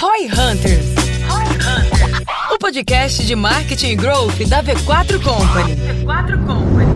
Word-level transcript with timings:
Roy 0.00 0.26
Hunters. 0.26 0.94
O 2.52 2.58
podcast 2.58 3.26
de 3.26 3.34
marketing 3.34 3.88
e 3.88 3.96
growth 3.96 4.38
da 4.48 4.62
V4 4.62 5.20
Company. 5.20 5.74
V4 6.04 6.46
Company. 6.46 6.86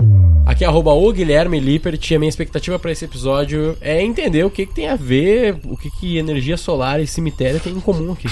Aqui 0.46 0.62
é 0.64 0.68
arroba 0.68 0.92
o 0.92 1.12
Guilherme 1.12 1.58
Lippert 1.58 2.08
e 2.08 2.14
a 2.14 2.18
minha 2.20 2.28
expectativa 2.28 2.78
para 2.78 2.92
esse 2.92 3.04
episódio 3.04 3.76
é 3.80 4.00
entender 4.00 4.44
o 4.44 4.50
que, 4.50 4.66
que 4.66 4.74
tem 4.74 4.88
a 4.88 4.94
ver, 4.94 5.58
o 5.64 5.76
que, 5.76 5.90
que 5.90 6.16
energia 6.16 6.56
solar 6.56 7.00
e 7.00 7.06
cemitério 7.08 7.58
tem 7.58 7.72
em 7.72 7.80
comum 7.80 8.12
aqui. 8.12 8.29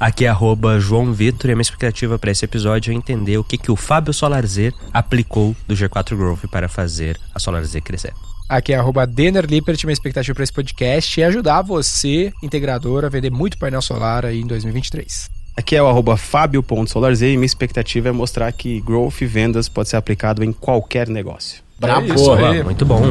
Aqui 0.00 0.24
é 0.24 0.28
arroba 0.28 0.80
João 0.80 1.12
Vitor 1.12 1.50
e 1.50 1.52
a 1.52 1.56
minha 1.56 1.60
expectativa 1.60 2.18
para 2.18 2.30
esse 2.30 2.46
episódio 2.46 2.90
é 2.90 2.94
entender 2.94 3.36
o 3.36 3.44
que, 3.44 3.58
que 3.58 3.70
o 3.70 3.76
Fábio 3.76 4.14
Solarz 4.14 4.56
aplicou 4.94 5.54
do 5.66 5.74
G4 5.74 6.16
Growth 6.16 6.48
para 6.50 6.70
fazer 6.70 7.20
a 7.34 7.38
Solarz 7.38 7.74
crescer. 7.84 8.14
Aqui 8.48 8.72
é 8.72 8.76
arroba 8.76 9.06
Denner 9.06 9.44
Lippert, 9.44 9.78
minha 9.84 9.92
expectativa 9.92 10.34
para 10.34 10.42
esse 10.42 10.52
podcast 10.52 11.20
é 11.20 11.26
ajudar 11.26 11.60
você, 11.60 12.32
integrador, 12.42 13.04
a 13.04 13.08
vender 13.10 13.30
muito 13.30 13.58
painel 13.58 13.82
solar 13.82 14.24
aí 14.24 14.40
em 14.40 14.46
2023. 14.46 15.28
Aqui 15.54 15.76
é 15.76 15.82
o 15.82 15.86
arroba 15.86 16.16
fabio.solarz 16.16 17.20
e 17.20 17.36
minha 17.36 17.44
expectativa 17.44 18.08
é 18.08 18.12
mostrar 18.12 18.50
que 18.52 18.80
growth 18.80 19.20
e 19.20 19.26
vendas 19.26 19.68
pode 19.68 19.90
ser 19.90 19.96
aplicado 19.96 20.42
em 20.42 20.52
qualquer 20.52 21.08
negócio. 21.08 21.62
Bravo, 21.78 22.06
é 22.38 22.62
muito 22.62 22.86
bom 22.86 23.02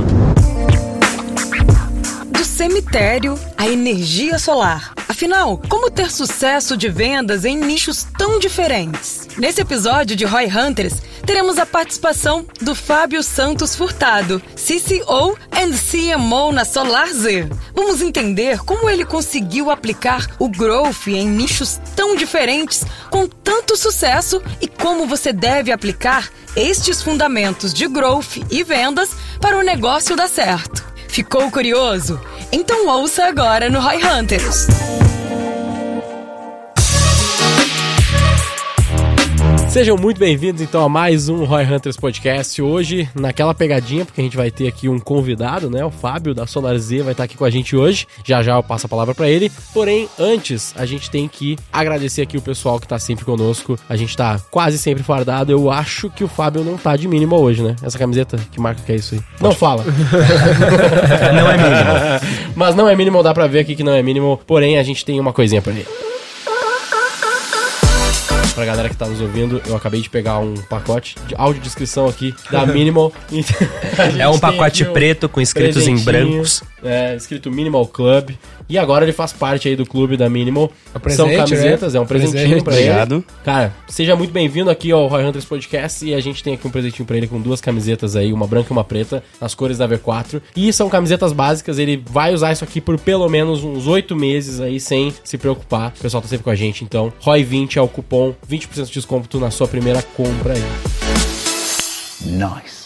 cemitério 2.58 3.40
à 3.56 3.68
energia 3.68 4.40
solar. 4.40 4.92
Afinal, 5.08 5.62
como 5.70 5.92
ter 5.92 6.10
sucesso 6.10 6.76
de 6.76 6.90
vendas 6.90 7.46
em 7.46 7.56
nichos 7.56 8.08
tão 8.18 8.40
diferentes? 8.40 9.28
Nesse 9.38 9.62
episódio 9.62 10.16
de 10.16 10.26
Roy 10.26 10.48
Hunters, 10.48 10.96
teremos 11.24 11.60
a 11.60 11.68
participação 11.68 12.48
do 12.60 12.74
Fábio 12.74 13.22
Santos 13.22 13.76
Furtado, 13.76 14.42
CCO 14.56 15.38
and 15.52 15.72
CMO 15.78 16.52
na 16.52 16.66
Solar 16.66 17.14
Z. 17.14 17.48
Vamos 17.76 18.02
entender 18.02 18.58
como 18.62 18.90
ele 18.90 19.06
conseguiu 19.06 19.70
aplicar 19.70 20.26
o 20.40 20.50
growth 20.50 21.10
em 21.10 21.30
nichos 21.30 21.80
tão 21.96 22.16
diferentes 22.16 22.84
com 23.12 23.28
tanto 23.28 23.78
sucesso 23.78 24.42
e 24.60 24.68
como 24.68 25.06
você 25.06 25.32
deve 25.32 25.72
aplicar 25.72 26.28
estes 26.56 27.04
fundamentos 27.04 27.72
de 27.72 27.88
growth 27.88 28.38
e 28.50 28.64
vendas 28.64 29.12
para 29.40 29.60
o 29.60 29.62
negócio 29.62 30.16
dar 30.16 30.28
certo. 30.28 30.97
Ficou 31.18 31.50
curioso? 31.50 32.22
Então 32.52 32.88
ouça 32.88 33.26
agora 33.26 33.72
no 33.72 33.80
Roy 33.80 33.98
Hunters. 34.06 34.68
Sejam 39.78 39.96
muito 39.96 40.18
bem-vindos 40.18 40.60
então 40.60 40.84
a 40.84 40.90
mais 40.90 41.30
um 41.30 41.44
Roy 41.44 41.64
Hunters 41.64 41.98
Podcast. 41.98 42.60
Hoje, 42.60 43.08
naquela 43.14 43.54
pegadinha, 43.54 44.06
porque 44.06 44.20
a 44.20 44.24
gente 44.24 44.36
vai 44.36 44.50
ter 44.50 44.68
aqui 44.68 44.90
um 44.90 44.98
convidado, 44.98 45.70
né? 45.70 45.86
O 45.86 45.92
Fábio 45.92 46.34
da 46.34 46.48
Solar 46.48 46.76
Z 46.80 47.04
vai 47.04 47.12
estar 47.12 47.26
aqui 47.26 47.38
com 47.38 47.46
a 47.46 47.50
gente 47.52 47.76
hoje. 47.76 48.08
Já 48.26 48.42
já 48.42 48.56
eu 48.56 48.64
passo 48.64 48.88
a 48.88 48.90
palavra 48.90 49.14
para 49.14 49.30
ele. 49.30 49.52
Porém, 49.76 50.10
antes, 50.18 50.74
a 50.76 50.84
gente 50.84 51.12
tem 51.12 51.28
que 51.28 51.60
agradecer 51.72 52.24
aqui 52.24 52.36
o 52.36 52.42
pessoal 52.42 52.80
que 52.80 52.88
tá 52.88 52.98
sempre 52.98 53.24
conosco. 53.24 53.78
A 53.88 53.96
gente 53.96 54.18
tá 54.18 54.42
quase 54.50 54.80
sempre 54.80 55.04
fardado. 55.04 55.52
Eu 55.52 55.70
acho 55.70 56.10
que 56.10 56.24
o 56.24 56.28
Fábio 56.28 56.64
não 56.64 56.76
tá 56.76 56.98
de 56.98 57.08
mínimo 57.08 57.40
hoje, 57.40 57.62
né? 57.62 57.76
Essa 57.84 58.00
camiseta, 58.00 58.36
que 58.52 58.60
marca 58.60 58.82
que 58.82 58.92
é 58.92 58.96
isso 58.96 59.14
aí? 59.14 59.22
Não 59.40 59.52
fala. 59.52 59.84
não 61.36 61.52
é 61.52 61.56
mínimo. 61.56 62.56
Mas 62.56 62.74
não 62.74 62.90
é 62.90 62.96
mínimo, 62.96 63.22
dá 63.22 63.32
pra 63.32 63.46
ver 63.46 63.60
aqui 63.60 63.76
que 63.76 63.84
não 63.84 63.94
é 63.94 64.02
mínimo. 64.02 64.42
Porém, 64.48 64.80
a 64.80 64.82
gente 64.82 65.06
tem 65.06 65.20
uma 65.20 65.32
coisinha 65.32 65.62
para 65.62 65.74
ele 65.74 65.86
pra 68.58 68.66
galera 68.66 68.90
que 68.90 68.98
tá 68.98 69.06
nos 69.06 69.22
ouvindo, 69.22 69.62
eu 69.68 69.76
acabei 69.76 70.02
de 70.02 70.10
pegar 70.10 70.40
um 70.40 70.56
pacote 70.56 71.16
de 71.28 71.36
audiodescrição 71.38 72.08
aqui 72.08 72.34
da 72.50 72.66
Minimal. 72.66 73.14
é 74.18 74.28
um 74.28 74.40
pacote 74.42 74.84
preto 74.84 75.30
com 75.30 75.40
escritos 75.40 75.88
em 75.88 75.96
brancos. 76.00 76.64
É, 76.84 77.16
escrito 77.16 77.50
Minimal 77.52 77.88
Club. 77.88 78.32
E 78.70 78.78
agora 78.78 79.06
ele 79.06 79.14
faz 79.14 79.32
parte 79.34 79.68
aí 79.68 79.76
do 79.76 79.86
clube 79.86 80.18
da 80.18 80.30
Minimal. 80.30 80.72
É 80.94 81.00
presente, 81.00 81.18
São 81.30 81.36
camisetas, 81.46 81.94
né? 81.94 82.00
é 82.00 82.02
um 82.02 82.06
presentinho 82.06 82.42
presente. 82.44 82.64
pra 82.64 82.74
Obrigado. 82.74 83.16
ele. 83.16 83.26
Cara, 83.44 83.74
seja 83.88 84.16
muito 84.16 84.32
bem-vindo 84.32 84.70
aqui 84.70 84.92
ao 84.92 85.08
Roy 85.08 85.24
Hunters 85.26 85.46
Podcast. 85.46 86.06
E 86.06 86.14
a 86.14 86.20
gente 86.20 86.44
tem 86.44 86.54
aqui 86.54 86.68
um 86.68 86.70
presentinho 86.72 87.06
pra 87.06 87.18
ele 87.18 87.28
com 87.28 87.42
duas 87.42 87.60
camisetas 87.62 88.16
aí, 88.16 88.32
uma 88.34 88.46
branca 88.46 88.68
e 88.70 88.74
uma 88.74 88.84
preta, 88.84 89.24
nas 89.40 89.56
cores 89.56 89.78
da 89.78 89.88
V4. 89.88 90.42
E 90.56 90.72
são 90.74 90.90
camisetas 90.90 91.32
básicas, 91.34 91.80
ele 91.80 92.04
vai 92.10 92.34
usar 92.34 92.52
isso 92.52 92.64
aqui 92.64 92.80
por 92.82 93.00
pelo 93.00 93.28
menos 93.30 93.64
uns 93.64 93.88
oito 93.88 94.16
meses 94.16 94.60
aí, 94.60 94.80
sem 94.80 95.14
se 95.24 95.38
preocupar. 95.38 95.94
O 95.98 96.02
pessoal 96.02 96.22
tá 96.22 96.28
sempre 96.28 96.44
com 96.44 96.50
a 96.50 96.56
gente, 96.56 96.84
então. 96.84 97.12
Roy20 97.24 97.78
é 97.78 97.82
o 97.82 97.88
cupom, 97.88 98.36
20% 98.50 98.86
de 98.86 98.92
desconto 98.92 99.40
na 99.40 99.50
sua 99.50 99.68
primeira 99.68 100.02
compra 100.02 100.54
aí. 100.54 100.64
Nice. 102.26 102.77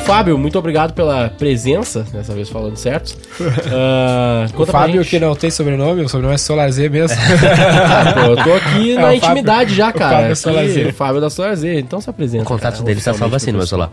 E 0.00 0.02
Fábio, 0.02 0.38
muito 0.38 0.58
obrigado 0.58 0.94
pela 0.94 1.28
presença, 1.28 2.06
dessa 2.10 2.32
vez 2.32 2.48
falando 2.48 2.74
certo. 2.74 3.18
Uh, 3.38 4.48
o 4.62 4.64
Fábio 4.64 5.04
que 5.04 5.18
não 5.18 5.34
tem 5.34 5.50
sobrenome, 5.50 6.00
o 6.02 6.08
sobrenome 6.08 6.36
é 6.36 6.38
Solarzê 6.38 6.88
mesmo. 6.88 7.18
ah, 7.20 8.12
pô, 8.16 8.20
eu 8.20 8.36
tô 8.36 8.54
aqui 8.54 8.92
é, 8.92 8.94
na 8.94 9.14
intimidade 9.14 9.60
Fábio, 9.60 9.74
já, 9.74 9.92
cara. 9.92 10.10
O 10.10 10.16
Fábio, 10.16 10.32
é 10.32 10.34
Solarzê. 10.34 10.84
o 10.86 10.94
Fábio 10.94 11.20
da 11.20 11.28
Solarzê, 11.28 11.78
então 11.78 12.00
se 12.00 12.08
apresenta. 12.08 12.44
O 12.44 12.46
contato 12.46 12.72
cara, 12.72 12.84
dele 12.84 13.00
tá 13.00 13.12
salvo 13.12 13.36
assim 13.36 13.52
no 13.52 13.58
meu 13.58 13.66
celular. 13.66 13.90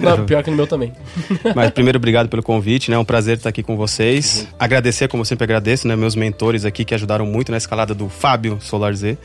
Não, 0.00 0.24
pior 0.24 0.42
que 0.42 0.50
no 0.50 0.56
meu 0.56 0.66
também. 0.66 0.92
Mas 1.54 1.70
primeiro, 1.70 1.98
obrigado 1.98 2.30
pelo 2.30 2.42
convite, 2.42 2.90
né? 2.90 2.96
É 2.96 2.98
um 2.98 3.04
prazer 3.04 3.36
estar 3.36 3.50
aqui 3.50 3.62
com 3.62 3.76
vocês. 3.76 4.46
Uhum. 4.48 4.56
Agradecer, 4.58 5.06
como 5.06 5.20
eu 5.20 5.26
sempre 5.26 5.44
agradeço, 5.44 5.86
né? 5.86 5.96
Meus 5.96 6.14
mentores 6.14 6.64
aqui 6.64 6.82
que 6.82 6.94
ajudaram 6.94 7.26
muito 7.26 7.52
na 7.52 7.58
escalada 7.58 7.94
do 7.94 8.08
Fábio 8.08 8.58
Solarzê. 8.60 9.18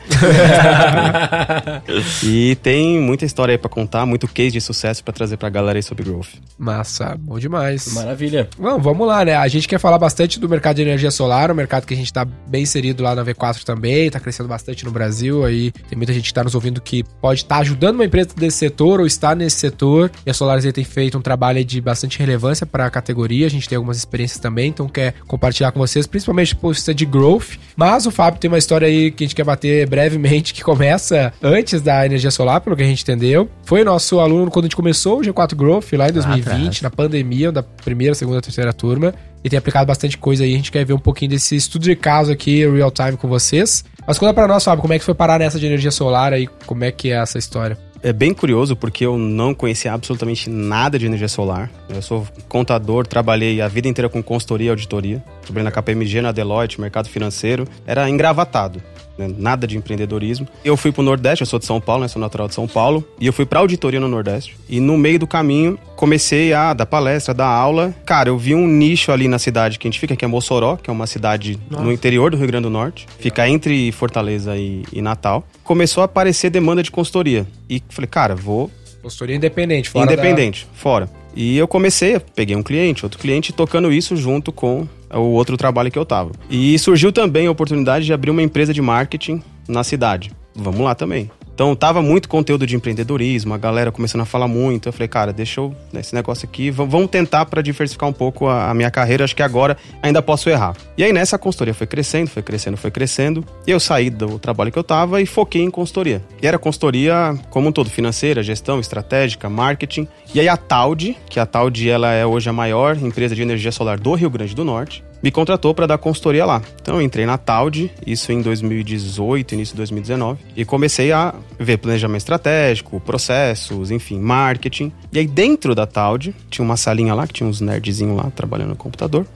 e 2.22 2.54
tem 2.56 2.98
muita 2.98 3.24
história 3.24 3.54
aí 3.54 3.58
pra 3.58 3.70
contar, 3.70 4.04
muito 4.04 4.28
case 4.28 4.50
de 4.50 4.60
sucesso 4.60 5.02
pra 5.02 5.14
trazer 5.14 5.38
pra 5.38 5.48
galera 5.48 5.78
aí 5.78 5.85
sobre 5.86 6.04
growth. 6.04 6.28
Massa, 6.58 7.16
bom 7.18 7.38
demais. 7.38 7.92
Maravilha. 7.94 8.48
Bom, 8.58 8.78
vamos 8.78 9.06
lá, 9.06 9.24
né? 9.24 9.36
A 9.36 9.48
gente 9.48 9.68
quer 9.68 9.78
falar 9.78 9.98
bastante 9.98 10.40
do 10.40 10.48
mercado 10.48 10.76
de 10.76 10.82
energia 10.82 11.10
solar, 11.10 11.50
um 11.50 11.54
mercado 11.54 11.86
que 11.86 11.94
a 11.94 11.96
gente 11.96 12.12
tá 12.12 12.24
bem 12.24 12.62
inserido 12.62 13.02
lá 13.02 13.14
na 13.14 13.24
V4 13.24 13.62
também, 13.62 14.10
tá 14.10 14.18
crescendo 14.18 14.48
bastante 14.48 14.84
no 14.84 14.90
Brasil, 14.90 15.44
aí 15.44 15.70
tem 15.70 15.96
muita 15.96 16.12
gente 16.12 16.28
que 16.28 16.34
tá 16.34 16.42
nos 16.42 16.54
ouvindo 16.54 16.80
que 16.80 17.04
pode 17.20 17.42
estar 17.42 17.56
tá 17.56 17.60
ajudando 17.60 17.96
uma 17.96 18.04
empresa 18.04 18.30
desse 18.36 18.58
setor 18.58 19.00
ou 19.00 19.06
está 19.06 19.34
nesse 19.34 19.56
setor, 19.56 20.10
e 20.24 20.30
a 20.30 20.34
SolarZ 20.34 20.72
tem 20.72 20.84
feito 20.84 21.16
um 21.16 21.22
trabalho 21.22 21.64
de 21.64 21.80
bastante 21.80 22.18
relevância 22.18 22.66
para 22.66 22.86
a 22.86 22.90
categoria, 22.90 23.46
a 23.46 23.50
gente 23.50 23.68
tem 23.68 23.76
algumas 23.76 23.96
experiências 23.96 24.40
também, 24.40 24.70
então 24.70 24.88
quer 24.88 25.14
compartilhar 25.26 25.72
com 25.72 25.78
vocês, 25.78 26.06
principalmente 26.06 26.54
por 26.56 26.74
ser 26.74 26.94
de 26.94 27.06
growth, 27.06 27.58
mas 27.76 28.06
o 28.06 28.10
Fábio 28.10 28.40
tem 28.40 28.48
uma 28.48 28.58
história 28.58 28.88
aí 28.88 29.10
que 29.10 29.24
a 29.24 29.26
gente 29.26 29.36
quer 29.36 29.44
bater 29.44 29.88
brevemente, 29.88 30.52
que 30.54 30.64
começa 30.64 31.32
antes 31.42 31.80
da 31.80 32.04
energia 32.04 32.30
solar, 32.30 32.60
pelo 32.60 32.76
que 32.76 32.82
a 32.82 32.86
gente 32.86 33.02
entendeu. 33.02 33.48
Foi 33.66 33.82
nosso 33.82 34.20
aluno 34.20 34.48
quando 34.48 34.66
a 34.66 34.68
gente 34.68 34.76
começou 34.76 35.18
o 35.18 35.22
G4 35.22 35.56
Growth, 35.56 35.92
lá 35.94 36.08
em 36.08 36.12
2020, 36.12 36.84
na 36.84 36.88
pandemia, 36.88 37.50
da 37.50 37.64
primeira, 37.64 38.14
segunda, 38.14 38.40
terceira 38.40 38.72
turma. 38.72 39.12
E 39.42 39.50
tem 39.50 39.58
aplicado 39.58 39.84
bastante 39.84 40.16
coisa 40.16 40.44
aí. 40.44 40.54
A 40.54 40.56
gente 40.56 40.70
quer 40.70 40.84
ver 40.84 40.92
um 40.92 41.00
pouquinho 41.00 41.32
desse 41.32 41.56
estudo 41.56 41.82
de 41.82 41.96
caso 41.96 42.30
aqui, 42.30 42.64
real 42.64 42.92
time, 42.92 43.16
com 43.16 43.26
vocês. 43.26 43.84
Mas 44.06 44.20
conta 44.20 44.32
pra 44.32 44.46
nós, 44.46 44.62
Fábio, 44.62 44.82
como 44.82 44.92
é 44.92 45.00
que 45.00 45.04
foi 45.04 45.14
parar 45.14 45.40
nessa 45.40 45.58
de 45.58 45.66
energia 45.66 45.90
solar 45.90 46.32
aí? 46.32 46.48
Como 46.64 46.84
é 46.84 46.92
que 46.92 47.10
é 47.10 47.16
essa 47.16 47.38
história? 47.38 47.76
É 48.04 48.12
bem 48.12 48.32
curioso 48.32 48.76
porque 48.76 49.04
eu 49.04 49.18
não 49.18 49.52
conhecia 49.52 49.92
absolutamente 49.92 50.48
nada 50.48 50.96
de 50.96 51.06
energia 51.06 51.26
solar. 51.26 51.68
Eu 51.88 52.00
sou 52.00 52.24
contador, 52.48 53.04
trabalhei 53.04 53.60
a 53.60 53.66
vida 53.66 53.88
inteira 53.88 54.08
com 54.08 54.22
consultoria 54.22 54.68
e 54.68 54.70
auditoria. 54.70 55.24
Trabalhei 55.42 55.64
na 55.64 55.72
KPMG, 55.72 56.20
na 56.20 56.30
Deloitte, 56.30 56.80
mercado 56.80 57.08
financeiro. 57.08 57.66
Era 57.84 58.08
engravatado 58.08 58.80
né? 59.18 59.32
nada 59.36 59.66
de 59.66 59.76
empreendedorismo. 59.76 60.46
Eu 60.64 60.76
fui 60.76 60.92
pro 60.92 61.02
Nordeste, 61.02 61.42
eu 61.42 61.46
sou 61.46 61.58
de 61.58 61.66
São 61.66 61.80
Paulo, 61.80 62.02
né? 62.02 62.08
Sou 62.08 62.20
natural 62.20 62.48
de 62.48 62.54
São 62.54 62.66
Paulo, 62.66 63.06
e 63.20 63.26
eu 63.26 63.32
fui 63.32 63.46
pra 63.46 63.60
auditoria 63.60 64.00
no 64.00 64.08
Nordeste. 64.08 64.56
E 64.68 64.80
no 64.80 64.96
meio 64.96 65.18
do 65.18 65.26
caminho, 65.26 65.78
comecei 65.94 66.52
a 66.52 66.72
dar 66.74 66.86
palestra, 66.86 67.34
dar 67.34 67.46
aula. 67.46 67.94
Cara, 68.04 68.28
eu 68.28 68.38
vi 68.38 68.54
um 68.54 68.66
nicho 68.66 69.12
ali 69.12 69.28
na 69.28 69.38
cidade 69.38 69.78
que 69.78 69.86
a 69.86 69.90
gente 69.90 70.00
fica, 70.00 70.16
que 70.16 70.24
é 70.24 70.28
Mossoró, 70.28 70.76
que 70.76 70.90
é 70.90 70.92
uma 70.92 71.06
cidade 71.06 71.58
Nossa. 71.70 71.84
no 71.84 71.92
interior 71.92 72.30
do 72.30 72.36
Rio 72.36 72.46
Grande 72.46 72.64
do 72.64 72.70
Norte. 72.70 73.06
Fica 73.18 73.48
entre 73.48 73.90
Fortaleza 73.92 74.56
e, 74.56 74.82
e 74.92 75.00
Natal. 75.00 75.46
Começou 75.64 76.02
a 76.02 76.04
aparecer 76.04 76.50
demanda 76.50 76.82
de 76.82 76.90
consultoria. 76.90 77.46
E 77.68 77.82
falei, 77.88 78.08
cara, 78.08 78.34
vou 78.34 78.70
Consultoria 79.06 79.36
independente, 79.36 79.88
fora 79.88 80.12
Independente, 80.12 80.66
da... 80.66 80.78
fora. 80.78 81.08
E 81.32 81.56
eu 81.56 81.68
comecei, 81.68 82.18
peguei 82.34 82.56
um 82.56 82.62
cliente, 82.62 83.04
outro 83.04 83.20
cliente, 83.20 83.52
tocando 83.52 83.92
isso 83.92 84.16
junto 84.16 84.50
com 84.50 84.88
o 85.16 85.30
outro 85.32 85.56
trabalho 85.56 85.90
que 85.90 85.98
eu 85.98 86.04
tava. 86.04 86.32
E 86.50 86.78
surgiu 86.78 87.12
também 87.12 87.46
a 87.46 87.50
oportunidade 87.50 88.04
de 88.04 88.12
abrir 88.12 88.30
uma 88.30 88.42
empresa 88.42 88.72
de 88.72 88.82
marketing 88.82 89.42
na 89.68 89.82
cidade. 89.82 90.30
Vamos 90.54 90.80
lá 90.80 90.94
também. 90.94 91.30
Então 91.56 91.74
tava 91.74 92.02
muito 92.02 92.28
conteúdo 92.28 92.66
de 92.66 92.76
empreendedorismo, 92.76 93.54
a 93.54 93.56
galera 93.56 93.90
começando 93.90 94.20
a 94.20 94.26
falar 94.26 94.46
muito. 94.46 94.90
Eu 94.90 94.92
falei, 94.92 95.08
cara, 95.08 95.32
deixa 95.32 95.58
eu. 95.58 95.74
Esse 95.94 96.14
negócio 96.14 96.46
aqui, 96.46 96.70
vamos 96.70 97.08
tentar 97.08 97.46
para 97.46 97.62
diversificar 97.62 98.06
um 98.06 98.12
pouco 98.12 98.46
a, 98.46 98.68
a, 98.68 98.74
minha 98.74 98.90
carreira. 98.90 99.24
Acho 99.24 99.34
que 99.34 99.42
agora 99.42 99.74
ainda 100.02 100.20
posso 100.20 100.50
errar. 100.50 100.76
E 100.98 101.02
aí 101.02 101.14
nessa 101.14 101.36
a 101.36 101.38
consultoria 101.38 101.72
foi 101.72 101.86
crescendo, 101.86 102.28
foi 102.28 102.42
crescendo, 102.42 102.76
foi 102.76 102.90
crescendo. 102.90 103.42
E 103.66 103.70
eu 103.70 103.80
saí 103.80 104.10
do 104.10 104.38
trabalho 104.38 104.70
que 104.70 104.78
eu 104.78 104.84
tava 104.84 105.22
e 105.22 105.24
foquei 105.24 105.62
em 105.62 105.70
consultoria. 105.70 106.22
E 106.42 106.46
era 106.46 106.58
consultoria 106.58 107.34
como 107.48 107.70
um 107.70 107.72
todo: 107.72 107.88
financeira, 107.88 108.42
gestão, 108.42 108.78
estratégica, 108.78 109.48
marketing. 109.48 110.06
E 110.34 110.40
aí 110.40 110.50
a 110.50 110.58
Taldi, 110.58 111.16
que 111.26 111.40
a 111.40 111.46
Taldi 111.46 111.88
ela 111.88 112.12
é 112.12 112.26
hoje 112.26 112.50
a 112.50 112.52
maior 112.52 112.98
empresa 112.98 113.34
de 113.34 113.40
energia 113.40 113.72
solar 113.72 113.98
do 113.98 114.12
Rio 114.12 114.28
Grande 114.28 114.54
do 114.54 114.62
Norte, 114.62 115.02
me 115.22 115.30
contratou 115.30 115.74
para 115.74 115.86
dar 115.86 115.98
consultoria 115.98 116.44
lá. 116.44 116.62
Então 116.80 116.96
eu 116.96 117.02
entrei 117.02 117.26
na 117.26 117.38
Taud, 117.38 117.90
isso 118.06 118.32
em 118.32 118.40
2018, 118.40 119.54
início 119.54 119.74
de 119.74 119.78
2019, 119.78 120.40
e 120.56 120.64
comecei 120.64 121.12
a 121.12 121.34
ver 121.58 121.78
planejamento 121.78 122.20
estratégico, 122.20 123.00
processos, 123.00 123.90
enfim, 123.90 124.18
marketing. 124.18 124.92
E 125.12 125.18
aí 125.18 125.26
dentro 125.26 125.74
da 125.74 125.86
Taud, 125.86 126.34
tinha 126.50 126.64
uma 126.64 126.76
salinha 126.76 127.14
lá, 127.14 127.26
que 127.26 127.32
tinha 127.32 127.48
uns 127.48 127.60
nerdzinhos 127.60 128.16
lá 128.16 128.30
trabalhando 128.30 128.70
no 128.70 128.76
computador, 128.76 129.26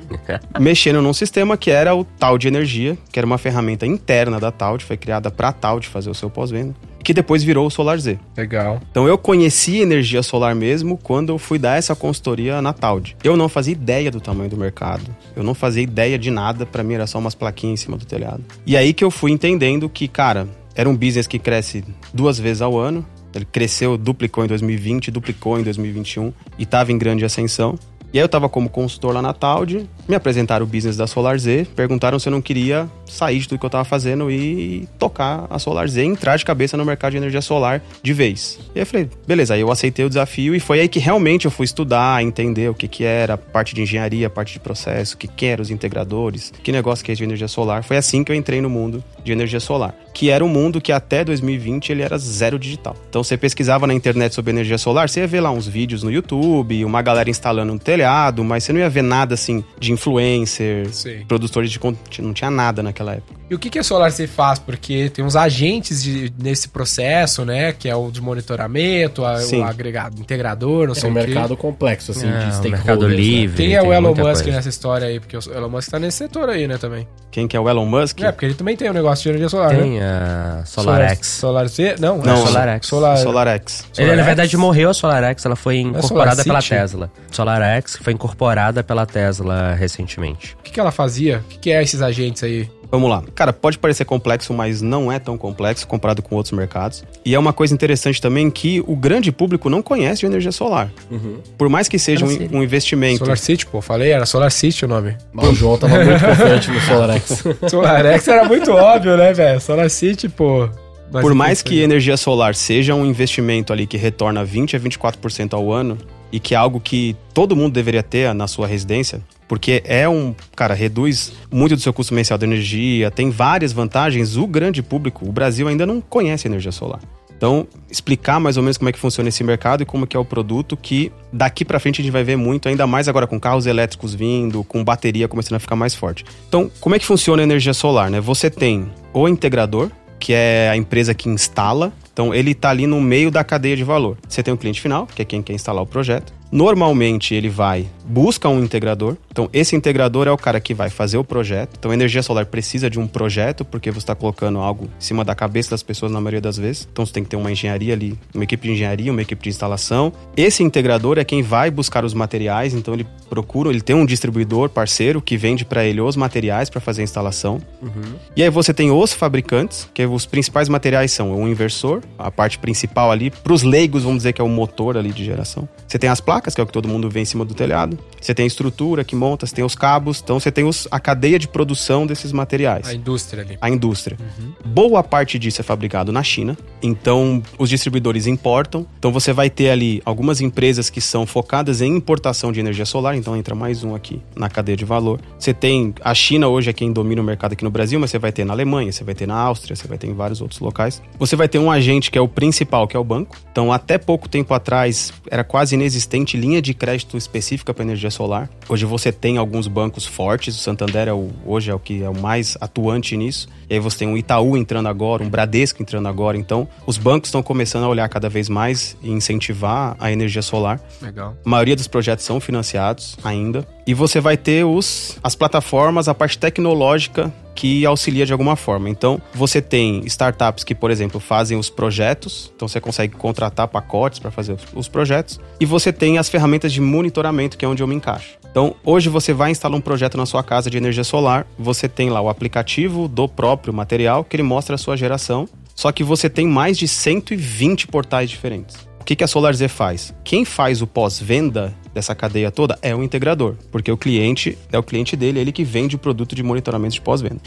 mexendo 0.58 1.02
num 1.02 1.12
sistema 1.12 1.56
que 1.56 1.70
era 1.70 1.94
o 1.94 2.04
Taud 2.04 2.46
Energia, 2.46 2.96
que 3.12 3.18
era 3.18 3.26
uma 3.26 3.38
ferramenta 3.38 3.86
interna 3.86 4.38
da 4.38 4.50
Taud, 4.50 4.84
foi 4.84 4.96
criada 4.96 5.30
para 5.30 5.48
a 5.48 5.52
Taud 5.52 5.86
fazer 5.86 6.10
o 6.10 6.14
seu 6.14 6.30
pós-venda 6.30 6.74
que 7.06 7.14
depois 7.14 7.44
virou 7.44 7.68
o 7.68 7.70
Solar 7.70 8.00
Z. 8.00 8.18
Legal. 8.36 8.80
Então 8.90 9.06
eu 9.06 9.16
conheci 9.16 9.76
energia 9.76 10.24
solar 10.24 10.56
mesmo 10.56 10.98
quando 11.00 11.28
eu 11.28 11.38
fui 11.38 11.56
dar 11.56 11.78
essa 11.78 11.94
consultoria 11.94 12.60
na 12.60 12.72
Taud. 12.72 13.16
Eu 13.22 13.36
não 13.36 13.48
fazia 13.48 13.74
ideia 13.74 14.10
do 14.10 14.20
tamanho 14.20 14.50
do 14.50 14.56
mercado. 14.56 15.04
Eu 15.36 15.44
não 15.44 15.54
fazia 15.54 15.84
ideia 15.84 16.18
de 16.18 16.32
nada, 16.32 16.66
para 16.66 16.82
mim 16.82 16.94
era 16.94 17.06
só 17.06 17.20
umas 17.20 17.32
plaquinhas 17.32 17.80
em 17.80 17.84
cima 17.84 17.96
do 17.96 18.04
telhado. 18.04 18.42
E 18.66 18.76
aí 18.76 18.92
que 18.92 19.04
eu 19.04 19.10
fui 19.12 19.30
entendendo 19.30 19.88
que, 19.88 20.08
cara, 20.08 20.48
era 20.74 20.88
um 20.88 20.96
business 20.96 21.28
que 21.28 21.38
cresce 21.38 21.84
duas 22.12 22.40
vezes 22.40 22.60
ao 22.60 22.76
ano. 22.76 23.06
Ele 23.32 23.44
cresceu, 23.44 23.96
duplicou 23.96 24.44
em 24.44 24.48
2020, 24.48 25.12
duplicou 25.12 25.60
em 25.60 25.62
2021 25.62 26.32
e 26.58 26.64
estava 26.64 26.90
em 26.90 26.98
grande 26.98 27.24
ascensão. 27.24 27.78
E 28.16 28.18
aí 28.18 28.24
eu 28.24 28.30
tava 28.30 28.48
como 28.48 28.70
consultor 28.70 29.12
lá 29.12 29.20
na 29.20 29.34
Taud, 29.34 29.86
me 30.08 30.14
apresentaram 30.14 30.64
o 30.64 30.66
business 30.66 30.96
da 30.96 31.06
Solar 31.06 31.38
Z, 31.38 31.66
perguntaram 31.76 32.18
se 32.18 32.26
eu 32.26 32.30
não 32.30 32.40
queria 32.40 32.88
sair 33.04 33.40
de 33.40 33.46
tudo 33.46 33.58
que 33.58 33.66
eu 33.66 33.68
tava 33.68 33.84
fazendo 33.84 34.30
e 34.30 34.88
tocar 34.98 35.46
a 35.50 35.58
Solar 35.58 35.86
Z, 35.86 36.02
entrar 36.02 36.38
de 36.38 36.44
cabeça 36.46 36.78
no 36.78 36.84
mercado 36.86 37.10
de 37.10 37.18
energia 37.18 37.42
solar 37.42 37.82
de 38.02 38.14
vez. 38.14 38.58
E 38.74 38.78
eu 38.78 38.86
falei, 38.86 39.10
beleza, 39.26 39.52
aí 39.52 39.60
eu 39.60 39.70
aceitei 39.70 40.02
o 40.02 40.08
desafio 40.08 40.54
e 40.54 40.60
foi 40.60 40.80
aí 40.80 40.88
que 40.88 40.98
realmente 40.98 41.44
eu 41.44 41.50
fui 41.50 41.64
estudar, 41.66 42.22
entender 42.22 42.70
o 42.70 42.74
que 42.74 42.88
que 42.88 43.04
era 43.04 43.36
parte 43.36 43.74
de 43.74 43.82
engenharia, 43.82 44.30
parte 44.30 44.54
de 44.54 44.60
processo, 44.60 45.14
o 45.14 45.18
que 45.18 45.28
que 45.28 45.54
os 45.60 45.70
integradores, 45.70 46.54
que 46.62 46.72
negócio 46.72 47.04
que 47.04 47.12
é 47.12 47.14
de 47.14 47.22
energia 47.22 47.48
solar. 47.48 47.84
Foi 47.84 47.98
assim 47.98 48.24
que 48.24 48.32
eu 48.32 48.36
entrei 48.36 48.62
no 48.62 48.70
mundo 48.70 49.04
de 49.22 49.30
energia 49.30 49.60
solar, 49.60 49.94
que 50.16 50.30
era 50.30 50.42
um 50.42 50.48
mundo 50.48 50.80
que 50.80 50.92
até 50.92 51.22
2020 51.22 51.92
ele 51.92 52.00
era 52.00 52.16
zero 52.16 52.58
digital. 52.58 52.96
Então 53.06 53.22
você 53.22 53.36
pesquisava 53.36 53.86
na 53.86 53.92
internet 53.92 54.34
sobre 54.34 54.50
energia 54.50 54.78
solar, 54.78 55.10
você 55.10 55.20
ia 55.20 55.26
ver 55.26 55.40
lá 55.42 55.50
uns 55.50 55.68
vídeos 55.68 56.02
no 56.02 56.10
YouTube, 56.10 56.86
uma 56.86 57.02
galera 57.02 57.28
instalando 57.28 57.70
um 57.70 57.76
telhado, 57.76 58.42
mas 58.42 58.64
você 58.64 58.72
não 58.72 58.80
ia 58.80 58.88
ver 58.88 59.02
nada 59.02 59.34
assim 59.34 59.62
de 59.78 59.92
influencer, 59.92 60.88
Sim. 60.88 61.26
produtores 61.28 61.70
de 61.70 61.78
conteúdo, 61.78 62.26
não 62.28 62.32
tinha 62.32 62.50
nada 62.50 62.82
naquela 62.82 63.12
época. 63.12 63.36
E 63.50 63.54
o 63.54 63.58
que, 63.58 63.68
que 63.68 63.78
a 63.78 63.82
SolarC 63.82 64.26
faz? 64.26 64.58
Porque 64.58 65.10
tem 65.10 65.22
uns 65.22 65.36
agentes 65.36 66.02
de, 66.02 66.32
nesse 66.42 66.68
processo, 66.68 67.44
né? 67.44 67.72
Que 67.72 67.88
é 67.88 67.94
o 67.94 68.10
de 68.10 68.20
monitoramento, 68.20 69.22
a, 69.22 69.36
o 69.38 69.64
agregado, 69.64 70.18
integrador, 70.18 70.86
não 70.86 70.92
é 70.92 70.96
sei 70.96 71.10
um 71.10 71.12
o 71.12 71.14
mercado 71.14 71.56
complexo, 71.58 72.12
assim, 72.12 72.26
é, 72.26 72.58
de 72.60 72.70
mercado 72.70 73.06
né? 73.06 73.14
livre. 73.14 73.56
Quem 73.56 73.74
é 73.74 73.82
o 73.82 73.92
Elon 73.92 74.14
Musk 74.14 74.22
coisa. 74.22 74.50
nessa 74.50 74.68
história 74.70 75.06
aí? 75.06 75.20
Porque 75.20 75.36
o 75.36 75.40
Elon 75.54 75.68
Musk 75.68 75.90
tá 75.90 75.98
nesse 75.98 76.16
setor 76.16 76.48
aí, 76.48 76.66
né, 76.66 76.78
também. 76.78 77.06
Quem 77.36 77.46
que 77.46 77.54
é 77.54 77.60
o 77.60 77.68
Elon 77.68 77.84
Musk? 77.84 78.22
É, 78.22 78.32
porque 78.32 78.46
ele 78.46 78.54
também 78.54 78.74
tem 78.78 78.88
um 78.88 78.94
negócio 78.94 79.24
de 79.24 79.28
energia 79.28 79.50
solar, 79.50 79.76
tem 79.76 80.00
né? 80.00 80.06
a 80.06 80.62
SolarX. 80.64 81.26
Solar, 81.26 81.68
C? 81.68 81.94
Não, 81.98 82.16
não 82.16 82.32
é 82.32 82.36
SolarX. 82.46 82.86
Solar... 82.86 83.18
SolarX. 83.18 83.84
Ele, 83.98 84.16
na 84.16 84.22
verdade, 84.22 84.56
morreu 84.56 84.88
a 84.88 84.94
SolarX, 84.94 85.44
ela 85.44 85.54
foi 85.54 85.80
incorporada 85.80 86.40
é 86.40 86.44
pela 86.44 86.62
Tesla. 86.62 87.12
SolarX 87.30 87.98
foi 88.00 88.14
incorporada 88.14 88.82
pela 88.82 89.04
Tesla 89.04 89.74
recentemente. 89.74 90.56
O 90.58 90.62
que, 90.62 90.70
que 90.70 90.80
ela 90.80 90.90
fazia? 90.90 91.44
O 91.44 91.48
que, 91.50 91.58
que 91.58 91.70
é 91.70 91.82
esses 91.82 92.00
agentes 92.00 92.42
aí? 92.42 92.70
Vamos 92.90 93.10
lá. 93.10 93.22
Cara, 93.34 93.52
pode 93.52 93.78
parecer 93.78 94.04
complexo, 94.04 94.52
mas 94.52 94.80
não 94.80 95.10
é 95.10 95.18
tão 95.18 95.36
complexo 95.36 95.86
comparado 95.86 96.22
com 96.22 96.34
outros 96.36 96.52
mercados. 96.52 97.04
E 97.24 97.34
é 97.34 97.38
uma 97.38 97.52
coisa 97.52 97.74
interessante 97.74 98.20
também 98.20 98.50
que 98.50 98.82
o 98.86 98.96
grande 98.96 99.32
público 99.32 99.68
não 99.68 99.82
conhece 99.82 100.20
de 100.20 100.26
energia 100.26 100.52
solar. 100.52 100.90
Uhum. 101.10 101.38
Por 101.58 101.68
mais 101.68 101.88
que 101.88 101.98
seja 101.98 102.24
um, 102.24 102.58
um, 102.58 102.62
investimento. 102.62 103.18
Solar 103.18 103.38
City, 103.38 103.66
pô, 103.66 103.80
falei, 103.80 104.10
era 104.10 104.26
Solar 104.26 104.50
City 104.50 104.84
o 104.84 104.88
nome. 104.88 105.16
o 105.34 105.54
João 105.54 105.78
tava 105.78 106.04
muito 106.04 106.24
confiante 106.24 106.70
no 106.70 106.80
SolarX. 106.80 107.44
SolarX 107.68 108.28
era 108.28 108.44
muito 108.44 108.72
óbvio, 108.72 109.16
né, 109.16 109.32
velho? 109.32 109.60
Solar 109.60 109.90
City, 109.90 110.28
pô. 110.28 110.68
Mas 111.12 111.22
Por 111.22 111.34
mais 111.34 111.62
que 111.62 111.80
energia 111.80 112.16
solar 112.16 112.54
seja 112.54 112.94
um 112.94 113.06
investimento 113.06 113.72
ali 113.72 113.86
que 113.86 113.96
retorna 113.96 114.44
20 114.44 114.76
a 114.76 114.80
24% 114.80 115.54
ao 115.54 115.72
ano 115.72 115.96
e 116.32 116.40
que 116.40 116.54
é 116.54 116.56
algo 116.56 116.80
que 116.80 117.16
todo 117.32 117.56
mundo 117.56 117.72
deveria 117.72 118.02
ter 118.02 118.34
na 118.34 118.46
sua 118.46 118.66
residência, 118.66 119.20
porque 119.48 119.82
é 119.84 120.08
um, 120.08 120.34
cara, 120.54 120.74
reduz 120.74 121.32
muito 121.50 121.76
do 121.76 121.80
seu 121.80 121.92
custo 121.92 122.14
mensal 122.14 122.36
de 122.36 122.44
energia, 122.44 123.10
tem 123.10 123.30
várias 123.30 123.72
vantagens. 123.72 124.36
O 124.36 124.46
grande 124.46 124.82
público, 124.82 125.28
o 125.28 125.32
Brasil 125.32 125.68
ainda 125.68 125.86
não 125.86 126.00
conhece 126.00 126.48
energia 126.48 126.72
solar. 126.72 127.00
Então, 127.36 127.66
explicar 127.90 128.40
mais 128.40 128.56
ou 128.56 128.62
menos 128.62 128.78
como 128.78 128.88
é 128.88 128.92
que 128.92 128.98
funciona 128.98 129.28
esse 129.28 129.44
mercado 129.44 129.82
e 129.82 129.86
como 129.86 130.06
que 130.06 130.16
é 130.16 130.20
o 130.20 130.24
produto 130.24 130.76
que 130.76 131.12
daqui 131.30 131.64
para 131.64 131.78
frente 131.78 132.00
a 132.00 132.04
gente 132.04 132.12
vai 132.12 132.24
ver 132.24 132.36
muito, 132.36 132.68
ainda 132.68 132.86
mais 132.86 133.08
agora 133.08 133.26
com 133.26 133.38
carros 133.38 133.66
elétricos 133.66 134.14
vindo, 134.14 134.64
com 134.64 134.82
bateria 134.82 135.28
começando 135.28 135.56
a 135.56 135.58
ficar 135.58 135.76
mais 135.76 135.94
forte. 135.94 136.24
Então, 136.48 136.70
como 136.80 136.94
é 136.94 136.98
que 136.98 137.04
funciona 137.04 137.42
a 137.42 137.44
energia 137.44 137.74
solar, 137.74 138.10
né? 138.10 138.20
Você 138.20 138.48
tem 138.48 138.90
o 139.12 139.28
integrador, 139.28 139.90
que 140.18 140.32
é 140.32 140.70
a 140.70 140.76
empresa 140.76 141.14
que 141.14 141.28
instala. 141.28 141.92
Então, 142.16 142.34
ele 142.34 142.52
está 142.52 142.70
ali 142.70 142.86
no 142.86 142.98
meio 142.98 143.30
da 143.30 143.44
cadeia 143.44 143.76
de 143.76 143.84
valor. 143.84 144.16
Você 144.26 144.42
tem 144.42 144.54
o 144.54 144.56
cliente 144.56 144.80
final, 144.80 145.06
que 145.06 145.20
é 145.20 145.24
quem 145.26 145.42
quer 145.42 145.52
instalar 145.52 145.82
o 145.82 145.86
projeto. 145.86 146.32
Normalmente 146.50 147.34
ele 147.34 147.48
vai 147.48 147.88
busca 148.06 148.48
um 148.48 148.62
integrador. 148.62 149.16
Então 149.30 149.50
esse 149.52 149.74
integrador 149.74 150.28
é 150.28 150.30
o 150.30 150.36
cara 150.36 150.60
que 150.60 150.72
vai 150.72 150.88
fazer 150.88 151.18
o 151.18 151.24
projeto. 151.24 151.76
Então 151.78 151.90
a 151.90 151.94
energia 151.94 152.22
solar 152.22 152.46
precisa 152.46 152.88
de 152.88 152.98
um 152.98 153.06
projeto 153.06 153.64
porque 153.64 153.90
você 153.90 153.98
está 153.98 154.14
colocando 154.14 154.58
algo 154.58 154.84
em 154.84 155.00
cima 155.00 155.24
da 155.24 155.34
cabeça 155.34 155.70
das 155.70 155.82
pessoas 155.82 156.12
na 156.12 156.20
maioria 156.20 156.40
das 156.40 156.56
vezes. 156.56 156.88
Então 156.90 157.04
você 157.04 157.12
tem 157.12 157.24
que 157.24 157.30
ter 157.30 157.36
uma 157.36 157.50
engenharia 157.50 157.92
ali, 157.92 158.18
uma 158.32 158.44
equipe 158.44 158.68
de 158.68 158.74
engenharia, 158.74 159.10
uma 159.10 159.22
equipe 159.22 159.42
de 159.42 159.48
instalação. 159.48 160.12
Esse 160.36 160.62
integrador 160.62 161.18
é 161.18 161.24
quem 161.24 161.42
vai 161.42 161.70
buscar 161.70 162.04
os 162.04 162.14
materiais. 162.14 162.74
Então 162.74 162.94
ele 162.94 163.06
procura, 163.28 163.70
ele 163.70 163.80
tem 163.80 163.96
um 163.96 164.06
distribuidor 164.06 164.68
parceiro 164.68 165.20
que 165.20 165.36
vende 165.36 165.64
para 165.64 165.84
ele 165.84 166.00
os 166.00 166.16
materiais 166.16 166.70
para 166.70 166.80
fazer 166.80 167.00
a 167.00 167.04
instalação. 167.04 167.60
Uhum. 167.82 168.14
E 168.36 168.42
aí 168.42 168.50
você 168.50 168.72
tem 168.72 168.90
os 168.90 169.12
fabricantes, 169.12 169.88
que 169.92 170.04
os 170.06 170.24
principais 170.24 170.68
materiais 170.68 171.10
são 171.10 171.32
o 171.32 171.48
inversor, 171.48 172.02
a 172.18 172.30
parte 172.30 172.58
principal 172.58 173.10
ali. 173.10 173.30
Para 173.30 173.52
os 173.52 173.62
leigos 173.62 174.04
vamos 174.04 174.18
dizer 174.18 174.32
que 174.32 174.40
é 174.40 174.44
o 174.44 174.48
motor 174.48 174.96
ali 174.96 175.12
de 175.12 175.24
geração. 175.24 175.68
Você 175.86 175.98
tem 175.98 176.08
as 176.08 176.20
placas 176.20 176.45
que 176.54 176.60
é 176.60 176.64
o 176.64 176.66
que 176.66 176.72
todo 176.72 176.88
mundo 176.88 177.08
vê 177.08 177.20
em 177.20 177.24
cima 177.24 177.44
do 177.44 177.54
telhado. 177.54 177.98
Você 178.20 178.34
tem 178.34 178.44
a 178.44 178.46
estrutura 178.46 179.04
que 179.04 179.16
monta, 179.16 179.46
você 179.46 179.54
tem 179.54 179.64
os 179.64 179.74
cabos, 179.74 180.20
então 180.22 180.38
você 180.38 180.50
tem 180.50 180.64
os, 180.64 180.86
a 180.90 181.00
cadeia 181.00 181.38
de 181.38 181.48
produção 181.48 182.06
desses 182.06 182.32
materiais. 182.32 182.86
A 182.88 182.94
indústria 182.94 183.42
ali. 183.42 183.58
A 183.60 183.70
indústria. 183.70 184.16
Uhum. 184.20 184.52
Boa 184.64 185.02
parte 185.02 185.38
disso 185.38 185.60
é 185.60 185.64
fabricado 185.64 186.12
na 186.12 186.22
China, 186.22 186.56
então 186.82 187.42
os 187.58 187.68
distribuidores 187.68 188.26
importam. 188.26 188.86
Então 188.98 189.12
você 189.12 189.32
vai 189.32 189.50
ter 189.50 189.70
ali 189.70 190.02
algumas 190.04 190.40
empresas 190.40 190.90
que 190.90 191.00
são 191.00 191.26
focadas 191.26 191.80
em 191.80 191.96
importação 191.96 192.52
de 192.52 192.60
energia 192.60 192.84
solar, 192.84 193.16
então 193.16 193.36
entra 193.36 193.54
mais 193.54 193.84
um 193.84 193.94
aqui 193.94 194.20
na 194.34 194.48
cadeia 194.48 194.76
de 194.76 194.84
valor. 194.84 195.20
Você 195.38 195.54
tem 195.54 195.94
a 196.02 196.14
China 196.14 196.48
hoje 196.48 196.70
é 196.70 196.72
quem 196.72 196.92
domina 196.92 197.20
o 197.20 197.24
mercado 197.24 197.52
aqui 197.52 197.64
no 197.64 197.70
Brasil, 197.70 197.98
mas 198.00 198.10
você 198.10 198.18
vai 198.18 198.32
ter 198.32 198.44
na 198.44 198.52
Alemanha, 198.52 198.90
você 198.90 199.04
vai 199.04 199.14
ter 199.14 199.26
na 199.26 199.36
Áustria, 199.36 199.76
você 199.76 199.86
vai 199.86 199.98
ter 199.98 200.06
em 200.06 200.14
vários 200.14 200.40
outros 200.40 200.60
locais. 200.60 201.02
Você 201.18 201.36
vai 201.36 201.48
ter 201.48 201.58
um 201.58 201.70
agente 201.70 202.10
que 202.10 202.18
é 202.18 202.20
o 202.20 202.28
principal, 202.28 202.88
que 202.88 202.96
é 202.96 203.00
o 203.00 203.04
banco. 203.04 203.36
Então 203.52 203.72
até 203.72 203.98
pouco 203.98 204.28
tempo 204.28 204.52
atrás 204.54 205.12
era 205.30 205.44
quase 205.44 205.74
inexistente 205.74 206.25
linha 206.34 206.62
de 206.62 206.72
crédito 206.72 207.18
específica 207.18 207.74
para 207.74 207.84
energia 207.84 208.10
solar. 208.10 208.48
Hoje 208.66 208.86
você 208.86 209.12
tem 209.12 209.36
alguns 209.36 209.68
bancos 209.68 210.06
fortes, 210.06 210.56
o 210.56 210.58
Santander 210.58 211.08
é 211.08 211.12
o, 211.12 211.28
hoje 211.44 211.70
é 211.70 211.74
o 211.74 211.78
que 211.78 212.02
é 212.02 212.08
o 212.08 212.18
mais 212.18 212.56
atuante 212.58 213.14
nisso. 213.18 213.48
E 213.68 213.74
aí 213.74 213.80
você 213.80 213.98
tem 213.98 214.08
um 214.08 214.16
Itaú 214.16 214.56
entrando 214.56 214.88
agora, 214.88 215.22
um 215.22 215.28
Bradesco 215.28 215.82
entrando 215.82 216.08
agora. 216.08 216.38
Então, 216.38 216.66
os 216.86 216.96
bancos 216.96 217.28
estão 217.28 217.42
começando 217.42 217.84
a 217.84 217.88
olhar 217.88 218.08
cada 218.08 218.30
vez 218.30 218.48
mais 218.48 218.96
e 219.02 219.10
incentivar 219.10 219.94
a 220.00 220.10
energia 220.10 220.40
solar. 220.40 220.80
Legal. 221.02 221.36
A 221.44 221.48
maioria 221.48 221.76
dos 221.76 221.86
projetos 221.86 222.24
são 222.24 222.40
financiados 222.40 223.18
ainda. 223.22 223.75
E 223.86 223.94
você 223.94 224.20
vai 224.20 224.36
ter 224.36 224.64
os, 224.64 225.16
as 225.22 225.36
plataformas, 225.36 226.08
a 226.08 226.14
parte 226.14 226.36
tecnológica 226.36 227.32
que 227.54 227.86
auxilia 227.86 228.26
de 228.26 228.32
alguma 228.32 228.56
forma. 228.56 228.90
Então, 228.90 229.22
você 229.32 229.62
tem 229.62 230.04
startups 230.04 230.64
que, 230.64 230.74
por 230.74 230.90
exemplo, 230.90 231.20
fazem 231.20 231.56
os 231.56 231.70
projetos, 231.70 232.52
então 232.54 232.68
você 232.68 232.80
consegue 232.80 233.14
contratar 233.14 233.68
pacotes 233.68 234.18
para 234.18 234.30
fazer 234.30 234.56
os 234.74 234.88
projetos, 234.88 235.40
e 235.58 235.64
você 235.64 235.92
tem 235.92 236.18
as 236.18 236.28
ferramentas 236.28 236.72
de 236.72 236.80
monitoramento, 236.80 237.56
que 237.56 237.64
é 237.64 237.68
onde 237.68 237.82
eu 237.82 237.86
me 237.86 237.94
encaixo. 237.94 238.36
Então, 238.50 238.74
hoje 238.84 239.08
você 239.08 239.32
vai 239.32 239.50
instalar 239.50 239.78
um 239.78 239.80
projeto 239.80 240.18
na 240.18 240.26
sua 240.26 240.42
casa 240.42 240.68
de 240.68 240.76
energia 240.76 241.04
solar, 241.04 241.46
você 241.58 241.88
tem 241.88 242.10
lá 242.10 242.20
o 242.20 242.28
aplicativo 242.28 243.08
do 243.08 243.28
próprio 243.28 243.72
material 243.72 244.24
que 244.24 244.36
ele 244.36 244.42
mostra 244.42 244.74
a 244.74 244.78
sua 244.78 244.96
geração, 244.96 245.48
só 245.74 245.92
que 245.92 246.02
você 246.02 246.28
tem 246.28 246.46
mais 246.46 246.76
de 246.76 246.88
120 246.88 247.86
portais 247.86 248.28
diferentes. 248.28 248.76
O 249.00 249.04
que, 249.04 249.22
a 249.22 249.28
SolarZ 249.28 249.62
faz? 249.68 250.12
Quem 250.24 250.44
faz 250.44 250.82
o 250.82 250.86
pós-venda 250.86 251.72
dessa 251.96 252.14
cadeia 252.14 252.50
toda 252.50 252.78
é 252.82 252.94
o 252.94 253.02
integrador, 253.02 253.54
porque 253.72 253.90
o 253.90 253.96
cliente 253.96 254.56
é 254.70 254.78
o 254.78 254.82
cliente 254.82 255.16
dele, 255.16 255.38
é 255.38 255.42
ele 255.42 255.50
que 255.50 255.64
vende 255.64 255.96
o 255.96 255.98
produto 255.98 256.36
de 256.36 256.42
monitoramento 256.42 256.94
de 256.94 257.00
pós-venda. 257.00 257.38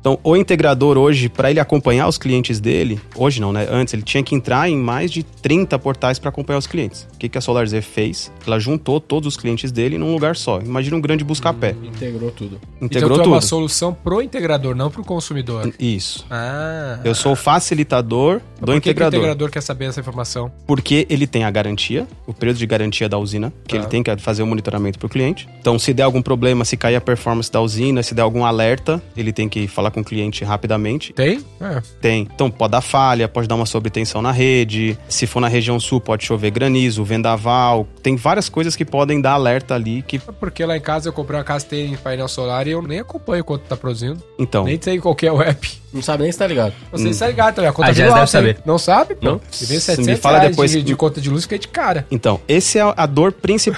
Então, 0.00 0.18
o 0.22 0.36
integrador 0.36 0.96
hoje, 0.96 1.28
para 1.28 1.50
ele 1.50 1.58
acompanhar 1.58 2.06
os 2.06 2.16
clientes 2.16 2.60
dele, 2.60 3.00
hoje 3.16 3.40
não, 3.40 3.52
né? 3.52 3.66
Antes, 3.68 3.92
ele 3.92 4.02
tinha 4.02 4.22
que 4.22 4.34
entrar 4.34 4.70
em 4.70 4.76
mais 4.76 5.10
de 5.10 5.24
30 5.24 5.76
portais 5.80 6.18
para 6.20 6.28
acompanhar 6.28 6.58
os 6.58 6.66
clientes. 6.68 7.08
O 7.12 7.18
que, 7.18 7.28
que 7.28 7.36
a 7.36 7.40
SolarZ 7.40 7.74
fez? 7.84 8.30
Ela 8.46 8.60
juntou 8.60 9.00
todos 9.00 9.26
os 9.26 9.36
clientes 9.36 9.72
dele 9.72 9.98
num 9.98 10.12
lugar 10.12 10.36
só. 10.36 10.60
Imagina 10.60 10.96
um 10.96 11.00
grande 11.00 11.24
busca-pé. 11.24 11.74
Hum, 11.74 11.86
integrou 11.86 12.30
tudo. 12.30 12.60
Integrou 12.80 12.88
então, 12.90 13.08
tu 13.08 13.22
tudo. 13.24 13.32
é 13.32 13.34
uma 13.34 13.40
solução 13.40 13.92
pro 13.92 14.22
integrador, 14.22 14.76
não 14.76 14.90
pro 14.90 15.04
consumidor. 15.04 15.72
Isso. 15.80 16.24
Ah. 16.30 17.00
Eu 17.04 17.14
sou 17.14 17.32
o 17.32 17.36
facilitador 17.36 18.40
do 18.60 18.66
por 18.66 18.72
que 18.80 18.90
integrador. 18.90 19.10
Que 19.10 19.16
o 19.16 19.18
integrador 19.18 19.50
quer 19.50 19.62
saber 19.62 19.86
essa 19.86 19.98
informação? 19.98 20.52
Porque 20.64 21.06
ele 21.10 21.26
tem 21.26 21.42
a 21.42 21.50
garantia, 21.50 22.06
o 22.26 22.32
período 22.32 22.58
de 22.58 22.66
garantia 22.66 23.08
da 23.08 23.18
usina, 23.18 23.52
que 23.66 23.76
ele 23.76 23.86
tem 23.88 24.02
que 24.02 24.16
fazer 24.16 24.42
o 24.42 24.46
um 24.46 24.48
monitoramento 24.48 24.98
para 24.98 25.06
o 25.06 25.08
cliente. 25.08 25.48
Então, 25.60 25.78
se 25.78 25.92
der 25.92 26.04
algum 26.04 26.22
problema, 26.22 26.64
se 26.64 26.76
cair 26.76 26.96
a 26.96 27.00
performance 27.00 27.50
da 27.50 27.60
usina, 27.60 28.02
se 28.02 28.14
der 28.14 28.22
algum 28.22 28.44
alerta, 28.44 29.02
ele 29.16 29.32
tem 29.32 29.48
que 29.48 29.66
falar 29.66 29.90
com 29.90 30.00
o 30.00 30.04
cliente 30.04 30.44
rapidamente. 30.44 31.12
Tem? 31.12 31.44
É. 31.60 31.82
Tem. 32.00 32.28
Então, 32.34 32.50
pode 32.50 32.72
dar 32.72 32.80
falha, 32.80 33.28
pode 33.28 33.48
dar 33.48 33.54
uma 33.54 33.66
sobretensão 33.66 34.22
na 34.22 34.32
rede. 34.32 34.98
Se 35.08 35.26
for 35.26 35.40
na 35.40 35.48
região 35.48 35.78
sul, 35.80 36.00
pode 36.00 36.24
chover 36.24 36.50
granizo, 36.50 37.04
vendaval. 37.04 37.86
Tem 38.02 38.16
várias 38.16 38.48
coisas 38.48 38.76
que 38.76 38.84
podem 38.84 39.20
dar 39.20 39.32
alerta 39.32 39.74
ali 39.74 40.02
que. 40.02 40.16
É 40.16 40.32
porque 40.32 40.64
lá 40.64 40.76
em 40.76 40.80
casa 40.80 41.08
eu 41.08 41.12
comprei 41.12 41.38
uma 41.38 41.44
casa 41.44 41.64
que 41.64 41.70
tem 41.70 41.96
painel 41.96 42.28
solar 42.28 42.66
e 42.66 42.70
eu 42.70 42.82
nem 42.82 43.00
acompanho 43.00 43.44
quanto 43.44 43.62
tá 43.62 43.76
produzindo. 43.76 44.22
Então. 44.38 44.64
Nem 44.64 44.80
sei 44.80 44.98
qual 44.98 45.16
é 45.22 45.32
o 45.32 45.42
app. 45.42 45.78
Não 45.92 46.02
sabe 46.02 46.24
nem 46.24 46.32
se 46.32 46.38
tá 46.38 46.46
ligado. 46.46 46.74
Você 46.92 47.06
hum. 47.06 47.10
está 47.10 47.26
ligado, 47.26 47.54
tá 47.54 47.62
ligado? 47.62 47.74
Conta 47.74 47.88
ah, 47.88 47.92
de 47.92 48.02
luz. 48.02 48.14
deve 48.14 48.26
saber. 48.26 48.58
Não 48.64 48.78
sabe? 48.78 49.14
Pô. 49.14 49.26
Não. 49.26 49.40
Se 49.50 49.64
vem 49.64 49.80
700 49.80 50.06
me 50.06 50.16
fala 50.16 50.38
depois 50.40 50.70
de, 50.70 50.82
de 50.82 50.94
conta 50.94 51.20
de 51.20 51.30
luz, 51.30 51.44
fica 51.44 51.58
de 51.58 51.68
cara. 51.68 52.06
Então, 52.10 52.40
esse 52.46 52.78
é 52.78 52.94
a 52.94 53.06
dor 53.06 53.32
principal. 53.32 53.77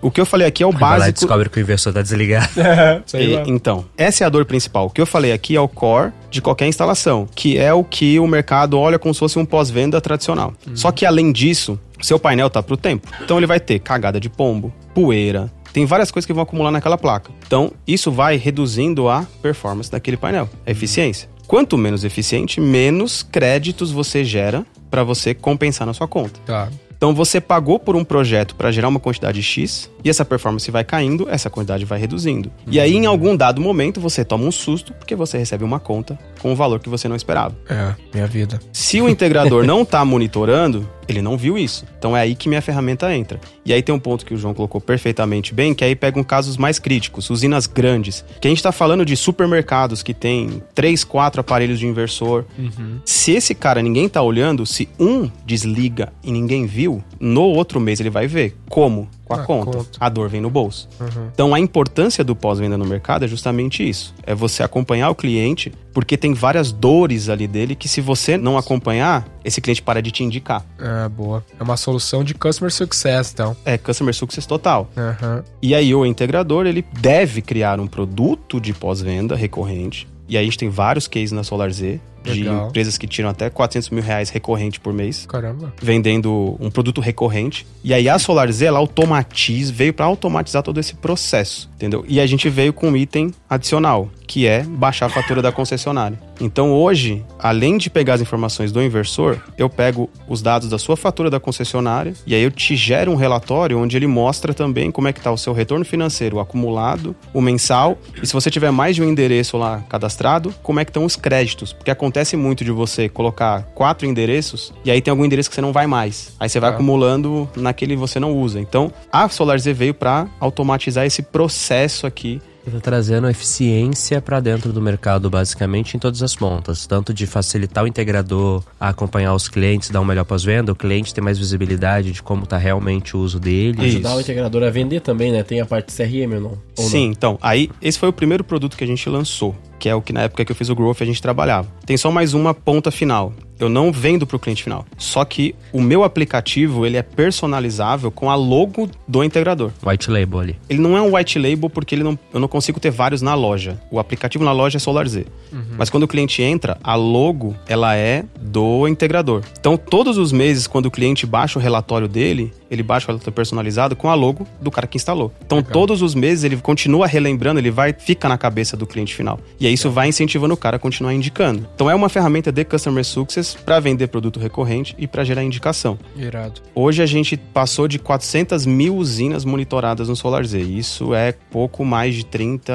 O 0.00 0.10
que 0.10 0.20
eu 0.20 0.26
falei 0.26 0.46
aqui 0.46 0.62
é 0.62 0.66
o 0.66 0.70
Vai 0.70 0.80
básico. 0.80 1.00
Lá 1.00 1.10
descobre 1.10 1.48
que 1.48 1.58
o 1.58 1.60
inversor 1.60 1.92
tá 1.92 2.02
desligado. 2.02 2.48
e, 3.14 3.50
então, 3.50 3.84
essa 3.96 4.24
é 4.24 4.26
a 4.26 4.30
dor 4.30 4.44
principal. 4.44 4.86
O 4.86 4.90
que 4.90 5.00
eu 5.00 5.06
falei 5.06 5.32
aqui 5.32 5.56
é 5.56 5.60
o 5.60 5.68
core 5.68 6.12
de 6.30 6.40
qualquer 6.40 6.66
instalação, 6.66 7.28
que 7.34 7.58
é 7.58 7.72
o 7.72 7.82
que 7.82 8.18
o 8.18 8.26
mercado 8.26 8.78
olha 8.78 8.98
como 8.98 9.12
se 9.14 9.20
fosse 9.20 9.38
um 9.38 9.44
pós-venda 9.44 10.00
tradicional. 10.00 10.52
Hum. 10.66 10.76
Só 10.76 10.92
que 10.92 11.06
além 11.06 11.32
disso, 11.32 11.78
seu 12.00 12.18
painel 12.18 12.50
tá 12.50 12.62
pro 12.62 12.76
tempo. 12.76 13.08
Então 13.22 13.38
ele 13.38 13.46
vai 13.46 13.60
ter 13.60 13.78
cagada 13.78 14.20
de 14.20 14.28
pombo, 14.28 14.72
poeira, 14.94 15.50
tem 15.76 15.84
várias 15.84 16.10
coisas 16.10 16.24
que 16.24 16.32
vão 16.32 16.42
acumular 16.42 16.70
naquela 16.70 16.96
placa. 16.96 17.30
Então, 17.46 17.70
isso 17.86 18.10
vai 18.10 18.36
reduzindo 18.36 19.10
a 19.10 19.26
performance 19.42 19.90
daquele 19.90 20.16
painel, 20.16 20.48
a 20.64 20.70
eficiência. 20.70 21.28
Quanto 21.46 21.76
menos 21.76 22.02
eficiente, 22.02 22.62
menos 22.62 23.22
créditos 23.22 23.90
você 23.90 24.24
gera 24.24 24.64
para 24.90 25.04
você 25.04 25.34
compensar 25.34 25.86
na 25.86 25.92
sua 25.92 26.08
conta. 26.08 26.40
Tá. 26.46 26.70
Então 26.96 27.14
você 27.14 27.40
pagou 27.40 27.78
por 27.78 27.94
um 27.94 28.04
projeto 28.04 28.54
para 28.54 28.72
gerar 28.72 28.88
uma 28.88 29.00
quantidade 29.00 29.42
X 29.42 29.90
e 30.02 30.08
essa 30.08 30.24
performance 30.24 30.70
vai 30.70 30.84
caindo, 30.84 31.28
essa 31.28 31.50
quantidade 31.50 31.84
vai 31.84 31.98
reduzindo. 31.98 32.50
E 32.66 32.80
aí, 32.80 32.94
em 32.94 33.06
algum 33.06 33.36
dado 33.36 33.60
momento, 33.60 34.00
você 34.00 34.24
toma 34.24 34.44
um 34.44 34.52
susto 34.52 34.92
porque 34.94 35.14
você 35.14 35.36
recebe 35.36 35.64
uma 35.64 35.78
conta 35.78 36.18
com 36.40 36.52
um 36.52 36.54
valor 36.54 36.80
que 36.80 36.88
você 36.88 37.08
não 37.08 37.16
esperava. 37.16 37.54
É, 37.68 37.94
minha 38.12 38.26
vida. 38.26 38.60
Se 38.72 39.00
o 39.00 39.08
integrador 39.08 39.64
não 39.66 39.82
está 39.82 40.04
monitorando, 40.04 40.88
ele 41.08 41.22
não 41.22 41.36
viu 41.36 41.56
isso. 41.56 41.84
Então 41.98 42.16
é 42.16 42.20
aí 42.20 42.34
que 42.34 42.48
minha 42.48 42.62
ferramenta 42.62 43.14
entra. 43.14 43.40
E 43.64 43.72
aí 43.72 43.82
tem 43.82 43.94
um 43.94 43.98
ponto 43.98 44.24
que 44.24 44.34
o 44.34 44.36
João 44.36 44.54
colocou 44.54 44.80
perfeitamente 44.80 45.54
bem, 45.54 45.74
que 45.74 45.84
aí 45.84 45.94
pegam 45.94 46.22
casos 46.22 46.56
mais 46.56 46.78
críticos, 46.78 47.30
usinas 47.30 47.66
grandes. 47.66 48.24
Que 48.40 48.48
a 48.48 48.50
gente 48.50 48.58
está 48.58 48.72
falando 48.72 49.04
de 49.04 49.16
supermercados 49.16 50.02
que 50.02 50.14
tem 50.14 50.62
três, 50.74 51.04
quatro 51.04 51.40
aparelhos 51.40 51.78
de 51.78 51.86
inversor. 51.86 52.44
Uhum. 52.58 53.00
Se 53.04 53.32
esse 53.32 53.54
cara 53.54 53.82
ninguém 53.82 54.06
está 54.06 54.22
olhando, 54.22 54.66
se 54.66 54.88
um 54.98 55.30
desliga 55.44 56.12
e 56.22 56.32
ninguém 56.32 56.66
viu, 56.66 57.02
no 57.20 57.42
outro 57.42 57.80
mês 57.80 58.00
ele 58.00 58.10
vai 58.10 58.26
ver. 58.26 58.56
Como? 58.68 59.08
Com 59.26 59.34
a, 59.34 59.42
ah, 59.42 59.44
conta. 59.44 59.78
conta. 59.78 59.90
A 59.98 60.08
dor 60.08 60.28
vem 60.28 60.40
no 60.40 60.48
bolso. 60.48 60.88
Uhum. 61.00 61.28
Então 61.32 61.54
a 61.54 61.60
importância 61.60 62.22
do 62.22 62.34
pós-venda 62.34 62.78
no 62.78 62.86
mercado 62.86 63.24
é 63.24 63.28
justamente 63.28 63.86
isso. 63.86 64.14
É 64.22 64.34
você 64.34 64.62
acompanhar 64.62 65.10
o 65.10 65.14
cliente, 65.14 65.72
porque 65.92 66.16
tem 66.16 66.32
várias 66.32 66.70
dores 66.70 67.28
ali 67.28 67.48
dele 67.48 67.74
que 67.74 67.88
se 67.88 68.00
você 68.00 68.36
não 68.36 68.56
acompanhar, 68.56 69.26
esse 69.44 69.60
cliente 69.60 69.82
para 69.82 70.00
de 70.00 70.10
te 70.10 70.22
indicar. 70.22 70.64
É, 70.78 71.08
boa. 71.08 71.44
É 71.58 71.62
uma 71.62 71.76
solução 71.76 72.22
de 72.22 72.34
customer 72.34 72.72
success, 72.72 73.32
então. 73.32 73.56
É, 73.64 73.76
customer 73.76 74.14
success 74.14 74.46
total. 74.46 74.88
Uhum. 74.96 75.42
E 75.60 75.74
aí 75.74 75.92
o 75.94 76.06
integrador, 76.06 76.66
ele 76.66 76.84
deve 77.00 77.42
criar 77.42 77.80
um 77.80 77.86
produto 77.86 78.60
de 78.60 78.72
pós-venda 78.72 79.34
recorrente. 79.34 80.06
E 80.28 80.36
aí 80.36 80.42
a 80.42 80.44
gente 80.44 80.58
tem 80.58 80.68
vários 80.68 81.06
cases 81.06 81.32
na 81.32 81.42
SolarZ 81.42 82.00
de 82.32 82.44
Legal. 82.44 82.68
empresas 82.68 82.98
que 82.98 83.06
tiram 83.06 83.28
até 83.28 83.48
400 83.50 83.90
mil 83.90 84.02
reais 84.02 84.30
recorrente 84.30 84.80
por 84.80 84.92
mês. 84.92 85.26
Caramba. 85.26 85.72
Vendendo 85.80 86.56
um 86.60 86.70
produto 86.70 87.00
recorrente. 87.00 87.66
E 87.82 87.92
aí 87.92 88.08
a 88.08 88.18
SolarZ, 88.18 88.62
ela 88.62 88.78
automatiza, 88.78 89.72
veio 89.72 89.92
para 89.92 90.06
automatizar 90.06 90.62
todo 90.62 90.78
esse 90.78 90.94
processo, 90.94 91.70
entendeu? 91.76 92.04
E 92.08 92.20
a 92.20 92.26
gente 92.26 92.48
veio 92.48 92.72
com 92.72 92.88
um 92.88 92.96
item 92.96 93.32
adicional, 93.48 94.10
que 94.26 94.46
é 94.46 94.62
baixar 94.62 95.06
a 95.06 95.08
fatura 95.08 95.40
da 95.40 95.52
concessionária. 95.52 96.18
Então 96.40 96.72
hoje, 96.72 97.24
além 97.38 97.78
de 97.78 97.88
pegar 97.88 98.14
as 98.14 98.20
informações 98.20 98.72
do 98.72 98.82
inversor, 98.82 99.38
eu 99.56 99.68
pego 99.68 100.10
os 100.28 100.42
dados 100.42 100.68
da 100.68 100.78
sua 100.78 100.96
fatura 100.96 101.30
da 101.30 101.40
concessionária 101.40 102.14
e 102.26 102.34
aí 102.34 102.42
eu 102.42 102.50
te 102.50 102.76
gero 102.76 103.12
um 103.12 103.16
relatório 103.16 103.78
onde 103.78 103.96
ele 103.96 104.06
mostra 104.06 104.52
também 104.52 104.90
como 104.90 105.08
é 105.08 105.12
que 105.12 105.20
está 105.20 105.30
o 105.30 105.38
seu 105.38 105.52
retorno 105.52 105.84
financeiro 105.84 106.38
acumulado, 106.40 107.14
o 107.32 107.40
mensal, 107.40 107.98
e 108.22 108.26
se 108.26 108.32
você 108.32 108.50
tiver 108.50 108.70
mais 108.70 108.96
de 108.96 109.02
um 109.02 109.08
endereço 109.08 109.56
lá 109.56 109.82
cadastrado, 109.88 110.54
como 110.62 110.80
é 110.80 110.84
que 110.84 110.90
estão 110.90 111.04
os 111.04 111.16
créditos, 111.16 111.72
porque 111.72 111.90
acontece 111.90 112.36
muito 112.36 112.64
de 112.64 112.70
você 112.70 113.08
colocar 113.08 113.62
quatro 113.74 114.06
endereços 114.06 114.72
e 114.84 114.90
aí 114.90 115.00
tem 115.00 115.10
algum 115.10 115.24
endereço 115.24 115.48
que 115.48 115.54
você 115.54 115.60
não 115.60 115.72
vai 115.72 115.86
mais. 115.86 116.34
Aí 116.38 116.48
você 116.48 116.60
vai 116.60 116.70
ah. 116.70 116.72
acumulando 116.74 117.48
naquele 117.56 117.94
que 117.94 118.00
você 118.00 118.20
não 118.20 118.32
usa. 118.32 118.60
Então, 118.60 118.92
a 119.12 119.28
SolarZ 119.28 119.66
veio 119.66 119.94
para 119.94 120.26
automatizar 120.40 121.04
esse 121.04 121.22
processo 121.22 122.06
aqui 122.06 122.40
Está 122.66 122.80
trazendo 122.80 123.28
eficiência 123.28 124.20
para 124.20 124.40
dentro 124.40 124.72
do 124.72 124.82
mercado, 124.82 125.30
basicamente, 125.30 125.96
em 125.96 126.00
todas 126.00 126.20
as 126.22 126.34
pontas. 126.34 126.84
Tanto 126.86 127.14
de 127.14 127.24
facilitar 127.24 127.84
o 127.84 127.86
integrador 127.86 128.62
a 128.80 128.88
acompanhar 128.88 129.34
os 129.34 129.48
clientes, 129.48 129.88
dar 129.90 130.00
um 130.00 130.04
melhor 130.04 130.24
pós-venda, 130.24 130.72
o 130.72 130.74
cliente 130.74 131.14
ter 131.14 131.20
mais 131.20 131.38
visibilidade 131.38 132.10
de 132.10 132.22
como 132.22 132.42
está 132.42 132.56
realmente 132.56 133.16
o 133.16 133.20
uso 133.20 133.38
dele. 133.38 133.84
Ajudar 133.84 134.08
Isso. 134.08 134.18
o 134.18 134.20
integrador 134.20 134.62
a 134.64 134.70
vender 134.70 135.00
também, 135.00 135.30
né? 135.30 135.44
Tem 135.44 135.60
a 135.60 135.66
parte 135.66 135.94
CRM 135.94 136.34
ou 136.34 136.40
não? 136.40 136.58
Ou 136.76 136.84
Sim, 136.84 137.04
não? 137.04 137.12
então. 137.12 137.38
Aí, 137.40 137.70
esse 137.80 137.98
foi 137.98 138.08
o 138.08 138.12
primeiro 138.12 138.42
produto 138.42 138.76
que 138.76 138.82
a 138.82 138.86
gente 138.86 139.08
lançou 139.08 139.54
que 139.78 139.88
é 139.88 139.94
o 139.94 140.02
que 140.02 140.12
na 140.12 140.22
época 140.22 140.44
que 140.44 140.50
eu 140.50 140.56
fiz 140.56 140.68
o 140.68 140.74
Growth 140.74 141.02
a 141.02 141.04
gente 141.04 141.20
trabalhava. 141.20 141.68
Tem 141.84 141.96
só 141.96 142.10
mais 142.10 142.34
uma 142.34 142.54
ponta 142.54 142.90
final. 142.90 143.32
Eu 143.58 143.68
não 143.68 143.90
vendo 143.90 144.26
para 144.26 144.36
o 144.36 144.40
cliente 144.40 144.62
final. 144.62 144.84
Só 144.98 145.24
que 145.24 145.54
o 145.72 145.80
meu 145.80 146.04
aplicativo 146.04 146.84
ele 146.84 146.96
é 146.96 147.02
personalizável 147.02 148.10
com 148.10 148.30
a 148.30 148.34
logo 148.34 148.88
do 149.08 149.24
integrador. 149.24 149.70
White 149.84 150.10
label 150.10 150.40
ali. 150.40 150.56
Ele 150.68 150.80
não 150.80 150.96
é 150.96 151.00
um 151.00 151.16
white 151.16 151.38
label 151.38 151.70
porque 151.70 151.94
ele 151.94 152.02
não, 152.02 152.18
eu 152.32 152.40
não 152.40 152.48
consigo 152.48 152.78
ter 152.78 152.90
vários 152.90 153.22
na 153.22 153.34
loja. 153.34 153.80
O 153.90 153.98
aplicativo 153.98 154.44
na 154.44 154.52
loja 154.52 154.76
é 154.76 154.80
SolarZ. 154.80 155.24
Uhum. 155.52 155.62
Mas 155.78 155.88
quando 155.88 156.02
o 156.02 156.08
cliente 156.08 156.42
entra, 156.42 156.76
a 156.82 156.94
logo 156.94 157.56
ela 157.66 157.96
é 157.96 158.24
do 158.40 158.86
integrador. 158.86 159.42
Então 159.58 159.76
todos 159.76 160.18
os 160.18 160.32
meses 160.32 160.66
quando 160.66 160.86
o 160.86 160.90
cliente 160.90 161.26
baixa 161.26 161.58
o 161.58 161.62
relatório 161.62 162.08
dele, 162.08 162.52
ele 162.70 162.82
baixa 162.82 163.06
o 163.06 163.08
relatório 163.08 163.32
personalizado 163.32 163.96
com 163.96 164.10
a 164.10 164.14
logo 164.14 164.46
do 164.60 164.70
cara 164.70 164.86
que 164.86 164.96
instalou. 164.96 165.32
Então 165.44 165.58
Legal. 165.58 165.72
todos 165.72 166.02
os 166.02 166.14
meses 166.14 166.44
ele 166.44 166.56
continua 166.56 167.06
relembrando, 167.06 167.58
ele 167.58 167.70
vai 167.70 167.94
fica 167.94 168.28
na 168.28 168.36
cabeça 168.36 168.76
do 168.76 168.86
cliente 168.86 169.14
final. 169.14 169.40
E 169.58 169.66
aí 169.66 169.72
isso 169.72 169.90
vai 169.90 170.08
incentivando 170.08 170.52
o 170.52 170.56
cara 170.56 170.76
a 170.76 170.78
continuar 170.78 171.14
indicando. 171.14 171.66
Então 171.74 171.90
é 171.90 171.94
uma 171.94 172.08
ferramenta 172.08 172.52
de 172.52 172.64
customer 172.64 173.04
success 173.04 173.45
para 173.54 173.80
vender 173.80 174.08
produto 174.08 174.40
recorrente 174.40 174.94
e 174.98 175.06
para 175.06 175.24
gerar 175.24 175.42
indicação. 175.42 175.98
Irado. 176.16 176.60
Hoje 176.74 177.02
a 177.02 177.06
gente 177.06 177.36
passou 177.36 177.86
de 177.88 177.98
400 177.98 178.66
mil 178.66 178.96
usinas 178.96 179.44
monitoradas 179.44 180.08
no 180.08 180.16
SolarZ. 180.16 180.54
Isso 180.54 181.14
é 181.14 181.32
pouco 181.32 181.84
mais 181.84 182.14
de 182.14 182.24
30, 182.24 182.72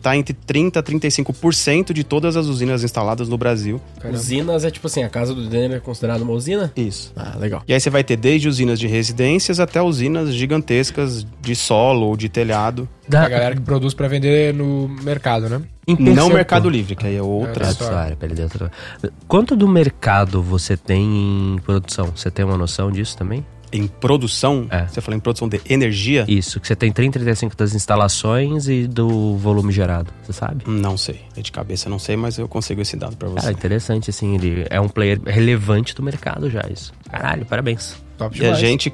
tá 0.00 0.16
entre 0.16 0.34
30 0.34 0.80
a 0.80 0.82
35% 0.82 1.92
de 1.92 2.04
todas 2.04 2.36
as 2.36 2.46
usinas 2.46 2.82
instaladas 2.82 3.28
no 3.28 3.38
Brasil. 3.38 3.80
Caramba. 4.00 4.18
Usinas 4.18 4.64
é 4.64 4.70
tipo 4.70 4.86
assim, 4.86 5.02
a 5.02 5.08
casa 5.08 5.34
do 5.34 5.48
Denner 5.48 5.78
é 5.78 5.80
considerada 5.80 6.22
uma 6.22 6.32
usina? 6.32 6.72
Isso. 6.76 7.12
Ah, 7.16 7.36
legal. 7.38 7.62
E 7.66 7.74
aí 7.74 7.80
você 7.80 7.90
vai 7.90 8.04
ter 8.04 8.16
desde 8.16 8.48
usinas 8.48 8.78
de 8.78 8.86
residências 8.86 9.60
até 9.60 9.80
usinas 9.80 10.34
gigantescas 10.34 11.26
de 11.40 11.54
solo 11.54 12.06
ou 12.06 12.16
de 12.16 12.28
telhado. 12.28 12.88
Da... 13.08 13.24
A 13.24 13.28
galera 13.28 13.54
que 13.54 13.62
produz 13.62 13.94
para 13.94 14.06
vender 14.08 14.52
no 14.54 14.88
mercado, 15.02 15.48
né? 15.48 15.62
Não 15.98 16.28
Mercado 16.28 16.68
Livre, 16.68 16.94
que 16.94 17.06
aí 17.06 17.16
é 17.16 17.22
outra 17.22 17.66
é 17.66 17.70
história. 17.70 18.18
Quanto 19.26 19.56
do 19.56 19.66
mercado 19.66 20.42
você 20.42 20.76
tem 20.76 21.54
em 21.54 21.58
produção? 21.58 22.12
Você 22.14 22.30
tem 22.30 22.44
uma 22.44 22.58
noção 22.58 22.90
disso 22.90 23.16
também? 23.16 23.44
Em 23.72 23.86
produção? 23.86 24.66
É. 24.70 24.86
Você 24.86 25.00
fala 25.00 25.16
em 25.16 25.20
produção 25.20 25.48
de 25.48 25.60
energia? 25.68 26.24
Isso, 26.26 26.58
que 26.58 26.66
você 26.66 26.74
tem 26.74 26.90
30, 26.90 27.18
35 27.18 27.56
das 27.56 27.74
instalações 27.74 28.68
e 28.68 28.86
do 28.86 29.36
volume 29.36 29.72
gerado, 29.72 30.10
você 30.22 30.32
sabe? 30.32 30.64
Não 30.66 30.96
sei. 30.96 31.20
É 31.36 31.42
de 31.42 31.52
cabeça, 31.52 31.88
não 31.88 31.98
sei, 31.98 32.16
mas 32.16 32.38
eu 32.38 32.48
consigo 32.48 32.80
esse 32.80 32.96
dado 32.96 33.16
para 33.16 33.28
você. 33.28 33.40
Cara, 33.40 33.52
interessante, 33.52 34.10
assim, 34.10 34.34
ele 34.34 34.66
é 34.70 34.80
um 34.80 34.88
player 34.88 35.20
relevante 35.26 35.94
do 35.94 36.02
mercado 36.02 36.48
já, 36.48 36.62
isso. 36.70 36.92
Caralho, 37.10 37.44
parabéns. 37.44 37.96
Top 38.18 38.36
e 38.38 38.44
a 38.44 38.52
gente 38.52 38.92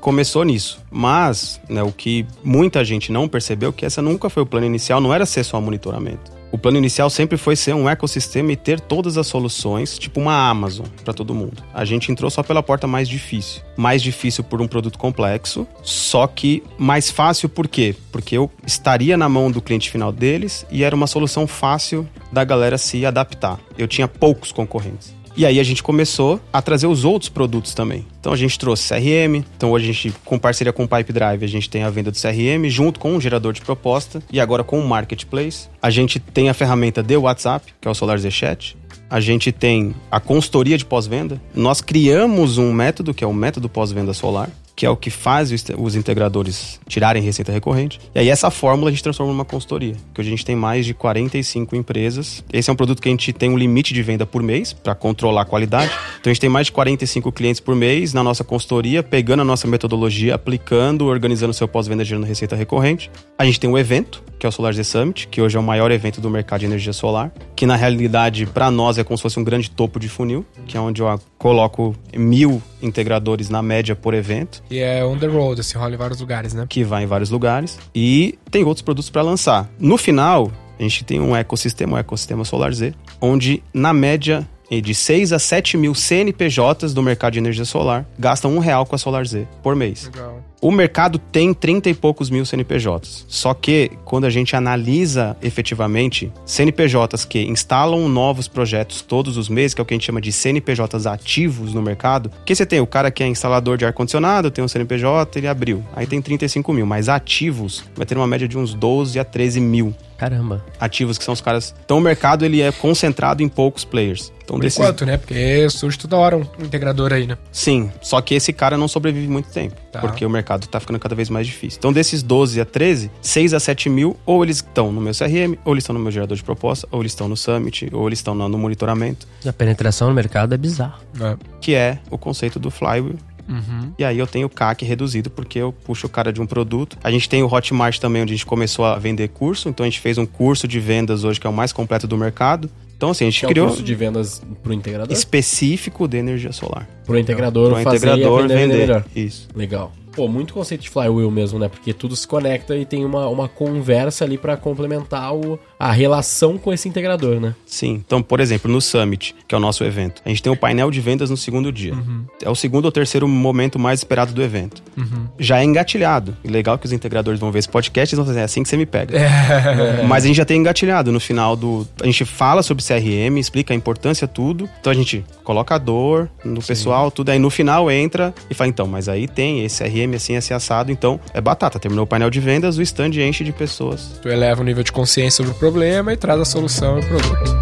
começou 0.00 0.44
nisso. 0.44 0.80
Mas, 0.90 1.60
né, 1.68 1.82
o 1.82 1.92
que 1.92 2.26
muita 2.42 2.84
gente 2.84 3.12
não 3.12 3.28
percebeu 3.28 3.72
que 3.72 3.86
essa 3.86 4.02
nunca 4.02 4.28
foi 4.28 4.42
o 4.42 4.46
plano 4.46 4.66
inicial, 4.66 5.00
não 5.00 5.14
era 5.14 5.24
ser 5.24 5.44
só 5.44 5.60
monitoramento. 5.60 6.36
O 6.50 6.56
plano 6.56 6.78
inicial 6.78 7.10
sempre 7.10 7.36
foi 7.36 7.54
ser 7.54 7.74
um 7.74 7.88
ecossistema 7.88 8.52
e 8.52 8.56
ter 8.56 8.80
todas 8.80 9.18
as 9.18 9.26
soluções, 9.26 9.98
tipo 9.98 10.18
uma 10.18 10.48
Amazon, 10.48 10.86
para 11.04 11.12
todo 11.12 11.34
mundo. 11.34 11.62
A 11.74 11.84
gente 11.84 12.10
entrou 12.10 12.30
só 12.30 12.42
pela 12.42 12.62
porta 12.62 12.86
mais 12.86 13.06
difícil. 13.06 13.60
Mais 13.76 14.02
difícil 14.02 14.42
por 14.42 14.62
um 14.62 14.66
produto 14.66 14.98
complexo, 14.98 15.66
só 15.82 16.26
que 16.26 16.62
mais 16.78 17.10
fácil 17.10 17.50
por 17.50 17.68
quê? 17.68 17.94
Porque 18.10 18.36
eu 18.36 18.50
estaria 18.66 19.16
na 19.16 19.28
mão 19.28 19.50
do 19.50 19.60
cliente 19.60 19.90
final 19.90 20.10
deles 20.10 20.66
e 20.70 20.82
era 20.82 20.96
uma 20.96 21.06
solução 21.06 21.46
fácil 21.46 22.08
da 22.32 22.44
galera 22.44 22.78
se 22.78 23.04
adaptar. 23.04 23.60
Eu 23.76 23.86
tinha 23.86 24.08
poucos 24.08 24.50
concorrentes. 24.50 25.17
E 25.38 25.46
aí 25.46 25.60
a 25.60 25.62
gente 25.62 25.84
começou 25.84 26.40
a 26.52 26.60
trazer 26.60 26.88
os 26.88 27.04
outros 27.04 27.28
produtos 27.28 27.72
também. 27.72 28.04
Então 28.18 28.32
a 28.32 28.36
gente 28.36 28.58
trouxe 28.58 28.88
CRM, 28.88 29.44
então 29.56 29.70
hoje 29.70 29.88
a 29.88 29.92
gente, 29.92 30.12
com 30.24 30.36
parceria 30.36 30.72
com 30.72 30.82
o 30.82 30.88
Pipe 30.88 31.12
Drive, 31.12 31.44
a 31.44 31.46
gente 31.46 31.70
tem 31.70 31.84
a 31.84 31.90
venda 31.90 32.10
do 32.10 32.18
CRM 32.20 32.68
junto 32.68 32.98
com 32.98 33.12
um 33.12 33.20
gerador 33.20 33.52
de 33.52 33.60
proposta 33.60 34.20
e 34.32 34.40
agora 34.40 34.64
com 34.64 34.80
o 34.80 34.88
Marketplace. 34.88 35.68
A 35.80 35.90
gente 35.90 36.18
tem 36.18 36.48
a 36.48 36.54
ferramenta 36.54 37.04
de 37.04 37.16
WhatsApp, 37.16 37.72
que 37.80 37.86
é 37.86 37.90
o 37.90 37.94
Solar 37.94 38.18
Z 38.18 38.28
Chat. 38.32 38.76
A 39.08 39.20
gente 39.20 39.52
tem 39.52 39.94
a 40.10 40.18
consultoria 40.18 40.76
de 40.76 40.84
pós-venda. 40.84 41.40
Nós 41.54 41.80
criamos 41.80 42.58
um 42.58 42.72
método, 42.72 43.14
que 43.14 43.22
é 43.22 43.26
o 43.26 43.32
método 43.32 43.68
pós-venda 43.68 44.12
solar, 44.12 44.50
que 44.78 44.86
é 44.86 44.90
o 44.90 44.96
que 44.96 45.10
faz 45.10 45.50
os 45.76 45.96
integradores 45.96 46.78
tirarem 46.86 47.20
receita 47.20 47.50
recorrente. 47.50 47.98
E 48.14 48.20
aí 48.20 48.28
essa 48.28 48.48
fórmula 48.48 48.90
a 48.90 48.92
gente 48.92 49.02
transforma 49.02 49.32
numa 49.32 49.44
consultoria, 49.44 49.94
que 50.14 50.20
hoje 50.20 50.28
a 50.28 50.30
gente 50.30 50.44
tem 50.44 50.54
mais 50.54 50.86
de 50.86 50.94
45 50.94 51.74
empresas. 51.74 52.44
Esse 52.52 52.70
é 52.70 52.72
um 52.72 52.76
produto 52.76 53.02
que 53.02 53.08
a 53.08 53.10
gente 53.10 53.32
tem 53.32 53.50
um 53.50 53.58
limite 53.58 53.92
de 53.92 54.00
venda 54.04 54.24
por 54.24 54.40
mês 54.40 54.72
para 54.72 54.94
controlar 54.94 55.42
a 55.42 55.44
qualidade. 55.44 55.90
Então 56.20 56.30
a 56.30 56.32
gente 56.32 56.40
tem 56.40 56.48
mais 56.48 56.66
de 56.66 56.72
45 56.72 57.32
clientes 57.32 57.60
por 57.60 57.74
mês 57.74 58.12
na 58.14 58.22
nossa 58.22 58.44
consultoria, 58.44 59.02
pegando 59.02 59.40
a 59.40 59.44
nossa 59.44 59.66
metodologia, 59.66 60.36
aplicando, 60.36 61.06
organizando 61.06 61.52
seu 61.52 61.66
pós-venda 61.66 62.04
gerando 62.04 62.24
receita 62.24 62.54
recorrente. 62.54 63.10
A 63.36 63.44
gente 63.44 63.58
tem 63.58 63.68
um 63.68 63.76
evento, 63.76 64.22
que 64.38 64.46
é 64.46 64.48
o 64.48 64.52
Solar 64.52 64.72
Z 64.72 64.84
Summit, 64.84 65.28
que 65.28 65.40
hoje 65.40 65.56
é 65.56 65.60
o 65.60 65.62
maior 65.62 65.90
evento 65.90 66.20
do 66.20 66.30
mercado 66.30 66.60
de 66.60 66.66
energia 66.66 66.92
solar, 66.92 67.32
que 67.56 67.66
na 67.66 67.76
realidade 67.76 68.46
para 68.46 68.70
nós 68.70 68.98
é 68.98 69.04
como 69.04 69.16
se 69.16 69.22
fosse 69.22 69.38
um 69.38 69.44
grande 69.44 69.70
topo 69.70 69.98
de 69.98 70.08
funil, 70.08 70.44
que 70.66 70.76
é 70.76 70.80
onde 70.80 71.02
eu 71.02 71.20
coloco 71.36 71.94
mil 72.14 72.62
integradores 72.82 73.50
na 73.50 73.62
média 73.62 73.96
por 73.96 74.14
evento. 74.14 74.62
E 74.70 74.78
é 74.78 75.04
on 75.04 75.18
the 75.18 75.26
road, 75.26 75.60
assim, 75.60 75.76
rola 75.76 75.94
em 75.94 75.98
vários 75.98 76.20
lugares, 76.20 76.54
né? 76.54 76.66
Que 76.68 76.84
vai 76.84 77.04
em 77.04 77.06
vários 77.06 77.30
lugares. 77.30 77.78
E 77.94 78.38
tem 78.50 78.64
outros 78.64 78.82
produtos 78.82 79.10
para 79.10 79.22
lançar. 79.22 79.68
No 79.78 79.96
final, 79.96 80.52
a 80.78 80.82
gente 80.82 81.04
tem 81.04 81.20
um 81.20 81.34
ecossistema, 81.34 81.96
um 81.96 81.98
ecossistema 81.98 82.44
Solar 82.44 82.72
Z, 82.72 82.94
onde 83.20 83.62
na 83.74 83.92
média 83.92 84.46
de 84.70 84.94
6 84.94 85.32
a 85.32 85.38
7 85.38 85.76
mil 85.78 85.94
CNPJs 85.94 86.92
do 86.92 87.02
mercado 87.02 87.32
de 87.32 87.38
energia 87.38 87.64
solar 87.64 88.06
gastam 88.18 88.54
um 88.54 88.58
real 88.58 88.84
com 88.84 88.94
a 88.94 88.98
Solar 88.98 89.26
Z 89.26 89.48
por 89.62 89.74
mês. 89.74 90.04
Legal. 90.04 90.37
O 90.60 90.72
mercado 90.72 91.20
tem 91.20 91.54
30 91.54 91.90
e 91.90 91.94
poucos 91.94 92.30
mil 92.30 92.44
CNPJs. 92.44 93.24
Só 93.28 93.54
que, 93.54 93.92
quando 94.04 94.24
a 94.24 94.30
gente 94.30 94.56
analisa 94.56 95.36
efetivamente 95.40 96.32
CNPJs 96.44 97.24
que 97.24 97.40
instalam 97.42 98.08
novos 98.08 98.48
projetos 98.48 99.00
todos 99.00 99.36
os 99.36 99.48
meses, 99.48 99.72
que 99.72 99.80
é 99.80 99.82
o 99.82 99.84
que 99.84 99.94
a 99.94 99.96
gente 99.96 100.06
chama 100.06 100.20
de 100.20 100.32
CNPJs 100.32 101.06
ativos 101.06 101.72
no 101.72 101.80
mercado, 101.80 102.30
que 102.44 102.56
você 102.56 102.66
tem 102.66 102.80
o 102.80 102.86
cara 102.86 103.08
que 103.08 103.22
é 103.22 103.28
instalador 103.28 103.76
de 103.76 103.84
ar-condicionado, 103.84 104.50
tem 104.50 104.64
um 104.64 104.68
CNPJ, 104.68 105.38
ele 105.38 105.46
abriu. 105.46 105.84
Aí 105.94 106.08
tem 106.08 106.20
35 106.20 106.72
mil, 106.72 106.86
mas 106.86 107.08
ativos 107.08 107.84
vai 107.94 108.04
ter 108.04 108.16
uma 108.16 108.26
média 108.26 108.48
de 108.48 108.58
uns 108.58 108.74
12 108.74 109.16
a 109.20 109.24
13 109.24 109.60
mil. 109.60 109.94
Caramba. 110.18 110.64
Ativos 110.80 111.16
que 111.16 111.24
são 111.24 111.32
os 111.32 111.40
caras. 111.40 111.74
Então 111.84 111.98
o 111.98 112.00
mercado 112.00 112.44
ele 112.44 112.60
é 112.60 112.72
concentrado 112.72 113.42
em 113.42 113.48
poucos 113.48 113.84
players. 113.84 114.32
Então, 114.42 114.56
Por 114.56 114.62
desses... 114.62 114.78
enquanto, 114.78 115.04
né? 115.04 115.18
Porque 115.18 115.68
surge 115.68 115.98
toda 115.98 116.16
hora 116.16 116.36
um 116.36 116.42
integrador 116.64 117.12
aí, 117.12 117.26
né? 117.26 117.36
Sim, 117.52 117.92
só 118.00 118.18
que 118.22 118.34
esse 118.34 118.50
cara 118.50 118.78
não 118.78 118.88
sobrevive 118.88 119.28
muito 119.28 119.50
tempo. 119.50 119.76
Tá. 119.92 120.00
Porque 120.00 120.24
o 120.24 120.30
mercado 120.30 120.66
tá 120.66 120.80
ficando 120.80 120.98
cada 120.98 121.14
vez 121.14 121.28
mais 121.28 121.46
difícil. 121.46 121.78
Então, 121.78 121.92
desses 121.92 122.22
12 122.22 122.58
a 122.58 122.64
13, 122.64 123.10
6 123.20 123.52
a 123.52 123.60
7 123.60 123.90
mil, 123.90 124.16
ou 124.24 124.42
eles 124.42 124.56
estão 124.56 124.90
no 124.90 125.02
meu 125.02 125.12
CRM, 125.12 125.58
ou 125.66 125.74
eles 125.74 125.84
estão 125.84 125.92
no 125.92 126.00
meu 126.00 126.10
gerador 126.10 126.34
de 126.34 126.42
proposta, 126.42 126.88
ou 126.90 127.00
eles 127.00 127.12
estão 127.12 127.28
no 127.28 127.36
Summit, 127.36 127.90
ou 127.92 128.06
eles 128.06 128.20
estão 128.20 128.34
no, 128.34 128.58
monitoramento. 128.58 129.26
A 129.46 129.52
penetração 129.52 130.08
no 130.08 130.14
mercado 130.14 130.54
é 130.54 130.56
bizarro. 130.56 131.02
É. 131.20 131.36
Que 131.60 131.74
é 131.74 131.98
o 132.10 132.16
conceito 132.16 132.58
do 132.58 132.70
flywheel 132.70 133.16
Uhum. 133.48 133.92
E 133.98 134.04
aí 134.04 134.18
eu 134.18 134.26
tenho 134.26 134.46
o 134.46 134.50
CAC 134.50 134.84
reduzido 134.84 135.30
porque 135.30 135.58
eu 135.58 135.72
puxo 135.72 136.06
o 136.06 136.10
cara 136.10 136.32
de 136.32 136.40
um 136.40 136.46
produto. 136.46 136.98
A 137.02 137.10
gente 137.10 137.28
tem 137.28 137.42
o 137.42 137.52
Hotmart 137.52 137.98
também, 137.98 138.22
onde 138.22 138.32
a 138.34 138.36
gente 138.36 138.46
começou 138.46 138.84
a 138.84 138.98
vender 138.98 139.28
curso. 139.28 139.68
Então 139.68 139.84
a 139.84 139.88
gente 139.88 140.00
fez 140.00 140.18
um 140.18 140.26
curso 140.26 140.68
de 140.68 140.78
vendas 140.78 141.24
hoje 141.24 141.40
que 141.40 141.46
é 141.46 141.50
o 141.50 141.52
mais 141.52 141.72
completo 141.72 142.06
do 142.06 142.16
mercado. 142.16 142.70
Então, 142.96 143.10
assim, 143.10 143.24
a 143.24 143.30
gente 143.30 143.40
que 143.40 143.46
criou. 143.46 143.66
É 143.66 143.68
um 143.68 143.70
curso 143.70 143.84
de 143.84 143.94
vendas 143.94 144.42
pro 144.60 144.72
integrador? 144.72 145.16
Específico 145.16 146.08
de 146.08 146.16
energia 146.16 146.50
solar. 146.50 146.88
Pro 147.06 147.16
integrador, 147.16 147.72
pro 147.72 147.82
fazer 147.84 148.08
integrador 148.08 148.48
vender, 148.48 148.86
vender. 148.86 149.04
Isso. 149.14 149.48
Legal. 149.54 149.92
Pô, 150.18 150.26
muito 150.26 150.52
conceito 150.52 150.80
de 150.80 150.90
flywheel 150.90 151.30
mesmo, 151.30 151.60
né? 151.60 151.68
Porque 151.68 151.92
tudo 151.92 152.16
se 152.16 152.26
conecta 152.26 152.76
e 152.76 152.84
tem 152.84 153.04
uma, 153.04 153.28
uma 153.28 153.48
conversa 153.48 154.24
ali 154.24 154.36
para 154.36 154.56
complementar 154.56 155.32
o, 155.32 155.56
a 155.78 155.92
relação 155.92 156.58
com 156.58 156.72
esse 156.72 156.88
integrador, 156.88 157.38
né? 157.38 157.54
Sim. 157.64 158.02
Então, 158.04 158.20
por 158.20 158.40
exemplo, 158.40 158.68
no 158.68 158.80
Summit, 158.80 159.32
que 159.46 159.54
é 159.54 159.58
o 159.58 159.60
nosso 159.60 159.84
evento, 159.84 160.20
a 160.24 160.28
gente 160.28 160.42
tem 160.42 160.52
o 160.52 160.56
painel 160.56 160.90
de 160.90 161.00
vendas 161.00 161.30
no 161.30 161.36
segundo 161.36 161.70
dia. 161.70 161.94
Uhum. 161.94 162.24
É 162.42 162.50
o 162.50 162.54
segundo 162.56 162.86
ou 162.86 162.90
terceiro 162.90 163.28
momento 163.28 163.78
mais 163.78 164.00
esperado 164.00 164.32
do 164.32 164.42
evento. 164.42 164.82
Uhum. 164.96 165.28
Já 165.38 165.60
é 165.60 165.64
engatilhado. 165.64 166.36
E 166.42 166.48
legal 166.48 166.76
que 166.78 166.86
os 166.86 166.90
integradores 166.90 167.38
vão 167.38 167.52
ver 167.52 167.60
esse 167.60 167.68
podcast 167.68 168.12
e 168.12 168.16
vão 168.16 168.26
fazer 168.26 168.40
é 168.40 168.42
assim 168.42 168.64
que 168.64 168.68
você 168.68 168.76
me 168.76 168.86
pega. 168.86 169.16
É. 169.16 170.02
Mas 170.02 170.24
a 170.24 170.26
gente 170.26 170.36
já 170.36 170.44
tem 170.44 170.58
engatilhado 170.58 171.12
no 171.12 171.20
final 171.20 171.54
do. 171.54 171.86
A 172.02 172.06
gente 172.06 172.24
fala 172.24 172.60
sobre 172.64 172.82
CRM, 172.82 173.38
explica 173.38 173.72
a 173.72 173.76
importância, 173.76 174.26
tudo. 174.26 174.68
Então 174.80 174.90
a 174.90 174.96
gente 174.96 175.24
coloca 175.44 175.76
a 175.76 175.78
dor 175.78 176.28
no 176.44 176.60
Sim. 176.60 176.66
pessoal, 176.66 177.08
tudo. 177.08 177.30
Aí 177.30 177.38
no 177.38 177.50
final 177.50 177.88
entra 177.88 178.34
e 178.50 178.54
fala, 178.54 178.68
então, 178.68 178.88
mas 178.88 179.08
aí 179.08 179.28
tem 179.28 179.64
esse 179.64 179.84
CRM 179.84 180.07
assim, 180.16 180.36
assim 180.36 180.54
assado. 180.54 180.90
Então 180.90 181.20
é 181.32 181.40
batata. 181.40 181.78
Terminou 181.78 182.04
o 182.04 182.06
painel 182.06 182.30
de 182.30 182.40
vendas, 182.40 182.78
o 182.78 182.82
stand 182.82 183.10
enche 183.10 183.44
de 183.44 183.52
pessoas. 183.52 184.18
Tu 184.22 184.28
eleva 184.28 184.60
o 184.60 184.64
nível 184.64 184.82
de 184.82 184.92
consciência 184.92 185.38
sobre 185.38 185.52
o 185.52 185.54
problema 185.54 186.12
e 186.12 186.16
traz 186.16 186.40
a 186.40 186.44
solução 186.44 186.98
e 186.98 187.02
o 187.02 187.06
produto. 187.06 187.58